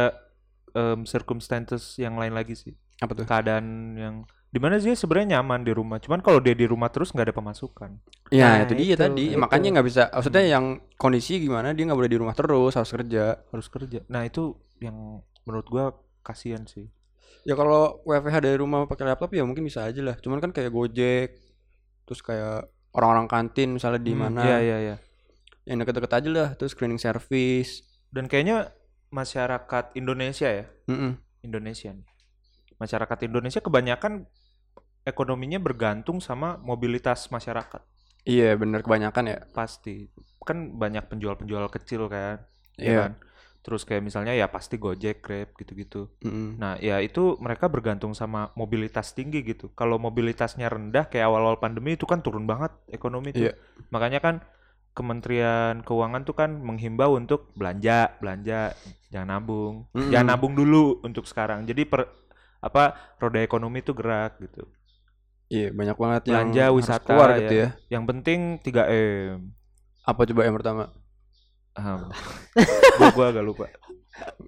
em, 0.75 1.07
circumstances 1.07 1.95
yang 1.95 2.19
lain 2.19 2.35
lagi 2.35 2.59
sih 2.59 2.75
apa 2.99 3.11
tuh? 3.15 3.25
keadaan 3.27 3.95
yang 3.95 4.15
di 4.53 4.61
mana 4.61 4.77
dia 4.77 4.93
sebenarnya 4.93 5.41
nyaman 5.41 5.65
di 5.65 5.73
rumah 5.73 5.97
cuman 5.97 6.21
kalau 6.21 6.37
dia 6.37 6.53
di 6.53 6.69
rumah 6.69 6.93
terus 6.93 7.09
nggak 7.09 7.33
ada 7.33 7.35
pemasukan 7.35 7.91
Ya 8.29 8.61
Nah, 8.61 8.65
itu 8.65 8.73
dia 8.73 8.93
itu, 8.93 9.01
tadi. 9.01 9.25
itu. 9.29 9.37
Makanya 9.37 9.67
nggak 9.77 9.85
bisa. 9.85 10.03
Maksudnya 10.09 10.43
yang 10.47 10.65
kondisi 10.95 11.37
gimana 11.37 11.73
dia 11.73 11.85
nggak 11.85 11.97
boleh 11.97 12.09
di 12.09 12.17
rumah 12.17 12.33
terus 12.33 12.73
harus 12.73 12.89
kerja. 12.89 13.41
harus 13.49 13.67
kerja 13.67 13.99
nah 14.07 14.21
itu 14.21 14.53
yang 14.77 15.21
menurut 15.43 15.65
gua 15.67 15.85
kasihan 16.21 16.63
sih 16.65 16.87
Ya 17.43 17.59
kalau 17.59 17.99
WFH 18.07 18.39
dari 18.39 18.55
rumah 18.55 18.87
pakai 18.87 19.03
laptop 19.03 19.35
ya 19.35 19.43
mungkin 19.43 19.67
bisa 19.67 19.83
aja 19.83 19.99
lah. 19.99 20.15
Cuman 20.15 20.39
kan 20.39 20.55
kayak 20.55 20.71
Gojek, 20.71 21.35
terus 22.07 22.23
kayak 22.23 22.71
orang-orang 22.95 23.27
kantin 23.27 23.75
misalnya 23.75 23.99
di 23.99 24.15
Hmm, 24.15 24.21
mana, 24.31 24.47
iya 24.47 24.57
iya 24.63 24.77
iya 24.79 24.95
yang 25.67 25.83
deket-deket 25.83 26.13
aja 26.13 26.29
lah. 26.31 26.49
Terus 26.55 26.71
cleaning 26.71 27.01
service. 27.01 27.83
dan 28.15 28.31
kayaknya 28.31 28.71
masyarakat 29.09 29.91
Indonesia 29.93 30.47
ya 30.47 30.65
Mm-mm. 30.87 31.17
Indonesia 31.41 31.91
nih. 31.91 32.07
masyarakat 32.75 33.17
Indonesia 33.25 33.59
kebanyakan 33.59 34.25
ekonominya 35.03 35.59
bergantung 35.59 36.19
sama 36.19 36.55
mobilitas 36.59 37.27
masyarakat 37.29 37.81
Iya 38.23 38.55
bener 38.55 38.79
kebanyakan 38.81 39.23
ya. 39.27 39.37
pasti 39.51 40.07
kan 40.39 40.79
banyak 40.79 41.03
penjual-penjual 41.07 41.67
kecil 41.69 42.07
kan 42.07 42.43
ya 42.75 42.87
Iya. 42.87 42.99
kan 43.07 43.11
terus 43.63 43.87
kayak 43.87 44.03
misalnya 44.03 44.35
ya 44.35 44.51
pasti 44.51 44.75
Gojek 44.75 45.23
Grab 45.23 45.55
gitu-gitu 45.55 46.11
Mm-mm. 46.23 46.59
nah 46.59 46.75
ya 46.79 46.99
itu 46.99 47.39
mereka 47.39 47.71
bergantung 47.71 48.11
sama 48.11 48.51
mobilitas 48.55 49.11
tinggi 49.11 49.39
gitu 49.43 49.71
kalau 49.71 49.95
mobilitasnya 49.95 50.67
rendah 50.67 51.07
kayak 51.07 51.31
awal-awal 51.31 51.59
pandemi 51.59 51.95
itu 51.95 52.03
kan 52.03 52.19
turun 52.19 52.43
banget 52.43 52.75
ekonomi 52.91 53.31
tuh 53.31 53.47
Iya. 53.47 53.53
makanya 53.87 54.19
kan 54.19 54.35
Kementerian 54.93 55.81
Keuangan 55.81 56.21
tuh 56.21 56.35
kan 56.37 56.53
menghimbau 56.61 57.17
untuk 57.17 57.49
belanja 57.57 58.13
belanja 58.21 58.77
jangan 59.09 59.39
nabung 59.39 59.75
Mm-mm. 59.91 60.11
jangan 60.11 60.27
nabung 60.35 60.53
dulu 60.53 61.01
untuk 61.01 61.25
sekarang 61.25 61.65
jadi 61.65 61.83
per 61.83 62.07
apa 62.61 62.93
roda 63.17 63.41
ekonomi 63.41 63.81
tuh 63.81 63.97
gerak 63.97 64.37
gitu 64.39 64.63
Iya, 65.53 65.69
banyak 65.69 65.93
banget 65.95 66.21
yang 66.25 66.49
belanja 66.49 66.63
harus 66.65 66.77
wisata 66.81 67.05
keluar 67.05 67.29
ya. 67.29 67.37
gitu 67.37 67.53
ya. 67.53 67.67
Yang 67.93 68.03
penting 68.09 68.39
3M. 68.59 69.37
Apa 70.01 70.21
coba 70.25 70.41
yang 70.43 70.55
pertama? 70.57 70.83
Ah, 71.73 72.09
gua, 72.97 73.07
gua 73.13 73.25
agak 73.29 73.45
lupa. 73.45 73.65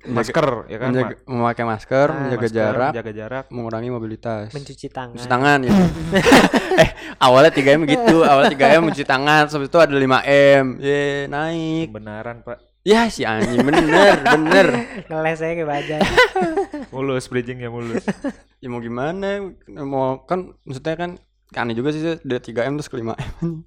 Masker 0.06 0.70
ya 0.70 0.78
kan? 0.78 0.90
Menjaga- 0.94 1.22
memakai 1.26 1.66
masker, 1.66 2.08
Ah, 2.08 2.18
menjaga 2.22 2.46
Masker, 2.46 2.54
jarak, 2.56 2.92
menjaga 2.94 3.12
jarak. 3.14 3.46
mengurangi 3.50 3.90
mobilitas. 3.90 4.54
mencuci 4.54 4.88
tangan 4.90 5.18
Cuci 5.18 5.26
tangan 5.28 5.60
ya. 5.66 5.74
eh, 6.86 6.90
awalnya 7.18 7.50
3M 7.50 7.82
gitu, 7.86 8.22
awalnya 8.22 8.54
3M 8.54 8.82
mencuci 8.84 9.02
tangan, 9.04 9.50
habis 9.50 9.66
itu 9.66 9.78
ada 9.78 9.90
5M. 9.90 10.66
Ye, 10.78 11.26
naik. 11.26 11.90
Kebenaran, 11.90 12.46
Pak. 12.46 12.58
Ya 12.86 13.10
si 13.10 13.26
anjing 13.26 13.66
bener, 13.66 14.22
bener. 14.22 14.68
ngeles 15.10 15.42
aja 15.42 15.54
ke 15.58 15.66
baja 15.66 15.98
Mulus 16.94 17.26
bridgingnya 17.26 17.68
mulus. 17.68 18.06
Ya 18.62 18.70
mau 18.70 18.78
gimana? 18.78 19.42
Mau 19.68 20.22
kan 20.24 20.54
maksudnya 20.62 20.94
kan 20.96 21.10
aneh 21.54 21.74
juga 21.74 21.90
sih 21.90 22.02
dari 22.22 22.42
3M 22.42 22.78
terus 22.78 22.90
ke 22.90 22.98
5M. 22.98 23.62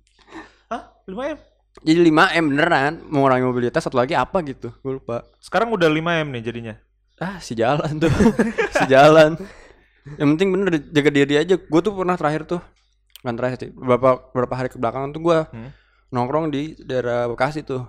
Hah? 0.68 0.82
5M? 1.04 1.38
Jadi 1.78 2.00
5M 2.10 2.44
beneran 2.48 2.92
mengurangi 3.06 3.42
mobilitas 3.42 3.82
satu 3.82 3.94
lagi 3.94 4.14
apa 4.14 4.42
gitu. 4.42 4.74
Gue 4.82 4.98
lupa. 4.98 5.22
Sekarang 5.38 5.70
udah 5.70 5.86
5M 5.86 6.26
nih 6.30 6.42
jadinya. 6.42 6.74
Ah, 7.18 7.38
si 7.38 7.54
jalan 7.54 7.98
tuh. 7.98 8.10
si 8.70 8.86
jalan. 8.86 9.38
Yang 10.14 10.28
penting 10.34 10.48
bener 10.50 10.66
jaga 10.90 11.10
diri 11.12 11.34
aja. 11.36 11.54
Gue 11.54 11.80
tuh 11.80 11.94
pernah 11.94 12.14
terakhir 12.14 12.42
tuh 12.46 12.62
kan 13.18 13.34
terakhir 13.34 13.58
sih. 13.58 13.70
Beberapa 13.70 14.30
beberapa 14.30 14.54
hari 14.54 14.68
kebelakangan 14.68 15.10
tuh 15.10 15.22
gue 15.22 15.38
Hmm. 15.50 15.70
nongkrong 16.10 16.50
di 16.50 16.74
daerah 16.80 17.26
Bekasi 17.26 17.62
tuh. 17.62 17.86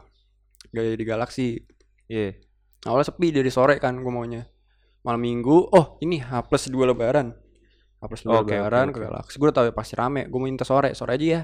Gaya 0.69 0.93
di 0.95 1.05
Galaksi. 1.05 1.57
Iya. 2.09 2.37
Awalnya 2.85 3.11
sepi 3.11 3.27
dari 3.35 3.51
sore 3.51 3.75
kan 3.81 3.99
gue 3.99 4.13
maunya. 4.13 4.47
Malam 5.03 5.21
minggu, 5.23 5.71
oh 5.71 5.99
ini 6.03 6.19
H 6.19 6.47
plus 6.47 6.67
2 6.71 6.89
lebaran. 6.89 7.35
H 7.99 8.03
plus 8.07 8.23
2 8.23 8.31
Oke, 8.31 8.39
oke, 8.39 8.53
lebaran 8.55 8.87
ke 8.91 8.99
oke. 8.99 9.05
Galaksi. 9.07 9.33
Gue 9.35 9.47
udah 9.51 9.55
tau 9.55 9.65
ya 9.67 9.73
pasti 9.75 9.93
rame. 9.99 10.27
Gue 10.27 10.39
mau 10.39 10.47
minta 10.47 10.63
sore, 10.63 10.95
sore 10.95 11.15
aja 11.15 11.25
ya. 11.25 11.41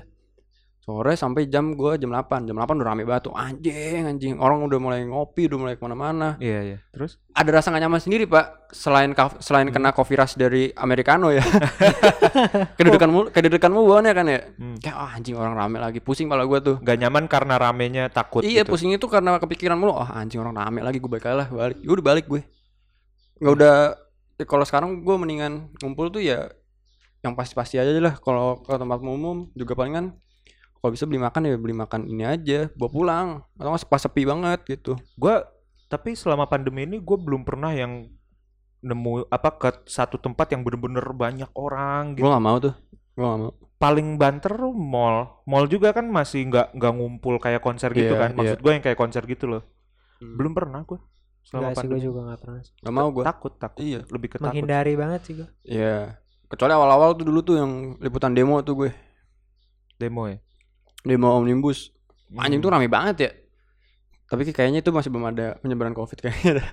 Sore 0.86 1.18
sampai 1.18 1.50
jam 1.50 1.74
gue 1.74 1.98
jam 1.98 2.14
8. 2.14 2.46
Jam 2.46 2.56
8 2.62 2.78
udah 2.78 2.88
rame 2.94 3.10
banget 3.10 3.30
tuh. 3.30 3.34
Anjing, 3.34 4.06
anjing. 4.06 4.38
Orang 4.38 4.62
udah 4.70 4.78
mulai 4.78 5.02
ngopi, 5.02 5.50
udah 5.50 5.58
mulai 5.58 5.74
ke 5.76 5.82
mana-mana. 5.82 6.38
Iya, 6.38 6.60
iya. 6.62 6.78
Terus? 6.94 7.18
Ada 7.34 7.50
rasa 7.58 7.74
gak 7.74 7.82
nyaman 7.82 7.98
sendiri 7.98 8.30
pak. 8.30 8.70
Selain 8.70 9.10
selain 9.42 9.74
kena 9.74 9.98
coffee 9.98 10.14
rush 10.14 10.38
dari 10.38 10.70
Americano 10.78 11.34
ya. 11.34 11.42
kedudukan 12.78 13.10
mulu, 13.10 13.28
kedudukan 13.34 13.70
mulu 13.74 13.98
bawaannya 13.98 14.14
kan 14.14 14.26
ya. 14.30 14.40
Hmm. 14.62 14.78
Kayak 14.78 14.96
oh, 15.02 15.10
anjing 15.10 15.36
orang 15.36 15.54
rame 15.58 15.78
lagi. 15.82 16.00
Pusing 16.06 16.30
pala 16.30 16.46
gue 16.46 16.60
tuh. 16.62 16.76
Gak 16.86 17.02
nyaman 17.02 17.26
karena 17.26 17.58
ramenya 17.58 18.06
takut 18.14 18.46
Iya 18.46 18.62
gitu. 18.62 18.78
pusing 18.78 18.94
itu 18.94 19.10
karena 19.10 19.42
kepikiran 19.42 19.76
mulu 19.76 19.98
oh 19.98 20.10
anjing 20.14 20.38
orang 20.38 20.54
rame 20.54 20.86
lagi 20.86 21.02
gue 21.02 21.10
balik 21.10 21.26
lah 21.26 21.48
balik 21.50 21.82
ya 21.82 21.90
udah 21.90 22.06
balik 22.06 22.26
gue 22.30 22.42
nggak 23.42 23.54
udah 23.58 23.76
ya 24.38 24.46
kalau 24.48 24.64
sekarang 24.64 25.04
gue 25.04 25.16
mendingan 25.18 25.74
ngumpul 25.82 26.14
tuh 26.14 26.22
ya 26.24 26.48
yang 27.26 27.34
pasti-pasti 27.34 27.82
aja 27.82 27.90
lah 27.98 28.16
kalau 28.22 28.62
ke 28.62 28.72
tempat 28.78 29.02
umum 29.02 29.50
juga 29.58 29.74
palingan 29.74 30.14
kalau 30.86 30.94
bisa 30.94 31.10
beli 31.10 31.18
makan 31.18 31.42
ya 31.44 31.58
beli 31.58 31.74
makan 31.74 32.06
ini 32.06 32.22
aja 32.22 32.70
bawa 32.78 32.90
pulang 32.90 33.28
atau 33.58 33.74
nggak 33.74 33.90
pas 33.90 33.98
sepi 34.00 34.22
banget 34.22 34.62
gitu 34.70 34.94
Gua 35.16 35.42
tapi 35.86 36.14
selama 36.14 36.46
pandemi 36.46 36.86
ini 36.86 36.98
gue 36.98 37.18
belum 37.18 37.42
pernah 37.42 37.74
yang 37.74 38.06
nemu 38.80 39.26
apa 39.28 39.50
ke 39.52 39.70
satu 39.86 40.22
tempat 40.22 40.54
yang 40.54 40.62
bener-bener 40.62 41.02
banyak 41.10 41.50
orang 41.54 42.14
gue 42.14 42.22
gitu. 42.22 42.30
nggak 42.30 42.44
mau 42.44 42.58
tuh 42.60 42.74
gue 43.12 43.26
nggak 43.26 43.42
mau 43.42 43.54
Paling 43.76 44.16
banter 44.16 44.56
mall. 44.72 45.44
Mall 45.44 45.68
juga 45.68 45.92
kan 45.92 46.08
masih 46.08 46.48
nggak 46.48 46.74
nggak 46.74 46.94
ngumpul 46.96 47.36
kayak 47.38 47.60
konser 47.60 47.92
gitu 47.92 48.16
Iya, 48.16 48.22
kan. 48.24 48.30
Maksud 48.32 48.64
gue 48.64 48.72
yang 48.72 48.80
kayak 48.80 48.96
konser 48.96 49.20
gitu 49.28 49.52
loh. 49.52 49.68
Hmm. 50.18 50.40
Belum 50.40 50.56
pernah 50.56 50.80
gue. 50.82 50.96
Selama 51.44 51.70
Enggak 51.70 51.76
sih 51.76 51.86
gue 51.86 51.92
pandemi. 51.92 52.08
juga 52.08 52.20
gak 52.26 52.40
pernah 52.40 52.60
nggak 52.64 52.96
mau 52.96 53.08
gue 53.12 53.24
Takut, 53.28 53.54
takut. 53.60 53.82
iya 53.84 54.00
Lebih 54.08 54.28
ke 54.32 54.38
takut. 54.40 54.48
menghindari 54.48 54.94
banget 54.96 55.22
sih 55.28 55.34
gue 55.38 55.48
iya 55.62 56.18
kecuali 56.48 56.72
awal-awal 56.72 57.14
tuh 57.14 57.26
dulu 57.28 57.40
tuh 57.42 57.56
yang 57.58 57.72
liputan 58.00 58.32
demo 58.32 58.58
tuh 58.62 58.76
gue 58.80 58.90
Demo 59.96 60.24
ya. 60.26 60.40
Demo 61.06 61.30
omnibus 61.32 61.94
anjing 62.36 62.60
Hmm. 62.60 62.66
tuh 62.66 62.72
rame 62.74 62.88
banget 62.90 63.16
ya 63.22 63.32
tapi 64.26 64.42
kayaknya 64.50 64.82
itu 64.82 64.90
masih 64.90 65.14
belum 65.14 65.30
ada 65.30 65.56
penyebaran 65.62 65.94
covid 65.94 66.18
kayaknya 66.20 66.66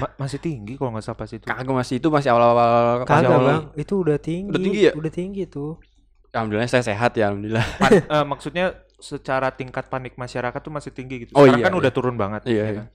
Ma- 0.00 0.14
masih 0.16 0.40
tinggi 0.40 0.78
kalau 0.80 0.88
nggak 0.88 1.04
salah 1.04 1.18
pas 1.20 1.28
itu. 1.28 1.44
Kagak 1.44 1.68
masih 1.68 2.00
itu 2.00 2.08
masih 2.08 2.32
awal-awal 2.32 3.04
masih 3.04 3.08
kagak 3.12 3.28
awal- 3.28 3.44
bang 3.44 3.64
itu 3.76 3.94
udah 4.00 4.16
tinggi 4.16 4.48
Udah 4.48 4.60
tinggi 4.62 4.80
ya? 4.80 4.92
udah 4.96 5.12
tinggi 5.12 5.42
tuh 5.44 5.76
Alhamdulillah 6.32 6.68
saya 6.68 6.84
sehat 6.84 7.12
ya 7.16 7.28
alhamdulillah. 7.28 7.66
Pan- 7.76 8.04
eh, 8.04 8.24
maksudnya 8.24 8.64
secara 8.96 9.52
tingkat 9.52 9.88
panik 9.88 10.16
masyarakat 10.16 10.60
tuh 10.60 10.72
masih 10.72 10.92
tinggi 10.92 11.24
gitu. 11.24 11.32
Oh 11.32 11.44
Sekarang 11.44 11.60
iya, 11.60 11.64
kan 11.68 11.72
iya. 11.72 11.80
udah 11.80 11.92
turun 11.92 12.16
banget. 12.16 12.40
Iya, 12.44 12.56
ya 12.56 12.64
iya. 12.64 12.72
kan? 12.76 12.86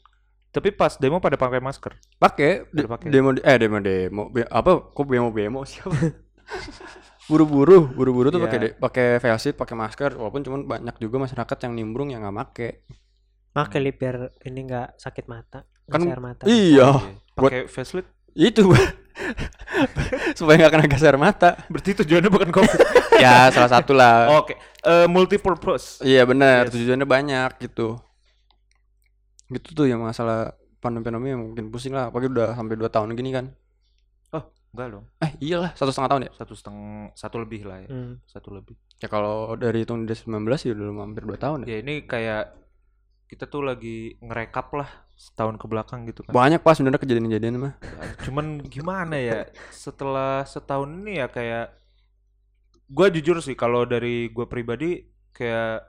Tapi 0.52 0.70
pas 0.72 0.94
demo 0.98 1.18
pada 1.18 1.38
pakai 1.38 1.58
masker. 1.58 1.94
Pakai 2.18 2.66
demo 3.04 3.32
eh 3.34 3.58
demo 3.58 3.78
demo 3.78 4.24
Be- 4.30 4.46
apa 4.46 4.72
kok 4.90 5.06
demo 5.06 5.30
demo 5.30 5.62
siapa? 5.64 5.94
buru-buru, 7.32 7.88
buru-buru 7.88 8.28
tuh 8.28 8.38
Iya. 8.38 8.46
pakai 8.46 8.60
de- 8.60 8.76
pakai 8.76 9.06
face 9.18 9.40
shield, 9.42 9.56
pakai 9.56 9.74
masker 9.74 10.12
walaupun 10.14 10.44
cuman 10.44 10.60
banyak 10.66 10.96
juga 11.00 11.16
masyarakat 11.18 11.58
yang 11.64 11.74
nimbrung 11.74 12.12
yang 12.12 12.22
nggak 12.22 12.36
make. 12.36 12.68
Pakai 13.50 13.80
lip 13.80 13.96
biar 13.96 14.16
ini 14.44 14.60
nggak 14.62 14.96
sakit 14.98 15.26
mata 15.26 15.64
Kan- 15.86 16.04
air 16.04 16.20
mata 16.20 16.44
Iya, 16.44 17.00
Pakai 17.32 17.66
facelift. 17.66 18.12
itu 18.32 18.64
supaya 20.38 20.56
nggak 20.58 20.72
kena 20.72 20.86
gas 20.88 21.04
air 21.04 21.16
mata. 21.16 21.56
Berarti 21.68 22.04
tujuannya 22.04 22.28
bukan 22.28 22.50
covid. 22.50 22.80
ya 23.24 23.48
salah 23.50 23.72
satu 23.72 23.92
lah. 23.92 24.40
Oke, 24.40 24.56
Eh, 24.82 25.06
multipurpose. 25.06 26.02
Iya 26.02 26.26
benar, 26.26 26.68
Yes. 26.68 26.74
tujuannya 26.74 27.06
banyak 27.06 27.50
gitu. 27.62 28.02
Gitu 29.48 29.70
tuh 29.74 29.86
yang 29.86 30.02
masalah 30.02 30.56
pandemi-pandemi 30.80 31.30
yang 31.30 31.42
mungkin 31.44 31.70
pusing 31.70 31.94
lah, 31.94 32.10
apalagi 32.10 32.32
udah 32.32 32.56
sampai 32.56 32.74
2 32.74 32.90
tahun 32.90 33.14
gini 33.14 33.30
kan. 33.30 33.46
Enggak 34.72 34.88
dong. 34.88 35.06
Eh 35.20 35.32
iyalah, 35.44 35.72
satu 35.76 35.92
setengah 35.92 36.10
tahun 36.16 36.22
ya. 36.28 36.32
Satu 36.32 36.54
setengah, 36.56 37.12
satu 37.12 37.36
lebih 37.44 37.62
lah 37.68 37.78
ya. 37.84 37.90
Hmm. 37.92 38.14
Satu 38.24 38.56
lebih. 38.56 38.80
Ya 39.04 39.08
kalau 39.12 39.60
dari 39.60 39.84
tahun 39.84 40.08
2019 40.08 40.68
ya 40.68 40.72
udah 40.72 40.88
hampir 41.04 41.24
2 41.28 41.36
tahun 41.36 41.58
ya. 41.64 41.68
Ya 41.76 41.78
ini 41.84 42.08
kayak 42.08 42.56
kita 43.28 43.48
tuh 43.48 43.64
lagi 43.64 44.20
ngerekap 44.20 44.72
lah 44.76 44.88
setahun 45.16 45.60
ke 45.60 45.66
belakang 45.68 46.08
gitu 46.08 46.24
kan. 46.24 46.32
Banyak 46.32 46.64
pas 46.64 46.76
sebenarnya 46.80 47.04
kejadian-kejadian 47.04 47.56
mah. 47.60 47.74
Cuman 48.24 48.64
gimana 48.68 49.16
ya 49.20 49.48
setelah 49.72 50.48
setahun 50.48 50.88
ini 50.88 51.20
ya 51.20 51.28
kayak 51.28 51.76
gua 52.92 53.08
jujur 53.12 53.40
sih 53.44 53.56
kalau 53.56 53.84
dari 53.84 54.32
gua 54.32 54.48
pribadi 54.48 55.04
kayak 55.32 55.84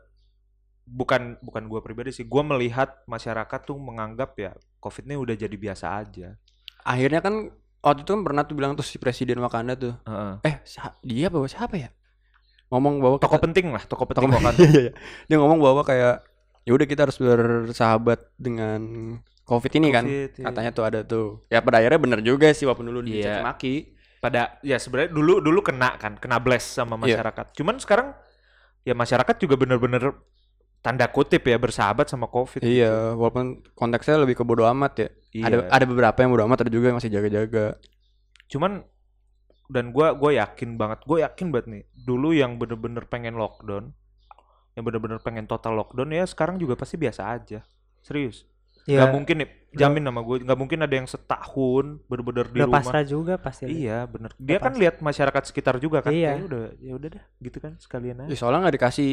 bukan 0.87 1.39
bukan 1.43 1.71
gua 1.71 1.83
pribadi 1.83 2.11
sih 2.11 2.27
gua 2.27 2.43
melihat 2.43 3.03
masyarakat 3.07 3.61
tuh 3.63 3.79
menganggap 3.79 4.35
ya 4.39 4.53
covid 4.83 5.07
ini 5.07 5.15
udah 5.19 5.35
jadi 5.39 5.57
biasa 5.59 5.87
aja. 6.03 6.35
Akhirnya 6.83 7.23
kan 7.23 7.62
waktu 7.83 8.01
itu 8.01 8.11
kan 8.11 8.23
pernah 8.23 8.43
tuh 8.43 8.55
bilang 8.55 8.73
tuh 8.73 8.83
si 8.83 8.97
presiden 8.97 9.43
Wakanda 9.43 9.75
tuh. 9.75 9.93
Heeh. 10.07 10.35
Eh, 10.47 10.55
si- 10.63 10.79
dia 11.03 11.27
bawa 11.29 11.45
siapa 11.45 11.75
ya? 11.75 11.91
Ngomong 12.71 13.03
bahwa 13.03 13.17
Toko 13.19 13.37
kita- 13.37 13.45
penting 13.45 13.67
lah, 13.69 13.83
toko 13.85 14.07
penting 14.07 14.31
Wakanda. 14.31 14.57
Iya, 14.65 14.81
iya. 14.89 14.93
Dia 15.27 15.37
ngomong 15.37 15.59
bahwa 15.59 15.83
kayak 15.83 16.25
ya 16.63 16.73
udah 16.73 16.87
kita 16.87 17.05
harus 17.05 17.19
bersahabat 17.19 18.33
dengan 18.39 18.81
Covid 19.43 19.73
ini 19.77 19.91
kan. 19.91 20.07
Covid, 20.07 20.31
iya. 20.39 20.45
Katanya 20.49 20.71
tuh 20.71 20.85
ada 20.87 21.01
tuh. 21.03 21.43
Ya 21.51 21.59
pada 21.61 21.83
akhirnya 21.83 21.99
bener 21.99 22.21
juga 22.23 22.49
sih 22.51 22.65
walaupun 22.65 22.87
dulu 22.89 23.03
Iya. 23.05 23.43
dicaci 23.43 23.43
maki. 23.43 23.75
pada 24.23 24.55
ya 24.63 24.79
sebenarnya 24.79 25.11
dulu 25.11 25.43
dulu 25.43 25.67
kena 25.67 25.99
kan 25.99 26.15
kena 26.15 26.39
bless 26.39 26.79
sama 26.79 26.95
Iya. 27.03 27.19
masyarakat 27.19 27.59
cuman 27.59 27.83
sekarang 27.83 28.15
ya 28.87 28.95
masyarakat 28.95 29.35
juga 29.35 29.59
bener-bener 29.59 30.15
tanda 30.83 31.07
kutip 31.07 31.47
ya 31.47 31.57
bersahabat 31.63 32.11
sama 32.11 32.27
covid 32.27 32.59
Iya, 32.59 33.15
walaupun 33.15 33.63
konteksnya 33.79 34.19
lebih 34.19 34.35
ke 34.35 34.43
bodo 34.43 34.67
amat 34.67 34.93
ya. 34.99 35.09
Iya. 35.31 35.45
Ada 35.47 35.57
ada 35.71 35.85
beberapa 35.87 36.19
yang 36.19 36.31
bodo 36.35 36.45
amat, 36.51 36.67
ada 36.67 36.73
juga 36.75 36.91
yang 36.91 36.99
masih 36.99 37.11
jaga-jaga. 37.11 37.79
cuman 38.51 38.85
dan 39.73 39.89
gua 39.97 40.13
gua 40.13 40.37
yakin 40.37 40.77
banget 40.77 41.01
gue 41.09 41.25
yakin 41.25 41.49
banget 41.49 41.67
nih 41.73 41.83
dulu 42.05 42.37
yang 42.37 42.61
bener-bener 42.61 43.09
pengen 43.09 43.41
lockdown 43.41 43.97
yang 44.77 44.85
bener-bener 44.85 45.17
pengen 45.25 45.49
total 45.49 45.73
lockdown 45.73 46.13
ya 46.13 46.29
sekarang 46.29 46.61
juga 46.61 46.77
pasti 46.77 47.01
biasa 47.01 47.33
aja. 47.33 47.65
Serius. 48.05 48.45
Ya 48.85 49.07
nggak 49.07 49.15
mungkin 49.15 49.37
nih 49.41 49.49
jamin 49.73 50.03
sama 50.05 50.21
gue 50.27 50.37
nggak 50.43 50.59
mungkin 50.59 50.79
ada 50.83 50.95
yang 50.99 51.07
setahun 51.09 52.03
bener-bener 52.11 52.47
di 52.51 52.59
udah 52.61 52.69
rumah. 52.69 52.83
pasrah 52.83 53.05
juga 53.07 53.35
pasti. 53.41 53.65
Iya 53.71 54.05
bener. 54.11 54.35
Dia 54.37 54.59
kan 54.59 54.75
lihat 54.77 54.99
masyarakat 55.01 55.43
sekitar 55.49 55.79
juga 55.81 56.03
kan 56.05 56.11
Iya. 56.13 56.35
Kayaknya 56.37 56.45
udah 56.51 56.63
ya 56.77 56.93
udah 56.99 57.09
dah 57.17 57.25
gitu 57.41 57.59
kan 57.63 57.73
sekalian 57.81 58.17
Ya 58.21 58.25
aja 58.29 58.37
soalnya 58.37 58.69
nggak 58.69 58.77
dikasih 58.83 59.13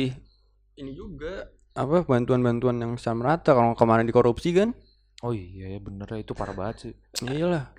ini 0.76 0.92
juga 0.96 1.48
apa 1.80 2.04
bantuan-bantuan 2.04 2.76
yang 2.76 2.94
sama 3.00 3.24
merata 3.24 3.56
kalau 3.56 3.72
kemarin 3.72 4.04
dikorupsi 4.04 4.52
kan? 4.52 4.76
Oh 5.24 5.32
iya 5.32 5.76
ya 5.76 5.80
bener 5.80 6.08
ya 6.12 6.20
itu 6.20 6.36
parah 6.36 6.52
banget 6.52 6.76
sih. 6.84 6.94
Iyalah. 7.24 7.72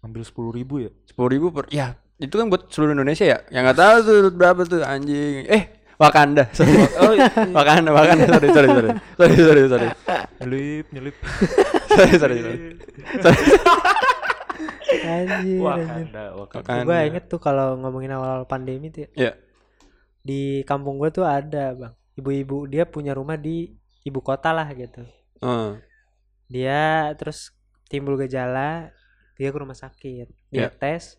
Ambil 0.00 0.24
sepuluh 0.24 0.52
ribu 0.52 0.80
ya? 0.80 0.90
Sepuluh 1.04 1.28
ribu 1.28 1.52
per 1.52 1.68
ya 1.68 1.96
itu 2.16 2.32
kan 2.32 2.48
buat 2.48 2.72
seluruh 2.72 2.96
Indonesia 2.96 3.24
ya? 3.28 3.38
Yang 3.52 3.62
nggak 3.68 3.78
tahu 3.80 3.96
tuh 4.00 4.16
berapa 4.32 4.60
tuh 4.64 4.80
anjing. 4.80 5.44
Eh 5.48 5.62
Wakanda. 6.00 6.48
Sorry. 6.56 6.74
Oh 7.00 7.12
iya. 7.12 7.28
Wakanda 7.52 7.90
Wakanda. 7.92 8.24
Sorry 8.40 8.48
sorry 8.50 8.68
sorry. 8.72 8.90
Sorry 9.20 9.36
sorry 9.36 9.62
sorry. 9.68 9.88
Nyelip 10.40 10.86
nyelip. 10.90 11.16
Sorry 11.92 12.14
sorry 12.16 12.36
sorry. 12.40 12.58
Anjir, 15.04 15.04
anjir. 15.04 15.58
Wakanda 15.60 16.24
Wakanda. 16.40 16.66
Wakanda. 16.72 16.84
gue 16.88 16.98
inget 17.12 17.24
tuh 17.28 17.40
kalau 17.40 17.76
ngomongin 17.80 18.16
awal 18.16 18.44
pandemi 18.48 18.88
tuh 18.88 19.04
ya, 19.04 19.08
Iya. 19.16 19.32
di 20.24 20.40
kampung 20.64 20.96
gue 20.96 21.10
tuh 21.12 21.24
ada 21.26 21.74
bang 21.76 21.94
ibu-ibu 22.14 22.64
dia 22.64 22.84
punya 22.84 23.12
rumah 23.12 23.34
di 23.34 23.74
ibu 24.02 24.20
kota 24.20 24.50
lah 24.50 24.66
gitu 24.70 25.02
Heeh. 25.38 25.72
dia 26.46 26.82
terus 27.14 27.50
timbul 27.86 28.14
gejala 28.16 28.90
dia 29.34 29.48
ke 29.48 29.56
rumah 29.56 29.74
sakit 29.74 30.26
dia 30.48 30.66
Iya. 30.66 30.68
tes 30.70 31.18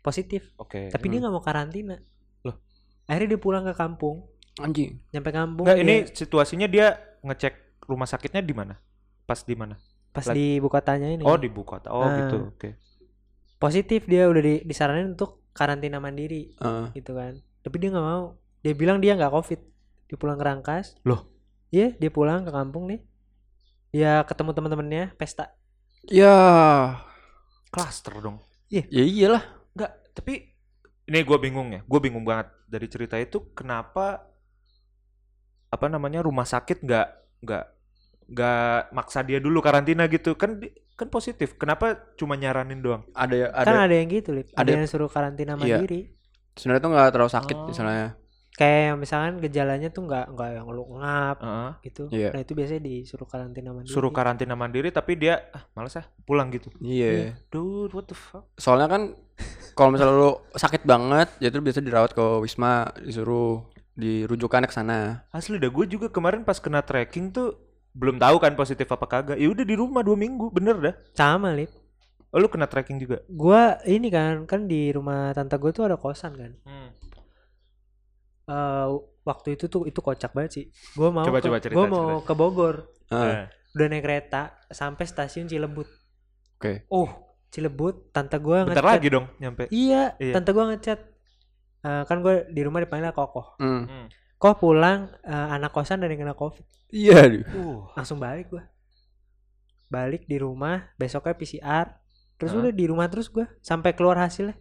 positif 0.00 0.54
Oke. 0.56 0.88
tapi 0.88 1.06
dia 1.08 1.18
nggak 1.18 1.32
mau 1.32 1.40
karantina 1.40 1.98
Loh? 2.40 2.56
akhirnya 3.04 3.34
dia 3.34 3.40
pulang 3.40 3.62
ke 3.62 3.74
kampung 3.74 4.24
Anjing. 4.56 4.98
nyampe 5.08 5.30
kampung 5.30 5.64
Enggak, 5.64 5.76
dia 5.76 5.84
ini 5.84 5.96
situasinya 6.08 6.66
dia 6.66 6.86
ngecek 7.20 7.54
rumah 7.84 8.04
sakitnya 8.04 8.38
di 8.40 8.52
mana? 8.52 8.74
Pas 9.24 9.40
di 9.40 9.54
mana? 9.54 9.74
pas 10.08 10.24
lagi- 10.24 10.34
di 10.34 10.46
ibu 10.56 10.66
kotanya 10.66 11.06
ini 11.06 11.22
Oh, 11.22 11.34
di 11.34 11.46
ibu 11.46 11.62
kota. 11.62 11.88
Oh, 11.88 12.00
Ah. 12.00 12.16
gitu. 12.18 12.50
Oke. 12.50 12.74
positif 13.56 14.02
dia 14.04 14.24
udah 14.24 14.38
di, 14.38 14.54
disaranin 14.62 15.12
untuk 15.12 15.42
karantina 15.50 15.98
mandiri 15.98 16.54
Heeh. 16.54 16.86
gitu 16.92 17.10
kan 17.12 17.34
tapi 17.60 17.76
dia 17.76 17.90
nggak 17.90 18.02
mau 18.04 18.24
dia 18.60 18.72
bilang 18.72 18.98
dia 18.98 19.14
nggak 19.14 19.28
covid 19.28 19.58
dia 20.08 20.16
pulang 20.16 20.34
ke 20.34 20.44
Rangkas 20.44 20.96
Loh? 21.04 21.28
iya 21.68 21.92
dia 21.94 22.08
pulang 22.08 22.42
ke 22.42 22.50
kampung 22.50 22.88
nih 22.88 23.00
dia 23.88 24.24
ketemu 24.24 24.50
teman-temannya 24.52 25.04
pesta 25.14 25.52
ya 26.04 26.34
Cluster 27.68 28.16
dong. 28.18 28.40
ya 28.66 28.84
iyalah 28.88 29.44
Enggak, 29.72 29.92
tapi 30.10 30.56
ini 31.04 31.18
gue 31.20 31.38
bingung 31.38 31.68
ya. 31.70 31.80
Gue 31.84 32.00
bingung 32.00 32.20
banget 32.20 32.48
dari 32.64 32.84
cerita 32.84 33.14
itu 33.14 33.52
kenapa 33.52 34.26
apa 35.68 35.86
namanya 35.86 36.20
rumah 36.20 36.44
sakit 36.44 36.80
nggak 36.80 37.06
nggak 37.44 37.64
nggak 38.28 38.72
maksa 38.90 39.20
dia 39.22 39.38
dulu 39.38 39.60
karantina 39.60 40.04
gitu 40.06 40.34
kan 40.34 40.58
di- 40.58 40.72
kan 40.92 41.06
positif. 41.08 41.54
Kenapa 41.54 41.94
cuma 42.16 42.34
nyaranin 42.34 42.80
doang? 42.80 43.02
ada 43.14 43.34
ya 43.34 43.48
ada 43.52 43.68
kan 43.68 43.84
ada 43.84 43.94
yang 43.94 44.08
gitu 44.10 44.30
Lip. 44.32 44.48
ada, 44.50 44.64
ada- 44.64 44.72
yang 44.74 44.84
suruh 44.84 45.06
karantina 45.06 45.54
Iya. 45.54 45.78
mandiri 45.78 46.00
sebenarnya 46.52 46.82
tuh 46.82 46.90
nggak 46.90 47.08
terlalu 47.14 47.32
sakit 47.32 47.56
Oh. 47.56 47.66
misalnya 47.68 48.06
kayak 48.58 48.82
yang 48.84 48.98
misalkan 48.98 49.38
gejalanya 49.38 49.88
tuh 49.88 50.02
nggak 50.02 50.34
nggak 50.34 50.50
yang 50.52 50.66
lu 50.66 50.84
ngap 50.98 51.36
Heeh. 51.38 51.70
gitu 51.86 52.02
Iya. 52.10 52.34
nah 52.34 52.40
itu 52.42 52.52
biasanya 52.52 52.82
disuruh 52.82 53.24
karantina 53.24 53.70
mandiri 53.70 53.94
Suruh 53.94 54.10
karantina 54.10 54.52
mandiri 54.52 54.90
tapi 54.90 55.14
dia 55.14 55.46
ah, 55.50 55.62
males 55.72 55.94
ah 55.94 56.06
pulang 56.26 56.50
gitu. 56.50 56.66
iya 56.80 57.38
Dude, 57.48 57.94
what 57.94 58.04
the 58.04 58.18
fuck? 58.18 58.50
soalnya 58.54 58.90
kan 58.90 59.02
kalau 59.72 59.94
misalnya 59.94 60.12
lu 60.12 60.30
sakit 60.52 60.82
banget 60.82 61.30
ya 61.38 61.48
itu 61.48 61.62
biasa 61.62 61.78
dirawat 61.78 62.10
ke 62.10 62.24
wisma 62.38 62.90
disuruh 62.98 63.62
dirujukan 63.94 64.62
ke 64.62 64.72
sana 64.72 65.22
Asli 65.30 65.56
dah 65.56 65.66
gue 65.68 65.86
juga 65.86 66.10
kemarin 66.10 66.42
pas 66.42 66.58
kena 66.58 66.82
trekking 66.82 67.30
tuh 67.30 67.54
belum 67.94 68.14
tahu 68.16 68.38
kan 68.38 68.54
positif 68.54 68.86
apa 68.86 69.06
kagak. 69.06 69.36
Ya 69.36 69.48
udah 69.48 69.64
di 69.64 69.74
rumah 69.74 70.02
dua 70.02 70.14
minggu, 70.14 70.50
bener 70.50 70.76
dah. 70.78 70.94
sama 71.12 71.50
lip 71.50 71.70
Oh, 72.28 72.36
lu 72.36 72.46
kena 72.46 72.68
trekking 72.68 73.00
juga? 73.00 73.24
gua 73.26 73.80
ini 73.82 74.06
kan 74.06 74.44
kan 74.44 74.68
di 74.68 74.92
rumah 74.92 75.32
tante 75.32 75.56
gue 75.56 75.72
tuh 75.72 75.88
ada 75.88 75.96
kosan 75.96 76.36
kan 76.36 76.52
Eh 78.48 78.86
waktu 79.22 79.48
itu 79.54 79.68
tuh 79.68 79.84
itu 79.84 80.00
kocak 80.00 80.32
banget 80.32 80.50
sih 80.50 80.64
gua 80.94 81.12
mau 81.12 81.20
Coba- 81.22 81.38
ke, 81.38 81.46
coba 81.46 81.58
cerita, 81.60 81.76
gua 81.76 81.86
mau 81.86 82.08
ke 82.20 82.32
Bogor 82.32 82.88
Eh. 83.08 83.44
udah 83.72 83.86
naik 83.86 84.00
kereta 84.02 84.56
sampai 84.66 85.04
stasiun 85.04 85.44
Cilebut 85.44 85.84
Oke. 86.56 86.88
oh 86.88 87.12
Cilebut 87.48 88.08
tante 88.08 88.36
gua 88.38 88.64
Bentar 88.64 88.80
ngechat 88.80 88.94
lagi 88.96 89.08
dong 89.08 89.26
nyampe. 89.36 89.68
iya, 89.68 90.16
Iya. 90.16 90.32
tante 90.32 90.50
gua 90.50 90.66
ngechat 90.68 91.00
Eh, 91.78 92.02
kan 92.04 92.18
gue 92.18 92.42
di 92.50 92.66
rumah 92.66 92.82
dipanggil 92.82 93.14
kokoh 93.14 93.54
hmm. 93.56 94.10
kok 94.34 94.58
pulang 94.58 95.14
eh, 95.22 95.48
anak 95.48 95.70
kosan 95.70 96.02
dan 96.02 96.10
yang 96.10 96.20
kena 96.20 96.34
covid 96.34 96.66
iya 96.90 97.22
aduh. 97.22 97.44
Uh, 97.54 97.78
langsung 97.94 98.18
balik 98.18 98.50
gua 98.50 98.66
balik 99.86 100.26
di 100.26 100.36
rumah 100.36 100.90
besoknya 100.94 101.32
PCR 101.32 101.86
terus 102.34 102.50
Hah? 102.50 102.60
udah 102.60 102.72
di 102.72 102.84
rumah 102.84 103.06
terus 103.06 103.28
gua 103.28 103.46
sampai 103.60 103.94
keluar 103.94 104.18
hasilnya 104.18 104.58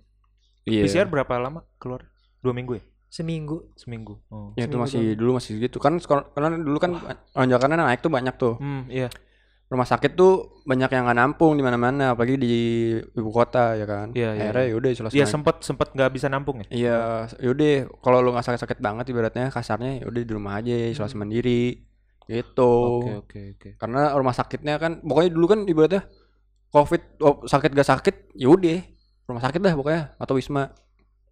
iya 0.63 0.85
PCR 0.85 1.07
berapa 1.07 1.33
lama 1.35 1.65
keluar? 1.77 2.05
Dua 2.37 2.53
minggu 2.53 2.77
ya? 2.77 2.83
Seminggu 3.07 3.71
Seminggu. 3.73 4.19
Oh. 4.27 4.51
ya 4.53 4.65
itu 4.65 4.75
masih 4.75 5.15
dulu 5.15 5.35
masih 5.35 5.57
gitu 5.59 5.77
kan 5.77 5.95
karena 6.01 6.53
dulu 6.53 6.77
kan 6.77 6.91
lonjakannya 7.33 7.77
naik 7.77 7.99
tuh 7.99 8.09
banyak 8.09 8.35
tuh 8.35 8.55
Hmm, 8.57 8.83
iya. 8.87 9.07
rumah 9.67 9.83
sakit 9.83 10.13
tuh 10.13 10.63
banyak 10.63 10.87
yang 10.87 11.03
nggak 11.03 11.15
nampung 11.17 11.53
di 11.53 11.63
mana-mana 11.63 12.11
apalagi 12.11 12.35
di 12.35 12.55
ibu 12.97 13.29
kota 13.29 13.75
ya 13.75 13.83
kan 13.83 14.11
Iya, 14.11 14.31
iya, 14.31 14.43
akhirnya 14.47 14.65
yaudah 14.71 14.89
isolasi 14.89 15.13
Iya 15.13 15.25
sempet 15.25 15.59
sempet 15.59 15.91
nggak 15.91 16.07
bisa 16.09 16.27
nampung 16.27 16.59
ya? 16.61 16.67
Iya, 16.69 16.97
yaudah 17.41 17.71
kalau 17.99 18.19
lu 18.19 18.31
nggak 18.31 18.43
sakit-sakit 18.43 18.79
banget 18.79 19.07
ibaratnya 19.07 19.47
kasarnya 19.49 19.99
yaudah 20.01 20.21
di 20.21 20.31
rumah 20.31 20.55
aja 20.55 20.71
isolasi 20.71 21.15
mandiri 21.15 21.83
gitu. 22.25 22.73
Oke 23.01 23.11
oke 23.17 23.39
oke. 23.55 23.69
Karena 23.75 24.11
rumah 24.13 24.31
sakitnya 24.31 24.75
kan 24.77 24.99
pokoknya 24.99 25.31
dulu 25.31 25.45
kan 25.47 25.59
ibaratnya 25.63 26.07
covid 26.67 27.01
oh, 27.19 27.43
sakit 27.43 27.71
gak 27.71 27.87
sakit 27.87 28.15
yaudah 28.35 28.83
rumah 29.25 29.39
sakit 29.41 29.59
dah 29.59 29.73
pokoknya 29.73 30.15
atau 30.15 30.35
wisma. 30.35 30.71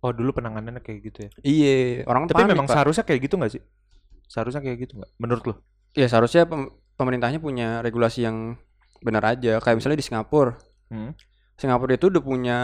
Oh 0.05 0.13
dulu 0.13 0.37
penanganannya 0.37 0.85
kayak 0.85 0.99
gitu 1.01 1.17
ya? 1.25 1.29
Iya, 1.41 1.75
orang 2.05 2.29
Tapi 2.29 2.45
panik, 2.45 2.53
memang 2.53 2.67
Pak. 2.69 2.77
seharusnya 2.77 3.03
kayak 3.03 3.19
gitu 3.25 3.35
nggak 3.41 3.51
sih? 3.57 3.61
Seharusnya 4.29 4.61
kayak 4.61 4.77
gitu 4.85 4.93
nggak? 5.01 5.11
Menurut 5.17 5.43
lo? 5.49 5.53
Iya 5.97 6.05
seharusnya 6.05 6.45
pem- 6.45 6.69
pemerintahnya 6.93 7.41
punya 7.41 7.81
regulasi 7.81 8.21
yang 8.21 8.53
benar 9.01 9.25
aja 9.25 9.57
kayak 9.57 9.81
misalnya 9.81 9.97
di 9.97 10.05
Singapura. 10.05 10.53
Hmm. 10.93 11.17
Singapura 11.57 11.97
itu 11.97 12.13
udah 12.13 12.21
punya 12.21 12.57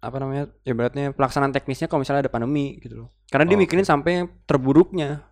apa 0.00 0.16
namanya 0.16 0.48
ibaratnya 0.64 1.12
pelaksanaan 1.12 1.52
teknisnya 1.52 1.88
kalau 1.88 2.04
misalnya 2.04 2.28
ada 2.28 2.32
pandemi 2.32 2.76
gitu 2.80 3.04
loh. 3.04 3.08
Karena 3.28 3.48
dia 3.48 3.56
Oh, 3.56 3.62
mikirin 3.62 3.86
sampai 3.86 4.10
yang 4.20 4.28
terburuknya. 4.44 5.24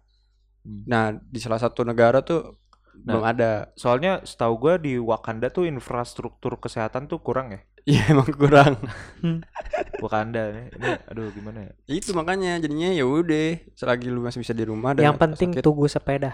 Hmm. 0.64 0.84
Nah, 0.84 1.04
di 1.12 1.40
salah 1.40 1.60
satu 1.60 1.84
negara 1.84 2.24
tuh 2.24 2.56
Nah. 2.98 3.14
belum 3.14 3.24
ada. 3.24 3.50
Soalnya 3.76 4.24
setahu 4.24 4.54
gua 4.58 4.74
di 4.74 4.98
Wakanda 4.98 5.48
tuh 5.48 5.64
infrastruktur 5.64 6.58
kesehatan 6.58 7.06
tuh 7.06 7.22
kurang 7.22 7.54
ya. 7.54 7.60
Iya 7.88 8.10
emang 8.10 8.30
kurang. 8.30 8.74
Wakanda 9.98 10.50
ini, 10.50 10.62
ini 10.72 10.88
aduh 11.04 11.30
gimana 11.30 11.58
ya? 11.62 11.72
itu 11.88 12.10
makanya 12.10 12.58
jadinya 12.58 12.90
ya 12.90 13.02
udah 13.02 13.58
selagi 13.72 14.06
lu 14.06 14.20
masih 14.20 14.38
bisa 14.38 14.52
di 14.52 14.62
rumah 14.62 14.92
dan 14.92 15.04
yang 15.04 15.16
penting 15.16 15.52
sakit. 15.52 15.62
tunggu 15.62 15.86
sepeda 15.86 16.32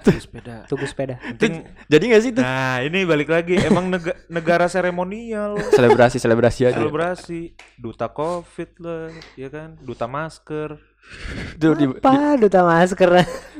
Tuh 0.00 0.16
sepeda. 0.16 0.64
tunggu 0.64 0.86
sepeda 0.86 1.18
Penting. 1.20 1.66
Jadi 1.86 2.04
gak 2.06 2.22
sih 2.22 2.30
itu? 2.30 2.40
Nah 2.40 2.80
ini 2.80 3.04
balik 3.04 3.28
lagi 3.28 3.58
emang 3.58 3.90
nega- 3.90 4.16
negara 4.28 4.64
seremonial. 4.64 5.60
Selebrasi 5.70 6.16
selebrasi 6.16 6.60
aja. 6.64 6.78
Selebrasi 6.78 7.52
duta 7.76 8.08
covid 8.08 8.70
lah, 8.78 9.08
ya 9.34 9.48
kan? 9.48 9.76
Duta 9.78 10.06
masker. 10.06 10.78
Itu 11.54 11.72
di, 11.74 11.86
di- 11.86 12.00
apa 12.00 12.34
duta 12.36 12.60
masker 12.62 13.10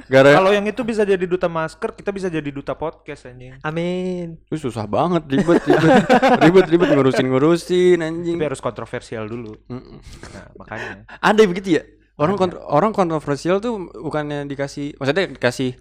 gara 0.04 0.30
Kalau 0.36 0.50
yang 0.52 0.66
itu 0.66 0.82
bisa 0.82 1.00
jadi 1.02 1.24
duta 1.24 1.46
masker, 1.46 1.94
kita 1.94 2.10
bisa 2.10 2.28
jadi 2.28 2.44
duta 2.50 2.74
podcast 2.74 3.24
anjing. 3.24 3.56
amin 3.62 4.36
itu 4.50 4.68
susah 4.68 4.84
banget 4.84 5.24
ribet 5.28 5.62
ribet 5.64 6.04
ribet 6.44 6.66
ribet 6.68 6.88
ngurusin 6.92 7.26
ngurusin 7.26 7.98
anjing. 8.00 8.36
Tapi 8.36 8.48
harus 8.48 8.60
kontroversial 8.60 9.24
dulu. 9.24 9.56
Mm-mm. 9.70 9.98
Nah, 10.34 10.46
makanya. 10.58 10.92
Ada 11.18 11.42
begitu 11.46 11.80
ya? 11.80 11.82
Orang 12.14 12.38
kontro- 12.38 12.62
orang 12.68 12.92
kontroversial 12.92 13.58
tuh 13.58 13.90
bukannya 13.90 14.46
dikasih 14.46 14.94
maksudnya 14.98 15.34
dikasih 15.34 15.74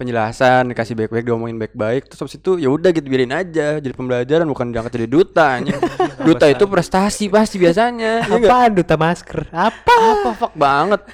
penjelasan, 0.00 0.66
dikasih 0.66 0.96
baik-baik, 0.96 1.22
diomongin 1.22 1.54
baik-baik, 1.54 2.08
terus 2.08 2.18
habis 2.18 2.34
itu 2.34 2.56
ya 2.56 2.66
udah 2.66 2.88
gitu 2.88 3.04
biarin 3.04 3.30
aja 3.30 3.76
jadi 3.76 3.92
pembelajaran 3.92 4.48
bukan 4.48 4.72
diangkat 4.72 4.96
jadi 4.96 5.06
duta 5.06 5.46
anjing. 5.54 5.76
duta 6.26 6.48
itu 6.48 6.64
prestasi 6.64 7.28
pasti 7.28 7.56
biasanya. 7.56 8.24
Nggak? 8.24 8.48
apa 8.48 8.58
duta 8.70 8.94
masker 8.96 9.38
apa 9.50 9.92
apa 9.92 10.30
fuck 10.32 10.54
banget 10.54 11.04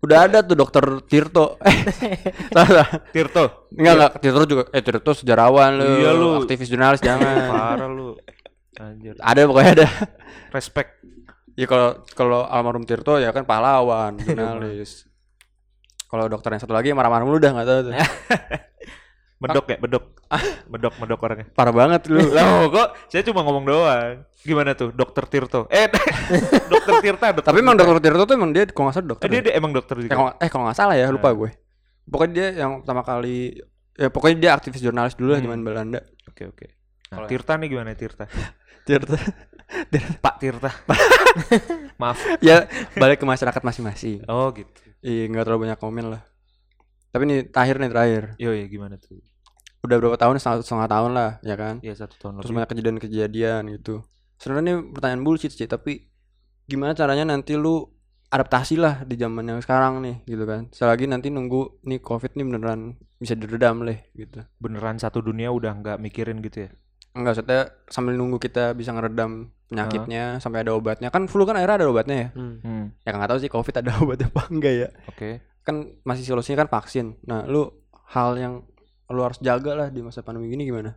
udah 0.00 0.18
ada 0.24 0.40
tuh 0.40 0.56
dokter 0.56 0.80
Tirto 1.04 1.60
eh 1.68 1.76
salah 2.48 2.88
Tirto. 3.08 3.68
enggak 3.70 3.94
enggak 3.94 4.12
Tirto 4.18 4.42
juga 4.44 4.62
eh 4.70 4.80
Tirto 4.80 5.12
sejarawan 5.12 5.76
lu, 5.76 5.84
Iya, 6.00 6.10
lu. 6.10 6.28
aktivis 6.40 6.66
jurnalis 6.66 6.98
jangan 6.98 7.36
Parah 7.46 7.84
lu. 7.86 8.16
Anjir. 8.74 9.12
ada 9.20 9.40
pokoknya 9.44 9.72
ada 9.76 9.86
Respect. 10.50 11.04
ya 11.52 11.68
kalau 11.68 11.88
kalau 12.10 12.40
almarhum 12.42 12.82
Tirto 12.82 13.20
ya 13.20 13.28
kan 13.28 13.44
pahlawan 13.44 14.16
jurnalis 14.16 15.04
kalau 16.10 16.26
dokter 16.26 16.50
yang 16.50 16.58
satu 16.58 16.74
lagi 16.74 16.90
marah-marah 16.90 17.22
mulu 17.22 17.38
udah 17.38 17.50
nggak 17.52 17.64
tahu 17.64 17.80
tuh 17.86 17.94
Medok 19.40 19.66
ya, 19.66 19.80
bedok. 19.80 20.04
Medok, 20.68 20.94
medok 21.00 21.20
orangnya. 21.24 21.48
parah 21.50 21.72
banget 21.72 22.12
lu 22.12 22.20
Loh, 22.36 22.68
kok 22.68 22.92
saya 23.08 23.24
cuma 23.24 23.40
ngomong 23.40 23.64
doang. 23.64 24.20
Gimana 24.38 24.76
tuh, 24.76 24.92
Dokter 24.92 25.24
Tirto? 25.24 25.64
Eh, 25.72 25.88
Dokter 26.72 27.00
Tirta, 27.00 27.32
dokter 27.32 27.48
tapi 27.48 27.64
emang 27.64 27.72
Tirta. 27.72 27.88
dokter 27.88 28.02
Tirto 28.04 28.24
tuh 28.28 28.36
emang 28.36 28.52
dia 28.52 28.68
kalau 28.68 28.92
nggak 28.92 28.94
salah 28.94 29.08
dokter 29.08 29.24
Eh, 29.24 29.30
dia, 29.30 29.38
ya? 29.38 29.44
dia 29.48 29.54
emang 29.56 29.72
dokter 29.72 29.96
Eh, 29.96 30.02
juga. 30.04 30.12
kalau 30.12 30.30
eh 30.36 30.48
kalau 30.50 30.64
nggak 30.68 30.76
salah 30.76 30.92
ya 30.92 31.08
lupa 31.08 31.28
Nah. 31.28 31.36
gue 31.38 31.50
pokoknya 32.04 32.32
dia 32.34 32.46
yang 32.58 32.84
pertama 32.84 33.00
kali 33.00 33.36
ya 33.94 34.08
pokoknya 34.10 34.36
dia 34.38 34.50
aktivis 34.52 34.80
jurnalis 34.82 35.14
dulu 35.14 35.28
lah 35.30 35.38
Hmm. 35.38 35.46
zaman 35.46 35.60
Belanda 35.62 36.00
Oke, 36.26 36.42
oke. 36.46 36.66
Nah, 37.08 37.16
Kalau- 37.16 37.28
Tirta 37.32 37.52
nih 37.56 37.68
gimana 37.70 37.96
Tirta? 37.96 38.24
Tirto 38.82 39.16
Pak 40.20 40.34
Tirta. 40.36 40.68
Maaf. 41.96 42.18
ya 42.40 42.68
balik 42.92 43.16
ke 43.16 43.24
masyarakat 43.24 43.62
masing-masing 43.62 44.20
Oh, 44.26 44.52
gitu. 44.52 44.68
Iya 45.00 45.32
nggak 45.32 45.44
terlalu 45.48 45.60
banyak 45.68 45.78
komen 45.80 46.06
lah. 46.12 46.22
Tapi 47.10 47.22
nih 47.24 47.38
terakhir 47.48 47.76
nih 47.80 47.90
terakhir. 47.90 48.22
Yo, 48.36 48.52
ya 48.52 48.68
gimana 48.68 49.00
tuh? 49.00 49.18
Udah 49.80 49.96
berapa 49.96 50.20
tahun? 50.20 50.36
Setengah, 50.36 50.60
setengah 50.60 50.88
tahun 50.92 51.10
lah, 51.16 51.30
ya 51.40 51.56
kan? 51.56 51.74
Ya 51.80 51.96
satu 51.96 52.14
tahun 52.20 52.44
Terus 52.44 52.52
lebih. 52.52 52.56
banyak 52.60 52.70
kejadian-kejadian 52.76 53.62
gitu. 53.80 54.04
Sebenarnya 54.36 54.76
ini 54.76 54.92
pertanyaan 54.92 55.24
bullshit 55.24 55.52
sih, 55.56 55.64
tapi 55.64 56.06
gimana 56.68 56.92
caranya 56.92 57.24
nanti 57.24 57.56
lu 57.56 57.88
adaptasi 58.30 58.78
lah 58.78 59.02
di 59.08 59.18
zaman 59.18 59.42
yang 59.42 59.60
sekarang 59.64 60.04
nih, 60.04 60.16
gitu 60.28 60.44
kan? 60.44 60.68
Selagi 60.70 61.08
nanti 61.08 61.32
nunggu 61.32 61.82
nih 61.82 61.98
COVID 61.98 62.36
nih 62.36 62.44
beneran 62.46 62.80
bisa 63.18 63.34
diredam 63.34 63.82
leh, 63.82 64.04
gitu. 64.14 64.44
Beneran 64.60 65.00
satu 65.00 65.24
dunia 65.24 65.50
udah 65.50 65.80
nggak 65.80 65.96
mikirin 65.98 66.44
gitu 66.44 66.68
ya? 66.68 66.70
Enggak, 67.16 67.42
maksudnya 67.42 67.60
sambil 67.90 68.14
nunggu 68.14 68.38
kita 68.38 68.76
bisa 68.76 68.94
ngeredam 68.94 69.50
penyakitnya 69.70 70.24
sampai 70.38 70.66
ada 70.66 70.74
obatnya. 70.74 71.08
Kan 71.08 71.30
flu 71.30 71.46
kan 71.46 71.54
akhirnya 71.54 71.76
ada 71.80 71.88
obatnya 71.88 72.16
ya. 72.16 72.28
Hmm. 72.34 72.56
Hmm, 72.60 72.84
Ya 73.00 73.14
nggak 73.14 73.30
tahu 73.30 73.40
sih 73.40 73.48
COVID 73.48 73.74
ada 73.78 73.90
obatnya 74.02 74.26
apa 74.28 74.42
enggak 74.50 74.74
ya. 74.74 74.88
oke. 75.06 75.30
kan 75.60 75.76
masih 76.02 76.24
solusinya 76.24 76.66
kan 76.66 76.70
vaksin. 76.72 77.20
Nah, 77.24 77.44
lu 77.46 77.68
hal 78.10 78.34
yang 78.34 78.54
lu 79.06 79.20
harus 79.20 79.38
jaga 79.38 79.72
lah 79.76 79.88
di 79.88 80.00
masa 80.00 80.20
pandemi 80.20 80.48
gini 80.48 80.64
gimana? 80.64 80.96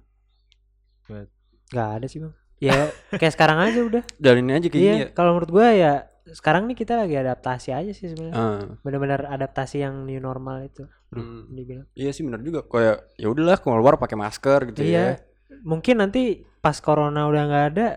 Gak 1.70 1.90
ada 2.00 2.08
sih 2.08 2.22
bang 2.22 2.34
ya 2.62 2.88
kayak 3.12 3.34
sekarang 3.36 3.60
aja 3.60 3.80
udah 3.84 4.04
Jalanin 4.24 4.56
aja 4.56 4.68
kayak 4.72 4.80
iya 4.80 4.94
gini 4.96 5.04
ya. 5.04 5.08
kalau 5.12 5.36
menurut 5.36 5.52
gua 5.52 5.68
ya 5.76 5.94
sekarang 6.32 6.64
nih 6.72 6.80
kita 6.80 6.96
lagi 6.96 7.20
adaptasi 7.20 7.76
aja 7.76 7.92
sih 7.92 8.08
sebenarnya 8.08 8.40
Ah, 8.40 8.64
benar-benar 8.80 9.28
adaptasi 9.28 9.84
yang 9.84 10.08
new 10.08 10.16
normal 10.18 10.64
itu 10.64 10.88
hmm. 11.12 11.52
dibilang 11.52 11.88
Iya 11.92 12.16
sih 12.16 12.24
benar 12.24 12.40
juga. 12.40 12.64
Kayak 12.64 13.12
ya 13.20 13.28
udahlah 13.28 13.60
keluar 13.60 14.00
pakai 14.00 14.16
masker 14.16 14.60
gitu 14.72 14.80
iya 14.88 15.20
ya. 15.20 15.60
mungkin 15.68 16.00
nanti 16.00 16.48
pas 16.64 16.80
corona 16.80 17.28
udah 17.28 17.44
nggak 17.52 17.66
ada 17.76 17.88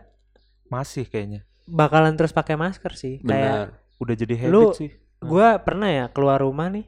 Masih 0.68 1.04
kayaknya. 1.04 1.42
bakalan 1.64 2.14
terus 2.14 2.30
pakai 2.30 2.54
masker 2.54 2.92
sih 2.92 3.18
kayak 3.20 3.52
Benar. 3.66 3.68
Udah 3.96 4.14
jadi 4.14 4.34
habit 4.36 4.52
Lu- 4.52 4.70
sih. 4.72 4.90
gua 5.18 5.58
pernah 5.58 5.88
ya 5.88 6.04
keluar 6.06 6.38
rumah 6.38 6.68
nih 6.68 6.86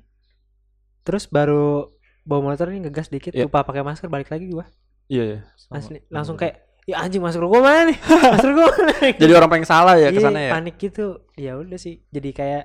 terus 1.02 1.26
baru 1.26 1.90
bawa 2.22 2.40
motor 2.46 2.68
nih 2.68 2.82
ngegas 2.82 3.08
dikit 3.08 3.32
Iya. 3.32 3.44
lupa 3.44 3.62
pakai 3.62 3.80
masker 3.80 4.06
balik 4.06 4.28
lagi 4.28 4.46
gua 4.46 4.68
Iya, 5.06 5.22
iya. 5.24 5.38
Sama. 5.56 5.78
asli 5.78 5.98
langsung 6.06 6.36
kayak 6.36 6.60
ya 6.84 7.00
anjing 7.00 7.18
masker 7.18 7.40
gua 7.42 7.58
mana 7.58 7.88
nih 7.88 7.98
masker 8.30 8.52
gua 8.52 8.68
mana 8.68 8.92
Jadi 9.14 9.32
orang 9.32 9.50
paling 9.50 9.66
salah 9.66 9.94
ya 9.94 10.08
Iya, 10.08 10.08
ke 10.12 10.20
sana 10.20 10.38
ya. 10.38 10.50
panik 10.52 10.76
gitu 10.76 11.06
ya 11.34 11.56
udah 11.56 11.74
sih 11.76 12.04
jadi 12.06 12.30
kayak 12.30 12.64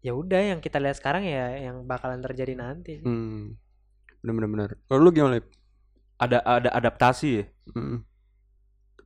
ya 0.00 0.12
udah 0.12 0.40
yang 0.46 0.58
kita 0.58 0.76
lihat 0.76 0.96
sekarang 0.96 1.22
ya 1.22 1.56
yang 1.62 1.84
bakalan 1.84 2.18
terjadi 2.18 2.52
nanti 2.54 3.00
Hmm. 3.00 3.56
Bener 4.18 4.34
bener 4.34 4.48
bener. 4.50 4.70
Kalau 4.84 5.00
lu 5.00 5.08
gimana? 5.10 5.40
Ada 6.18 6.40
ada 6.42 6.68
adaptasi 6.70 7.28
ya. 7.30 7.44
Hmm. 7.70 8.04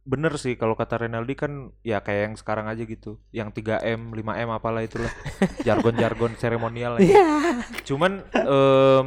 Bener 0.05 0.37
sih 0.37 0.53
kalau 0.61 0.77
kata 0.77 1.09
Renaldi 1.09 1.33
kan 1.33 1.73
ya 1.81 2.05
kayak 2.05 2.23
yang 2.29 2.35
sekarang 2.37 2.69
aja 2.69 2.85
gitu. 2.85 3.17
Yang 3.33 3.61
3M, 3.65 4.13
5M 4.13 4.49
apalah 4.53 4.85
itulah. 4.85 5.09
Jargon-jargon 5.67 6.37
seremonial 6.37 7.01
ya. 7.01 7.09
Iya. 7.09 7.27
Cuman 7.89 8.21
em, 8.33 9.07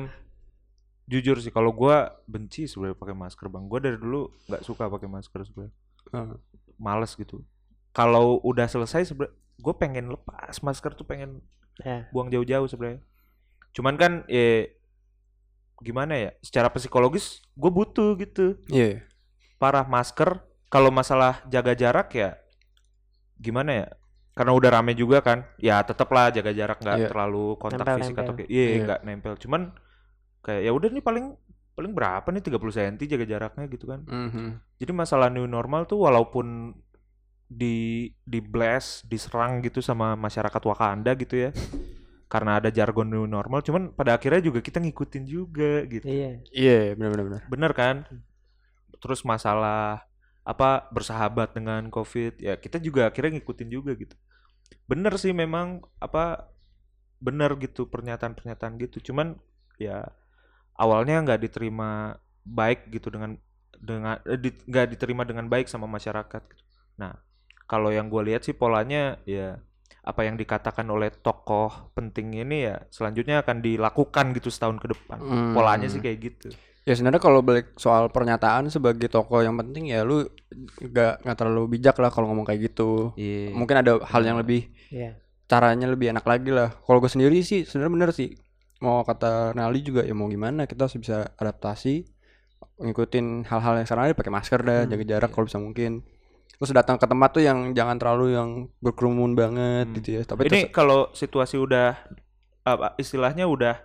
jujur 1.06 1.38
sih 1.38 1.54
kalau 1.54 1.70
gua 1.70 2.18
benci 2.26 2.66
sebenarnya 2.66 2.98
pakai 2.98 3.14
masker, 3.14 3.46
Bang. 3.46 3.70
Gua 3.70 3.78
dari 3.78 3.96
dulu 4.02 4.34
nggak 4.50 4.66
suka 4.66 4.90
pakai 4.90 5.06
masker 5.06 5.46
sebenarnya. 5.46 5.74
Ah. 6.10 6.34
Males 6.82 7.14
gitu. 7.14 7.46
Kalau 7.94 8.42
udah 8.42 8.66
selesai 8.66 9.10
sebenarnya 9.10 9.34
gue 9.58 9.74
pengen 9.74 10.14
lepas 10.14 10.62
masker 10.62 10.94
tuh 10.94 11.02
pengen 11.02 11.42
Ya. 11.82 12.10
buang 12.10 12.30
jauh-jauh 12.30 12.66
sebenarnya. 12.66 13.02
Cuman 13.74 13.98
kan 13.98 14.26
ya 14.26 14.66
gimana 15.78 16.18
ya? 16.18 16.30
Secara 16.42 16.74
psikologis 16.74 17.46
gue 17.54 17.70
butuh 17.70 18.18
gitu. 18.18 18.58
Iya. 18.66 19.06
Parah 19.58 19.86
masker 19.86 20.42
kalau 20.68 20.92
masalah 20.92 21.42
jaga 21.48 21.74
jarak 21.74 22.10
ya 22.14 22.36
gimana 23.38 23.72
ya? 23.74 23.88
Karena 24.34 24.54
udah 24.54 24.70
rame 24.70 24.94
juga 24.94 25.18
kan. 25.20 25.50
Ya 25.58 25.82
tetaplah 25.82 26.30
jaga 26.30 26.54
jarak 26.54 26.78
nggak 26.78 26.98
Iya. 26.98 27.08
terlalu 27.10 27.58
kontak 27.58 27.82
Nempel, 27.82 27.98
fisik 28.02 28.14
atau 28.14 28.24
nempel. 28.34 28.38
kayak 28.38 28.50
iya 28.54 28.64
Iya. 28.66 28.78
nggak 28.86 29.00
nempel. 29.02 29.34
Cuman 29.38 29.62
kayak 30.46 30.62
ya 30.62 30.72
udah 30.72 30.90
nih 30.94 31.04
paling 31.04 31.26
paling 31.74 31.94
berapa 31.94 32.28
nih 32.30 32.42
30 32.42 32.74
cm 32.74 32.96
jaga 33.06 33.26
jaraknya 33.26 33.66
gitu 33.68 33.86
kan. 33.86 34.02
Mhm. 34.06 34.48
Jadi 34.78 34.92
masalah 34.94 35.30
new 35.30 35.46
normal 35.46 35.86
tuh 35.86 36.06
walaupun 36.06 36.74
di 37.48 38.10
di 38.22 38.40
blast, 38.42 39.06
diserang 39.06 39.62
gitu 39.62 39.80
sama 39.80 40.14
masyarakat 40.14 40.62
Wakanda 40.62 41.14
gitu 41.16 41.48
ya. 41.48 41.50
Karena 42.28 42.60
ada 42.60 42.68
jargon 42.68 43.08
new 43.08 43.24
normal, 43.24 43.64
cuman 43.64 43.96
pada 43.96 44.12
akhirnya 44.14 44.44
juga 44.44 44.60
kita 44.60 44.84
ngikutin 44.84 45.24
juga 45.24 45.88
gitu. 45.88 46.04
Iya. 46.04 46.44
Iya, 46.52 46.78
bener 46.94 47.10
bener 47.16 47.26
bener. 47.26 47.42
Bener 47.48 47.72
kan? 47.72 47.96
Terus 49.00 49.24
masalah 49.24 50.04
apa 50.48 50.88
bersahabat 50.96 51.52
dengan 51.52 51.92
Covid, 51.92 52.40
ya 52.40 52.56
kita 52.56 52.80
juga 52.80 53.12
akhirnya 53.12 53.36
ngikutin 53.36 53.68
juga 53.68 53.92
gitu. 54.00 54.16
Bener 54.88 55.12
sih 55.20 55.36
memang 55.36 55.84
apa 56.00 56.48
bener 57.20 57.52
gitu 57.60 57.92
pernyataan-pernyataan 57.92 58.80
gitu. 58.80 59.12
Cuman 59.12 59.36
ya 59.76 60.08
awalnya 60.80 61.20
nggak 61.20 61.44
diterima 61.44 62.16
baik 62.48 62.88
gitu 62.96 63.12
dengan 63.12 63.36
dengan 63.76 64.24
eh, 64.24 64.40
di- 64.40 64.64
nggak 64.64 64.96
diterima 64.96 65.28
dengan 65.28 65.52
baik 65.52 65.68
sama 65.68 65.84
masyarakat 65.92 66.42
gitu. 66.48 66.64
Nah, 66.96 67.20
kalau 67.68 67.92
yang 67.92 68.08
gue 68.08 68.32
lihat 68.32 68.48
sih 68.48 68.56
polanya 68.56 69.20
ya 69.28 69.60
apa 70.08 70.24
yang 70.24 70.40
dikatakan 70.40 70.88
oleh 70.88 71.12
tokoh 71.12 71.92
penting 71.92 72.40
ini 72.40 72.72
ya 72.72 72.88
selanjutnya 72.88 73.44
akan 73.44 73.60
dilakukan 73.60 74.32
gitu 74.40 74.48
setahun 74.48 74.80
ke 74.80 74.88
depan. 74.96 75.20
Hmm. 75.20 75.52
Polanya 75.52 75.92
sih 75.92 76.00
kayak 76.00 76.20
gitu. 76.24 76.56
Ya 76.88 76.96
sebenarnya 76.96 77.20
kalau 77.20 77.44
balik 77.44 77.76
soal 77.76 78.08
pernyataan 78.08 78.72
sebagai 78.72 79.12
tokoh 79.12 79.44
yang 79.44 79.60
penting 79.60 79.92
ya 79.92 80.08
lu 80.08 80.24
nggak 80.80 81.20
nggak 81.20 81.36
terlalu 81.36 81.76
bijak 81.76 82.00
lah 82.00 82.08
kalau 82.08 82.32
ngomong 82.32 82.48
kayak 82.48 82.72
gitu. 82.72 83.12
Iya. 83.14 83.52
Mungkin 83.52 83.76
ada 83.76 84.00
hal 84.02 84.24
yang 84.24 84.40
lebih 84.40 84.72
Iya. 84.88 85.20
caranya 85.46 85.84
lebih 85.86 86.16
enak 86.16 86.24
lagi 86.24 86.48
lah. 86.48 86.72
Kalau 86.80 87.04
gue 87.04 87.12
sendiri 87.12 87.44
sih 87.44 87.68
sebenarnya 87.68 87.92
bener 87.92 88.12
sih. 88.16 88.40
Mau 88.80 89.04
kata 89.04 89.52
Nali 89.52 89.84
juga 89.84 90.02
ya 90.02 90.14
mau 90.14 90.32
gimana 90.32 90.64
kita 90.64 90.88
harus 90.88 90.96
bisa 90.96 91.28
adaptasi 91.36 92.08
ngikutin 92.78 93.44
hal-hal 93.44 93.74
yang 93.76 93.86
sekarang 93.86 94.04
ada 94.06 94.16
pakai 94.16 94.32
masker 94.32 94.60
dah, 94.62 94.80
Hmm, 94.86 94.90
jaga 94.90 95.04
jarak 95.04 95.30
kalau 95.34 95.46
bisa 95.46 95.58
mungkin. 95.58 96.06
Terus 96.56 96.72
datang 96.72 96.96
ke 96.96 97.06
tempat 97.06 97.30
tuh 97.32 97.44
yang 97.44 97.74
jangan 97.74 97.98
terlalu 97.98 98.34
yang 98.34 98.50
berkerumun 98.80 99.34
banget 99.34 99.92
Hmm. 99.92 99.96
gitu 99.98 100.10
ya. 100.16 100.22
Tapi 100.24 100.48
Ini 100.48 100.70
kalau 100.70 101.12
situasi 101.12 101.58
udah 101.58 102.00
apa 102.64 102.96
istilahnya 102.96 103.44
udah 103.44 103.76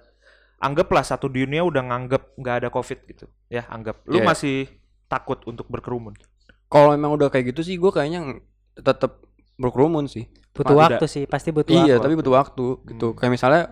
anggaplah 0.62 1.02
satu 1.02 1.26
dunia 1.26 1.60
udah 1.60 1.82
nganggep 1.82 2.22
nggak 2.34 2.54
ada 2.56 2.68
covid 2.68 3.02
gitu 3.04 3.26
ya 3.48 3.66
anggap 3.66 4.00
lu 4.06 4.16
Iya. 4.16 4.24
masih 4.24 4.56
takut 5.04 5.42
untuk 5.44 5.66
berkerumun 5.66 6.14
kalau 6.66 6.94
emang 6.94 7.12
udah 7.12 7.28
kayak 7.28 7.50
gitu 7.50 7.60
sih 7.60 7.76
gue 7.76 7.90
kayaknya 7.90 8.40
tetap 8.74 9.20
berkerumun 9.54 10.08
sih. 10.08 10.24
Butuh 10.52 10.72
waktu 10.74 11.04
sih, 11.04 11.24
pasti 11.24 11.52
butuh 11.52 11.72
iya, 11.74 11.96
waktu. 11.96 12.02
tapi 12.02 12.14
butuh 12.14 12.32
waktu 12.32 12.64
gitu. 12.86 13.12
Hmm. 13.12 13.16
Kayak 13.20 13.32
misalnya 13.32 13.62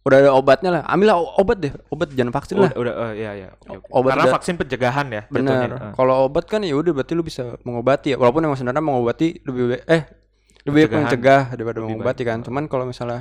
udah 0.00 0.16
ada 0.18 0.30
obatnya 0.30 0.70
lah, 0.70 0.82
ambil 0.84 1.06
lah 1.06 1.16
o- 1.16 1.32
obat 1.36 1.56
deh, 1.58 1.72
obat 1.88 2.12
jangan 2.12 2.28
vaksin 2.30 2.56
lah. 2.56 2.68
udah 2.68 2.76
udah 2.78 2.94
eh, 3.02 3.12
iya 3.16 3.30
iya 3.34 3.48
oke, 3.50 3.68
oke. 3.74 3.88
Obat 3.90 4.10
karena 4.10 4.24
udah- 4.24 4.34
vaksin 4.36 4.54
pencegahan 4.56 5.06
ya 5.08 5.22
jatuhnya. 5.26 5.68
Eh. 5.72 5.92
Kalau 5.92 6.14
obat 6.22 6.44
kan 6.44 6.60
ya 6.60 6.76
udah 6.76 6.92
berarti 6.92 7.12
lu 7.12 7.20
bisa 7.20 7.56
mengobati 7.62 8.12
ya. 8.12 8.16
Walaupun 8.16 8.40
emang 8.42 8.56
sebenarnya 8.56 8.80
mengobati 8.82 9.28
lebih 9.40 9.62
baik 9.66 9.82
eh 9.86 10.02
lebih 10.60 10.76
baik 10.78 10.84
Pencegahan. 10.86 11.02
mencegah 11.02 11.42
daripada 11.50 11.76
Lebih 11.76 11.88
mengobati 11.90 12.22
baik. 12.22 12.28
kan. 12.30 12.38
Cuman 12.42 12.62
kalau 12.66 12.84
misalnya 12.84 13.20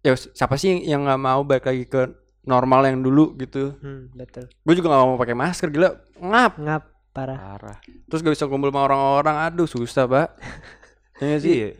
ya 0.00 0.12
siapa 0.14 0.54
sih 0.56 0.82
yang 0.82 1.06
nggak 1.06 1.20
mau 1.20 1.40
balik 1.42 1.64
lagi 1.64 1.86
ke 1.86 2.10
normal 2.42 2.88
yang 2.88 3.00
dulu 3.00 3.36
gitu. 3.36 3.76
Hmm, 3.80 4.08
betul. 4.12 4.48
Gue 4.62 4.74
juga 4.74 4.90
nggak 4.90 5.02
mau 5.04 5.18
pakai 5.18 5.36
masker 5.36 5.68
gila 5.68 5.90
ngap. 6.16 6.52
Ngap 6.56 6.82
parah. 7.10 7.38
parah 7.38 7.76
Terus 8.06 8.22
gak 8.22 8.34
bisa 8.34 8.46
kumpul 8.46 8.70
sama 8.70 8.86
orang-orang. 8.86 9.36
Aduh 9.48 9.66
susah 9.66 10.06
pak. 10.06 10.28
Iya 11.20 11.36
sih. 11.36 11.52
iya 11.52 11.70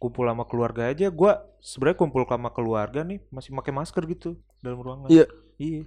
kumpul 0.00 0.24
sama 0.24 0.48
keluarga 0.48 0.88
aja 0.88 1.12
gua 1.12 1.44
sebenarnya 1.60 2.00
kumpul 2.00 2.24
sama 2.24 2.48
keluarga 2.48 3.04
nih 3.04 3.20
masih 3.28 3.52
pakai 3.52 3.72
masker 3.72 4.08
gitu 4.08 4.40
dalam 4.60 4.80
ruangan 4.80 5.08
Iya. 5.08 5.28
iya 5.56 5.84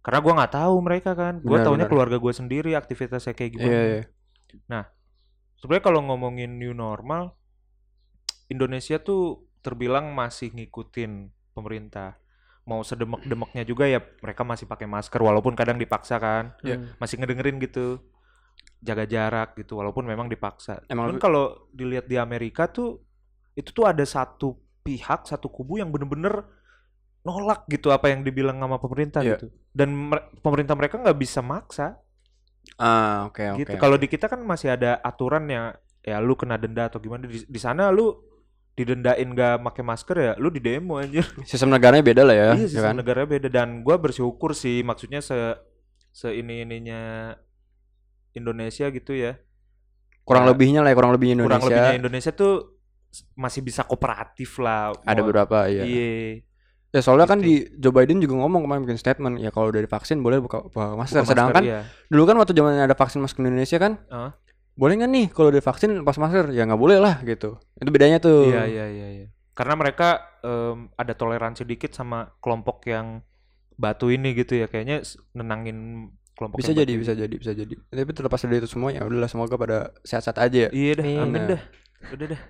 karena 0.00 0.20
gua 0.20 0.32
nggak 0.40 0.52
tahu 0.56 0.74
mereka 0.80 1.12
kan 1.12 1.44
gua 1.44 1.60
Benar, 1.60 1.66
taunya 1.68 1.78
benar. 1.84 1.92
keluarga 1.92 2.16
gua 2.16 2.32
sendiri 2.32 2.72
aktivitasnya 2.72 3.36
kayak 3.36 3.50
gimana 3.52 3.68
Iya 3.68 3.82
iya. 3.84 4.02
sebenarnya 5.60 5.84
kalau 5.84 6.00
ngomongin 6.08 6.56
new 6.56 6.72
normal 6.72 7.36
Indonesia 8.48 8.96
tuh 8.96 9.44
terbilang 9.60 10.16
masih 10.16 10.48
ngikutin 10.56 11.28
pemerintah 11.52 12.16
mau 12.62 12.80
sedemek-demeknya 12.80 13.62
juga 13.62 13.84
ya 13.84 13.98
mereka 14.20 14.42
masih 14.42 14.64
pakai 14.64 14.84
masker 14.84 15.18
walaupun 15.18 15.52
kadang 15.52 15.76
dipaksa 15.76 16.16
kan 16.16 16.54
Iya. 16.60 16.76
Hmm. 16.76 16.86
masih 16.96 17.16
ngedengerin 17.16 17.56
gitu 17.58 17.98
jaga 18.80 19.04
jarak 19.04 19.54
gitu 19.54 19.76
walaupun 19.76 20.04
memang 20.04 20.26
dipaksa 20.26 20.80
Emang 20.86 21.08
Cuman 21.08 21.16
lebih- 21.16 21.22
kalau 21.22 21.44
dilihat 21.70 22.06
di 22.06 22.16
Amerika 22.16 22.66
tuh 22.66 23.00
itu 23.52 23.70
tuh 23.70 23.84
ada 23.84 24.02
satu 24.02 24.54
pihak 24.80 25.24
satu 25.24 25.46
kubu 25.46 25.76
yang 25.76 25.88
bener-bener 25.88 26.44
nolak 27.20 27.64
gitu 27.66 27.90
apa 27.90 28.08
yang 28.08 28.20
dibilang 28.20 28.56
sama 28.56 28.76
pemerintah 28.76 29.20
Iya. 29.20 29.36
gitu 29.36 29.46
dan 29.70 29.92
mer- 29.92 30.32
pemerintah 30.38 30.72
mereka 30.72 30.96
nggak 30.96 31.18
bisa 31.18 31.40
maksa 31.40 32.00
Ah 32.76 33.24
oke 33.26 33.40
oke. 33.50 33.58
gitu. 33.58 33.72
Kalau 33.74 33.96
di 33.96 34.06
kita 34.06 34.24
kan 34.24 34.40
masih 34.40 34.70
ada 34.70 35.00
aturan 35.00 35.48
ya, 35.48 35.74
ya 36.00 36.16
lu 36.18 36.32
kena 36.32 36.56
denda 36.56 36.86
atau 36.86 36.96
gimana. 36.96 37.24
Di, 37.24 37.42
di 37.42 37.58
sana 37.58 37.88
lu 37.88 38.12
didendain 38.74 39.28
gak 39.32 39.60
pakai 39.60 39.82
masker 39.84 40.16
ya, 40.16 40.32
lu 40.40 40.48
di 40.48 40.58
demo 40.58 40.96
anjir. 40.96 41.26
Sistem 41.44 41.70
negaranya 41.70 42.00
beda 42.00 42.22
lah 42.24 42.36
ya. 42.36 42.48
iya, 42.56 42.64
ya 42.64 42.68
sistem 42.70 42.84
kan? 42.90 42.96
negara 42.96 43.22
beda 43.24 43.48
dan 43.48 43.84
gua 43.84 44.00
bersyukur 44.00 44.56
sih 44.56 44.80
maksudnya 44.80 45.20
se 45.20 45.36
se 46.10 46.32
ini 46.32 46.64
ininya 46.64 47.34
Indonesia 48.32 48.88
gitu 48.88 49.12
ya. 49.12 49.36
Kurang 50.22 50.46
Ya, 50.46 50.50
lebihnya 50.54 50.80
lah 50.80 50.90
ya, 50.94 50.96
kurang 50.96 51.12
lebih 51.14 51.34
Indonesia. 51.34 51.58
Kurang 51.58 51.70
lebihnya 51.70 51.98
Indonesia 51.98 52.30
tuh 52.30 52.52
masih 53.34 53.60
bisa 53.66 53.82
kooperatif 53.82 54.62
lah. 54.62 54.94
Ada 55.02 55.20
beberapa 55.20 55.66
iya. 55.66 55.82
Iya. 55.82 56.46
Ya 56.90 57.00
soalnya 57.02 57.26
kan 57.26 57.38
Gitu. 57.38 57.46
di 57.46 57.54
Joe 57.78 57.94
Biden 57.94 58.18
juga 58.18 58.34
ngomong 58.38 58.66
kemarin 58.66 58.82
bikin 58.82 58.98
statement 58.98 59.38
ya 59.38 59.54
kalau 59.54 59.70
udah 59.70 59.78
divaksin 59.78 60.22
boleh 60.22 60.42
buka, 60.42 60.66
buka 60.66 60.94
masker. 60.98 61.22
Buka 61.22 61.30
Sedangkan 61.34 61.62
iya. 61.62 61.80
dulu 62.06 62.22
kan 62.26 62.34
waktu 62.38 62.54
zaman 62.54 62.78
ada 62.78 62.94
vaksin 62.94 63.22
masuk 63.22 63.38
ke 63.38 63.42
Indonesia 63.46 63.78
kan, 63.78 63.98
Heeh. 64.10 64.30
Boleh 64.80 64.96
nggak 64.96 65.10
nih 65.12 65.26
kalau 65.28 65.52
divaksin 65.52 65.92
lepas 66.00 66.16
masker? 66.16 66.56
Ya 66.56 66.64
nggak 66.64 66.80
boleh 66.80 66.96
lah 66.96 67.20
gitu. 67.20 67.60
Itu 67.76 67.90
bedanya 67.92 68.16
tuh. 68.16 68.48
Iya 68.48 68.64
iya 68.64 68.86
iya 68.88 69.08
iya. 69.12 69.26
Karena 69.52 69.76
mereka 69.76 70.24
em, 70.40 70.88
ada 70.96 71.12
toleransi 71.12 71.68
dikit 71.68 71.92
sama 71.92 72.32
kelompok 72.40 72.88
yang 72.88 73.20
batu 73.76 74.08
ini 74.08 74.32
gitu 74.32 74.56
ya. 74.56 74.72
Kayaknya 74.72 75.04
nenangin 75.36 76.08
kelompok 76.32 76.64
Bisa 76.64 76.72
jadi, 76.72 76.96
bisa 76.96 77.12
ini. 77.12 77.20
jadi, 77.28 77.34
bisa 77.36 77.52
jadi. 77.52 77.74
Tapi 77.76 78.10
terlepas 78.16 78.40
dari 78.40 78.56
itu 78.56 78.68
semua 78.72 78.88
ya 78.88 79.04
udahlah 79.04 79.28
semoga 79.28 79.60
pada 79.60 79.92
sehat-sehat 80.00 80.40
aja 80.40 80.58
ya. 80.66 80.70
Iya 80.72 80.92
dah, 80.96 81.06
amin 81.20 81.28
Nah. 81.36 81.48
dah. 81.52 81.62
Udah 82.16 82.26
dah. 82.32 82.40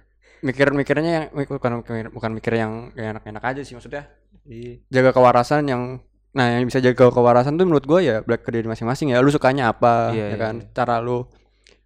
Mikir-mikirnya 0.40 1.10
yang 1.10 1.24
bukan 1.34 1.82
bukan 2.14 2.30
mikir 2.32 2.54
yang 2.56 2.94
kayak 2.94 3.18
enak-enak 3.18 3.42
aja 3.44 3.60
sih 3.66 3.74
maksudnya. 3.74 4.06
Iya. 4.46 4.80
Jaga 4.88 5.10
kewarasan 5.10 5.66
yang 5.66 5.82
Nah, 6.30 6.46
yang 6.46 6.62
bisa 6.62 6.78
jaga 6.78 7.10
kewarasan 7.10 7.58
tuh 7.58 7.66
menurut 7.66 7.82
gua 7.90 7.98
ya 7.98 8.22
balik 8.22 8.46
ke 8.46 8.54
diri 8.54 8.70
masing-masing 8.70 9.10
ya. 9.10 9.18
Lu 9.18 9.34
sukanya 9.34 9.74
apa, 9.74 10.14
Iya, 10.14 10.14
ya 10.14 10.26
iya, 10.30 10.36
kan? 10.38 10.54
iya. 10.62 10.70
Cara 10.70 11.02
lu 11.02 11.26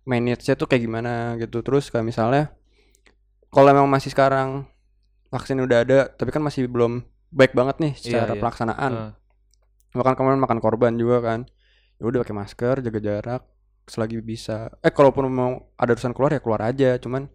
manage-nya 0.04 0.54
tuh 0.56 0.68
kayak 0.68 0.82
gimana 0.84 1.36
gitu. 1.40 1.60
Terus 1.64 1.88
kayak 1.88 2.06
misalnya 2.06 2.52
kalau 3.48 3.68
emang 3.72 3.88
masih 3.88 4.12
sekarang 4.12 4.68
vaksin 5.32 5.58
udah 5.58 5.78
ada 5.82 5.98
tapi 6.12 6.30
kan 6.30 6.42
masih 6.44 6.70
belum 6.70 7.02
baik 7.34 7.52
banget 7.56 7.76
nih 7.82 7.92
secara 7.98 8.32
iya. 8.32 8.40
pelaksanaan. 8.40 8.92
Eh, 8.94 9.12
Bahkan 9.98 10.14
kemarin 10.14 10.40
makan 10.42 10.58
korban 10.62 10.94
juga 10.94 11.22
kan. 11.22 11.40
Ya 11.98 12.04
udah 12.10 12.26
pakai 12.26 12.34
masker, 12.34 12.82
jaga 12.82 13.00
jarak 13.00 13.42
selagi 13.86 14.18
bisa. 14.20 14.72
Eh 14.82 14.90
kalaupun 14.90 15.28
mau 15.30 15.70
ada 15.78 15.94
urusan 15.94 16.16
keluar 16.16 16.34
ya 16.34 16.40
keluar 16.42 16.60
aja, 16.66 16.98
cuman 16.98 17.30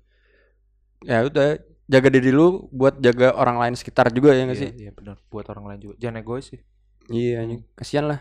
ya 1.07 1.24
udah 1.24 1.55
jaga 1.89 2.07
diri 2.11 2.30
lu 2.30 2.67
buat 2.70 2.99
jaga 2.99 3.34
orang 3.34 3.57
lain 3.57 3.74
sekitar 3.80 4.11
juga 4.11 4.36
ya 4.36 4.45
nggak 4.45 4.59
iya, 4.59 4.65
sih? 4.67 4.72
iya 4.76 4.91
benar. 4.91 5.17
Buat 5.32 5.49
orang 5.55 5.65
lain 5.74 5.80
juga. 5.80 5.95
Jangan 5.97 6.22
egois 6.22 6.45
sih. 6.51 6.59
Iya, 7.09 7.41
anjing. 7.41 7.61
kasihan 7.74 8.05
lah. 8.05 8.20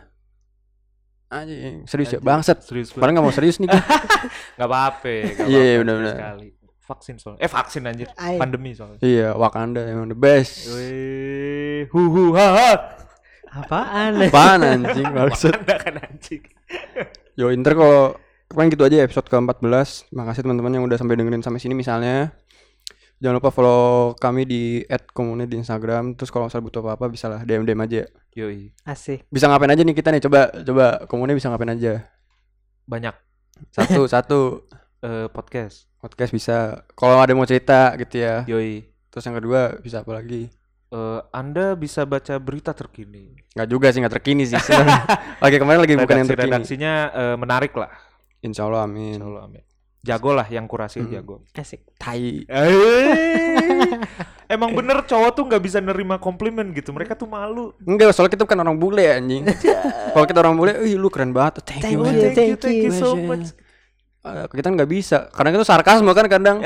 Anjing, 1.29 1.85
serius 1.85 2.17
ya, 2.17 2.21
bangsat. 2.25 2.65
Serius 2.65 2.89
banget. 2.89 3.01
Padahal 3.05 3.13
nggak 3.13 3.27
mau 3.29 3.35
serius 3.37 3.57
nih. 3.61 3.69
Nggak 4.57 4.69
apa-apa. 4.69 5.09
Iya, 5.13 5.25
apa-apa, 5.29 5.45
iya, 5.53 5.77
benar-benar. 5.77 6.15
sekali. 6.17 6.49
Vaksin 6.89 7.15
soalnya. 7.21 7.41
Eh 7.45 7.51
vaksin 7.53 7.83
anjir. 7.85 8.09
Ay. 8.17 8.37
Pandemi 8.41 8.73
soalnya. 8.73 8.99
iya, 9.05 9.29
Wakanda 9.37 9.85
emang 9.85 10.09
the 10.09 10.17
best. 10.17 10.73
Wih, 10.73 11.85
hu 11.93 12.01
hu 12.09 12.23
ha 12.33 12.49
ha. 12.57 12.73
Apaan? 13.61 14.25
Apaan 14.25 14.61
anjing, 14.65 15.05
maksud. 15.05 15.53
Wakanda 15.53 15.77
kan 15.77 15.95
anjing. 16.01 16.43
Yo, 17.37 17.53
Inter 17.53 17.77
kok 17.77 18.25
Pokoknya 18.49 18.69
gitu 18.73 18.85
aja 18.89 18.97
episode 19.05 19.29
ke-14 19.29 20.09
Makasih 20.09 20.41
teman-teman 20.41 20.73
yang 20.73 20.85
udah 20.89 20.97
sampai 20.97 21.21
dengerin 21.21 21.45
sampai 21.45 21.61
sini 21.61 21.77
misalnya 21.77 22.33
Jangan 23.21 23.45
lupa 23.45 23.53
follow 23.53 24.17
kami 24.17 24.49
di 24.49 24.63
@komune 25.13 25.45
di 25.45 25.61
Instagram 25.61 26.17
Terus 26.17 26.33
kalau 26.33 26.49
misalnya 26.49 26.65
butuh 26.65 26.81
apa-apa 26.81 27.13
bisa 27.13 27.29
lah 27.29 27.45
DM-DM 27.45 27.81
aja 27.85 28.03
Yoi. 28.39 28.71
Asik. 28.87 29.27
Bisa 29.35 29.51
ngapain 29.51 29.75
aja 29.75 29.83
nih 29.83 29.99
kita 29.99 30.15
nih 30.15 30.23
Coba 30.23 30.55
coba 30.63 30.87
komune 31.11 31.35
bisa 31.35 31.51
ngapain 31.51 31.75
aja 31.75 32.07
Banyak 32.87 33.15
Satu, 33.75 34.07
satu 34.15 34.39
eh, 35.03 35.27
podcast. 35.27 35.91
Podcast 35.99 36.31
bisa 36.31 36.87
Kalau 36.95 37.19
ada 37.19 37.35
yang 37.35 37.43
mau 37.43 37.51
cerita 37.51 37.99
gitu 37.99 38.23
ya 38.23 38.47
Yoi. 38.47 38.87
Terus 39.11 39.25
yang 39.27 39.37
kedua 39.43 39.75
bisa 39.83 40.07
apa 40.07 40.23
lagi 40.23 40.55
Eh, 40.89 41.21
anda 41.37 41.77
bisa 41.77 42.09
baca 42.09 42.41
berita 42.41 42.73
terkini. 42.73 43.37
Nggak 43.53 43.69
juga 43.69 43.93
sih, 43.93 44.01
nggak 44.01 44.15
terkini 44.17 44.49
sih. 44.49 44.57
Oke 45.45 45.61
kemarin 45.61 45.85
lagi 45.85 46.01
bukan 46.01 46.17
yang 46.25 46.29
terkini 46.33 46.49
redaksinya 46.49 46.93
eh, 47.13 47.37
menarik 47.37 47.77
lah. 47.77 47.93
Insya 48.41 48.65
Allah 48.65 48.89
amin 48.89 49.21
Insya 49.21 49.29
Allah, 49.29 49.45
amin. 49.53 49.63
Jago 50.01 50.31
lah 50.33 50.49
yang 50.49 50.65
kurasi 50.65 51.05
Hmm. 51.05 51.13
jago. 51.13 51.45
Asik. 51.53 51.85
Tai 52.01 52.49
Emang 54.49 54.73
bener 54.73 55.05
cowok 55.05 55.31
tuh 55.37 55.45
nggak 55.45 55.61
bisa 55.61 55.79
nerima 55.79 56.17
komplimen 56.17 56.73
gitu. 56.73 56.91
Mereka 56.97 57.13
tuh 57.15 57.29
malu. 57.29 57.77
Enggak, 57.85 58.17
soalnya 58.17 58.33
kita 58.33 58.49
bukan 58.49 58.61
orang 58.65 58.77
bule 58.81 59.05
anjing 59.05 59.45
Kalau 60.17 60.25
kita 60.25 60.39
orang 60.41 60.57
bule, 60.57 60.73
ih 60.89 60.97
lu 60.97 61.13
keren 61.13 61.37
banget 61.37 61.61
Thank 61.69 61.85
you, 61.93 62.01
Thank 62.01 62.01
man. 62.01 62.13
you, 62.17 62.21
thank 62.33 62.49
you, 62.49 62.57
thank 62.57 62.61
thank 62.65 62.79
you 62.89 62.93
so 62.97 63.13
much. 63.13 63.53
Eh, 64.25 64.47
kita 64.51 64.69
nggak 64.73 64.89
bisa 64.91 65.29
karena 65.31 65.55
itu 65.55 65.63
sarkasme 65.69 66.11
kan 66.17 66.27
kadang 66.27 66.57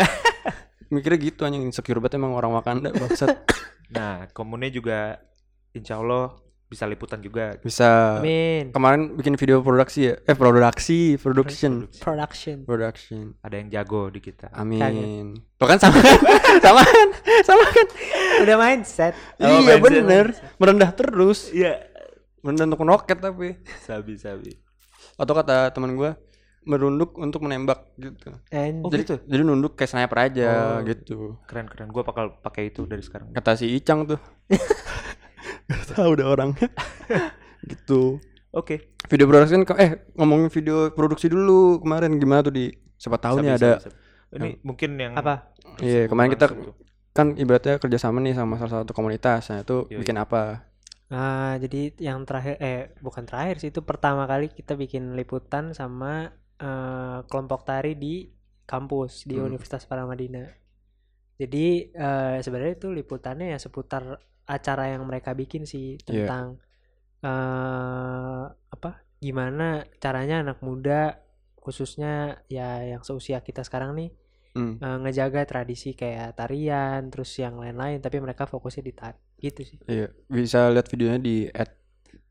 mikirnya 0.94 1.18
gitu 1.20 1.42
anjing 1.44 1.62
insecure 1.66 1.98
banget 2.00 2.16
emang 2.22 2.32
orang 2.32 2.54
Wakanda 2.54 2.90
bangsat 2.94 3.44
Nah, 3.92 4.24
komunnya 4.32 4.72
juga 4.72 5.20
insya 5.76 6.00
Allah 6.00 6.32
bisa 6.72 6.84
liputan 6.84 7.20
juga. 7.20 7.60
bisa 7.60 8.16
Amin. 8.16 8.72
kemarin 8.72 9.12
bikin 9.12 9.36
video 9.36 9.60
produksi 9.60 10.08
ya 10.08 10.14
eh 10.18 10.32
produksi 10.32 11.14
production 11.14 11.84
Production. 11.94 12.56
production 12.64 13.36
Ada 13.38 13.54
yang 13.54 13.68
jago 13.70 14.08
di 14.08 14.18
kita. 14.18 14.48
amin 14.50 15.36
tuh 15.54 15.68
kan 15.68 15.76
sama 15.76 16.00
sama 16.64 16.80
kan 16.80 17.08
sama 17.44 17.64
kan 17.66 17.86
Udah 18.40 18.56
mindset. 18.56 19.12
Oh, 19.36 19.60
iya 19.60 19.76
mindset. 19.76 19.84
bener 19.84 20.26
merendah 20.56 20.90
terus 20.90 21.52
Iya. 21.52 21.76
merendah 22.40 22.66
untuk 22.66 22.82
noket 22.82 23.18
tapi 23.18 23.60
Sabi 23.78 24.16
sabi. 24.16 24.50
atau 25.14 25.30
kata 25.30 25.70
teman 25.70 25.92
gua 25.92 26.16
merunduk 26.62 27.14
untuk 27.16 27.42
menembak 27.42 27.90
gitu 27.96 28.32
And 28.48 28.80
Oh, 28.80 28.88
jadi 28.88 29.02
gitu? 29.04 29.14
jadi 29.20 29.42
nunduk 29.42 29.74
kayak 29.74 29.90
sniper 29.90 30.18
aja 30.22 30.48
Oh. 30.48 30.78
gitu 30.82 31.36
Keren 31.44 31.66
keren. 31.66 31.90
Gua 31.90 32.00
bakal 32.00 32.38
pakai 32.38 32.70
itu 32.70 32.82
dari 32.84 33.00
sekarang. 33.00 33.30
kata 33.30 33.54
si 33.54 33.66
Icang 33.68 34.06
tuh 34.06 34.18
Gak 35.70 35.84
tahu 35.94 36.08
udah 36.16 36.26
orangnya 36.28 36.68
gitu 37.70 38.18
Oke. 38.52 38.92
video 39.08 39.26
produksi 39.26 39.54
kan 39.64 39.78
eh 39.80 39.90
ngomongin 40.14 40.48
video 40.52 40.92
produksi 40.92 41.26
dulu 41.28 41.80
kemarin 41.80 42.16
gimana 42.20 42.44
tuh 42.44 42.54
di 42.54 42.68
siapa 42.96 43.18
tahu 43.18 43.40
nih 43.40 43.52
ada 43.56 43.70
sabi. 43.80 43.96
Ini 44.32 44.50
mungkin 44.64 44.90
yang 44.96 45.12
apa? 45.16 45.52
Iya, 45.80 46.08
kemarin 46.08 46.32
kita 46.32 46.46
tuh. 46.48 46.72
kan 47.12 47.36
ibaratnya 47.36 47.76
kerjasama 47.76 48.24
nih 48.24 48.32
sama 48.32 48.56
salah 48.56 48.84
satu 48.84 48.92
komunitas 48.96 49.52
nah 49.52 49.60
itu 49.60 49.84
Yoi. 49.88 50.00
bikin 50.00 50.16
apa 50.16 50.64
Ah, 51.12 51.60
jadi 51.60 51.92
yang 52.00 52.24
terakhir 52.24 52.56
eh 52.56 52.80
bukan 53.04 53.28
terakhir 53.28 53.60
sih 53.60 53.68
itu 53.68 53.84
pertama 53.84 54.24
kali 54.24 54.48
kita 54.48 54.72
bikin 54.80 55.12
liputan 55.12 55.76
sama 55.76 56.32
eh, 56.56 57.18
kelompok 57.28 57.68
tari 57.68 57.92
di 58.00 58.32
kampus 58.64 59.28
di 59.28 59.36
Hmm. 59.36 59.52
Universitas 59.52 59.84
Paramadina. 59.84 60.48
Jadi 61.36 61.66
eh, 61.92 62.36
sebenarnya 62.40 62.74
itu 62.78 62.88
liputannya 62.92 63.52
ya 63.52 63.58
seputar 63.60 64.02
acara 64.46 64.90
yang 64.90 65.02
mereka 65.04 65.32
bikin 65.32 65.62
sih 65.64 65.96
Iya. 66.02 66.26
tentang 66.26 66.46
eh 67.22 68.44
apa? 68.68 68.90
Gimana 69.22 69.86
caranya 70.02 70.42
anak 70.42 70.58
muda 70.60 71.22
khususnya 71.56 72.42
ya 72.50 72.82
yang 72.82 73.02
seusia 73.06 73.38
kita 73.40 73.62
sekarang 73.62 73.94
nih 73.94 74.10
Hmm. 74.52 74.76
eh, 74.84 74.98
ngejaga 75.00 75.48
tradisi 75.48 75.96
kayak 75.96 76.36
tarian 76.36 77.08
terus 77.08 77.32
yang 77.40 77.56
lain-lain 77.56 78.04
tapi 78.04 78.20
mereka 78.20 78.44
fokusnya 78.44 78.84
di 78.84 78.92
tari 78.92 79.16
gitu 79.40 79.64
sih. 79.64 79.78
iya 79.88 80.12
bisa 80.28 80.68
lihat 80.68 80.92
videonya 80.92 81.16
di 81.18 81.48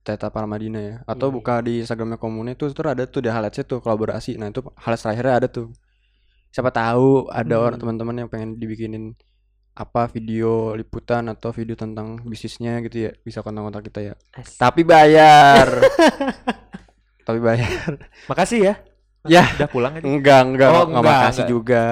Teta 0.01 0.29
Paramadina 0.29 0.77
ya 0.77 0.95
atau 1.03 1.29
Iya. 1.29 1.33
buka 1.33 1.55
di 1.65 1.81
Instagramnya 1.81 2.21
komune 2.21 2.53
tuh 2.53 2.69
terus 2.71 2.93
ada 2.93 3.09
tuh 3.09 3.25
di 3.25 3.29
highlightsnya 3.33 3.65
tuh 3.65 3.81
kolaborasi 3.81 4.37
nah 4.37 4.53
itu 4.53 4.61
highlights 4.77 5.01
terakhirnya 5.01 5.33
ada 5.33 5.47
tuh 5.49 5.73
siapa 6.53 6.69
tahu 6.69 7.25
ada 7.33 7.55
Hmm. 7.57 7.65
orang 7.65 7.79
teman-teman 7.81 8.15
yang 8.21 8.29
pengen 8.29 8.49
dibikinin 8.61 9.17
apa 9.73 10.05
video 10.05 10.73
liputan 10.73 11.25
atau 11.25 11.49
video 11.49 11.73
tentang 11.73 12.19
bisnisnya 12.21 12.79
gitu 12.81 13.07
ya 13.07 13.11
bisa 13.17 13.39
kontak-kontak 13.39 13.83
kita 13.83 13.99
ya 14.03 14.13
Asik. 14.31 14.57
tapi 14.57 14.81
bayar 14.83 15.67
tapi 17.27 17.39
bayar 17.39 17.95
Makasih 18.25 18.59
ya. 18.63 18.75
ya 19.23 19.43
Udah 19.55 19.69
pulang 19.69 19.93
aja. 19.93 20.03
enggak 20.03 20.41
enggak 20.45 20.69
Oh, 20.69 20.83
nggak 20.83 20.97
enggak, 20.97 21.03
makasih 21.15 21.39
enggak. 21.39 21.49
juga 21.49 21.83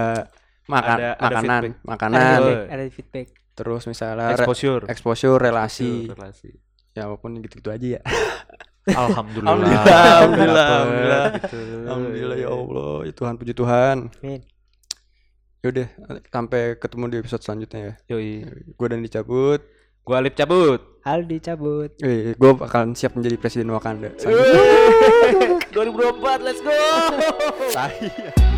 makan 0.65 0.97
Ada- 0.97 1.13
ada 1.13 1.23
makanan 1.23 1.39
feedback. 1.39 1.73
Ada 1.79 1.87
makanan 1.87 2.19
Betul. 2.19 2.43
feedback, 2.43 2.67
ada 2.69 2.83
feedback. 2.91 3.27
terus 3.53 3.83
misalnya 3.85 4.15
re- 4.25 4.35
Exposure. 4.35 4.83
exposure 4.87 5.37
relasi 5.37 5.91
Exposure, 6.05 6.15
relasi. 6.15 6.49
ya 6.91 7.03
walaupun 7.05 7.31
gitu-gitu 7.39 7.69
aja 7.69 7.87
ya 7.95 8.01
Alhamdulillah. 8.89 9.53
Alhamdulillah, 9.53 9.85
alhamdulillah, 9.85 10.65
alhamdulillah. 10.65 11.25
gitu. 11.37 11.57
alhamdulillah 11.85 12.37
ya 12.37 12.49
Allah 12.49 12.93
ya 13.03 13.13
Tuhan 13.13 13.33
puji 13.35 13.53
Tuhan 13.53 13.97
Amin. 14.17 14.41
Yaudah 15.59 15.87
sampai 16.25 16.75
ketemu 16.75 17.05
di 17.07 17.17
episode 17.19 17.43
selanjutnya 17.43 17.79
ya 17.79 17.93
Yoi. 18.15 18.47
gue 18.69 18.87
dan 18.87 18.99
dicabut 18.99 19.61
Gua 19.99 20.25
Alip 20.25 20.33
cabut. 20.33 20.81
Aldi 21.05 21.37
cabut. 21.37 21.93
eh 22.01 22.33
gue 22.33 22.51
bakalan 22.57 22.97
siap 22.97 23.13
menjadi 23.13 23.37
presiden 23.37 23.69
Wakanda 23.69 24.09
Wih, 24.25 25.61
2024, 25.77 26.41
let's 26.41 26.61
go. 26.65 26.73
Tai. 27.77 28.57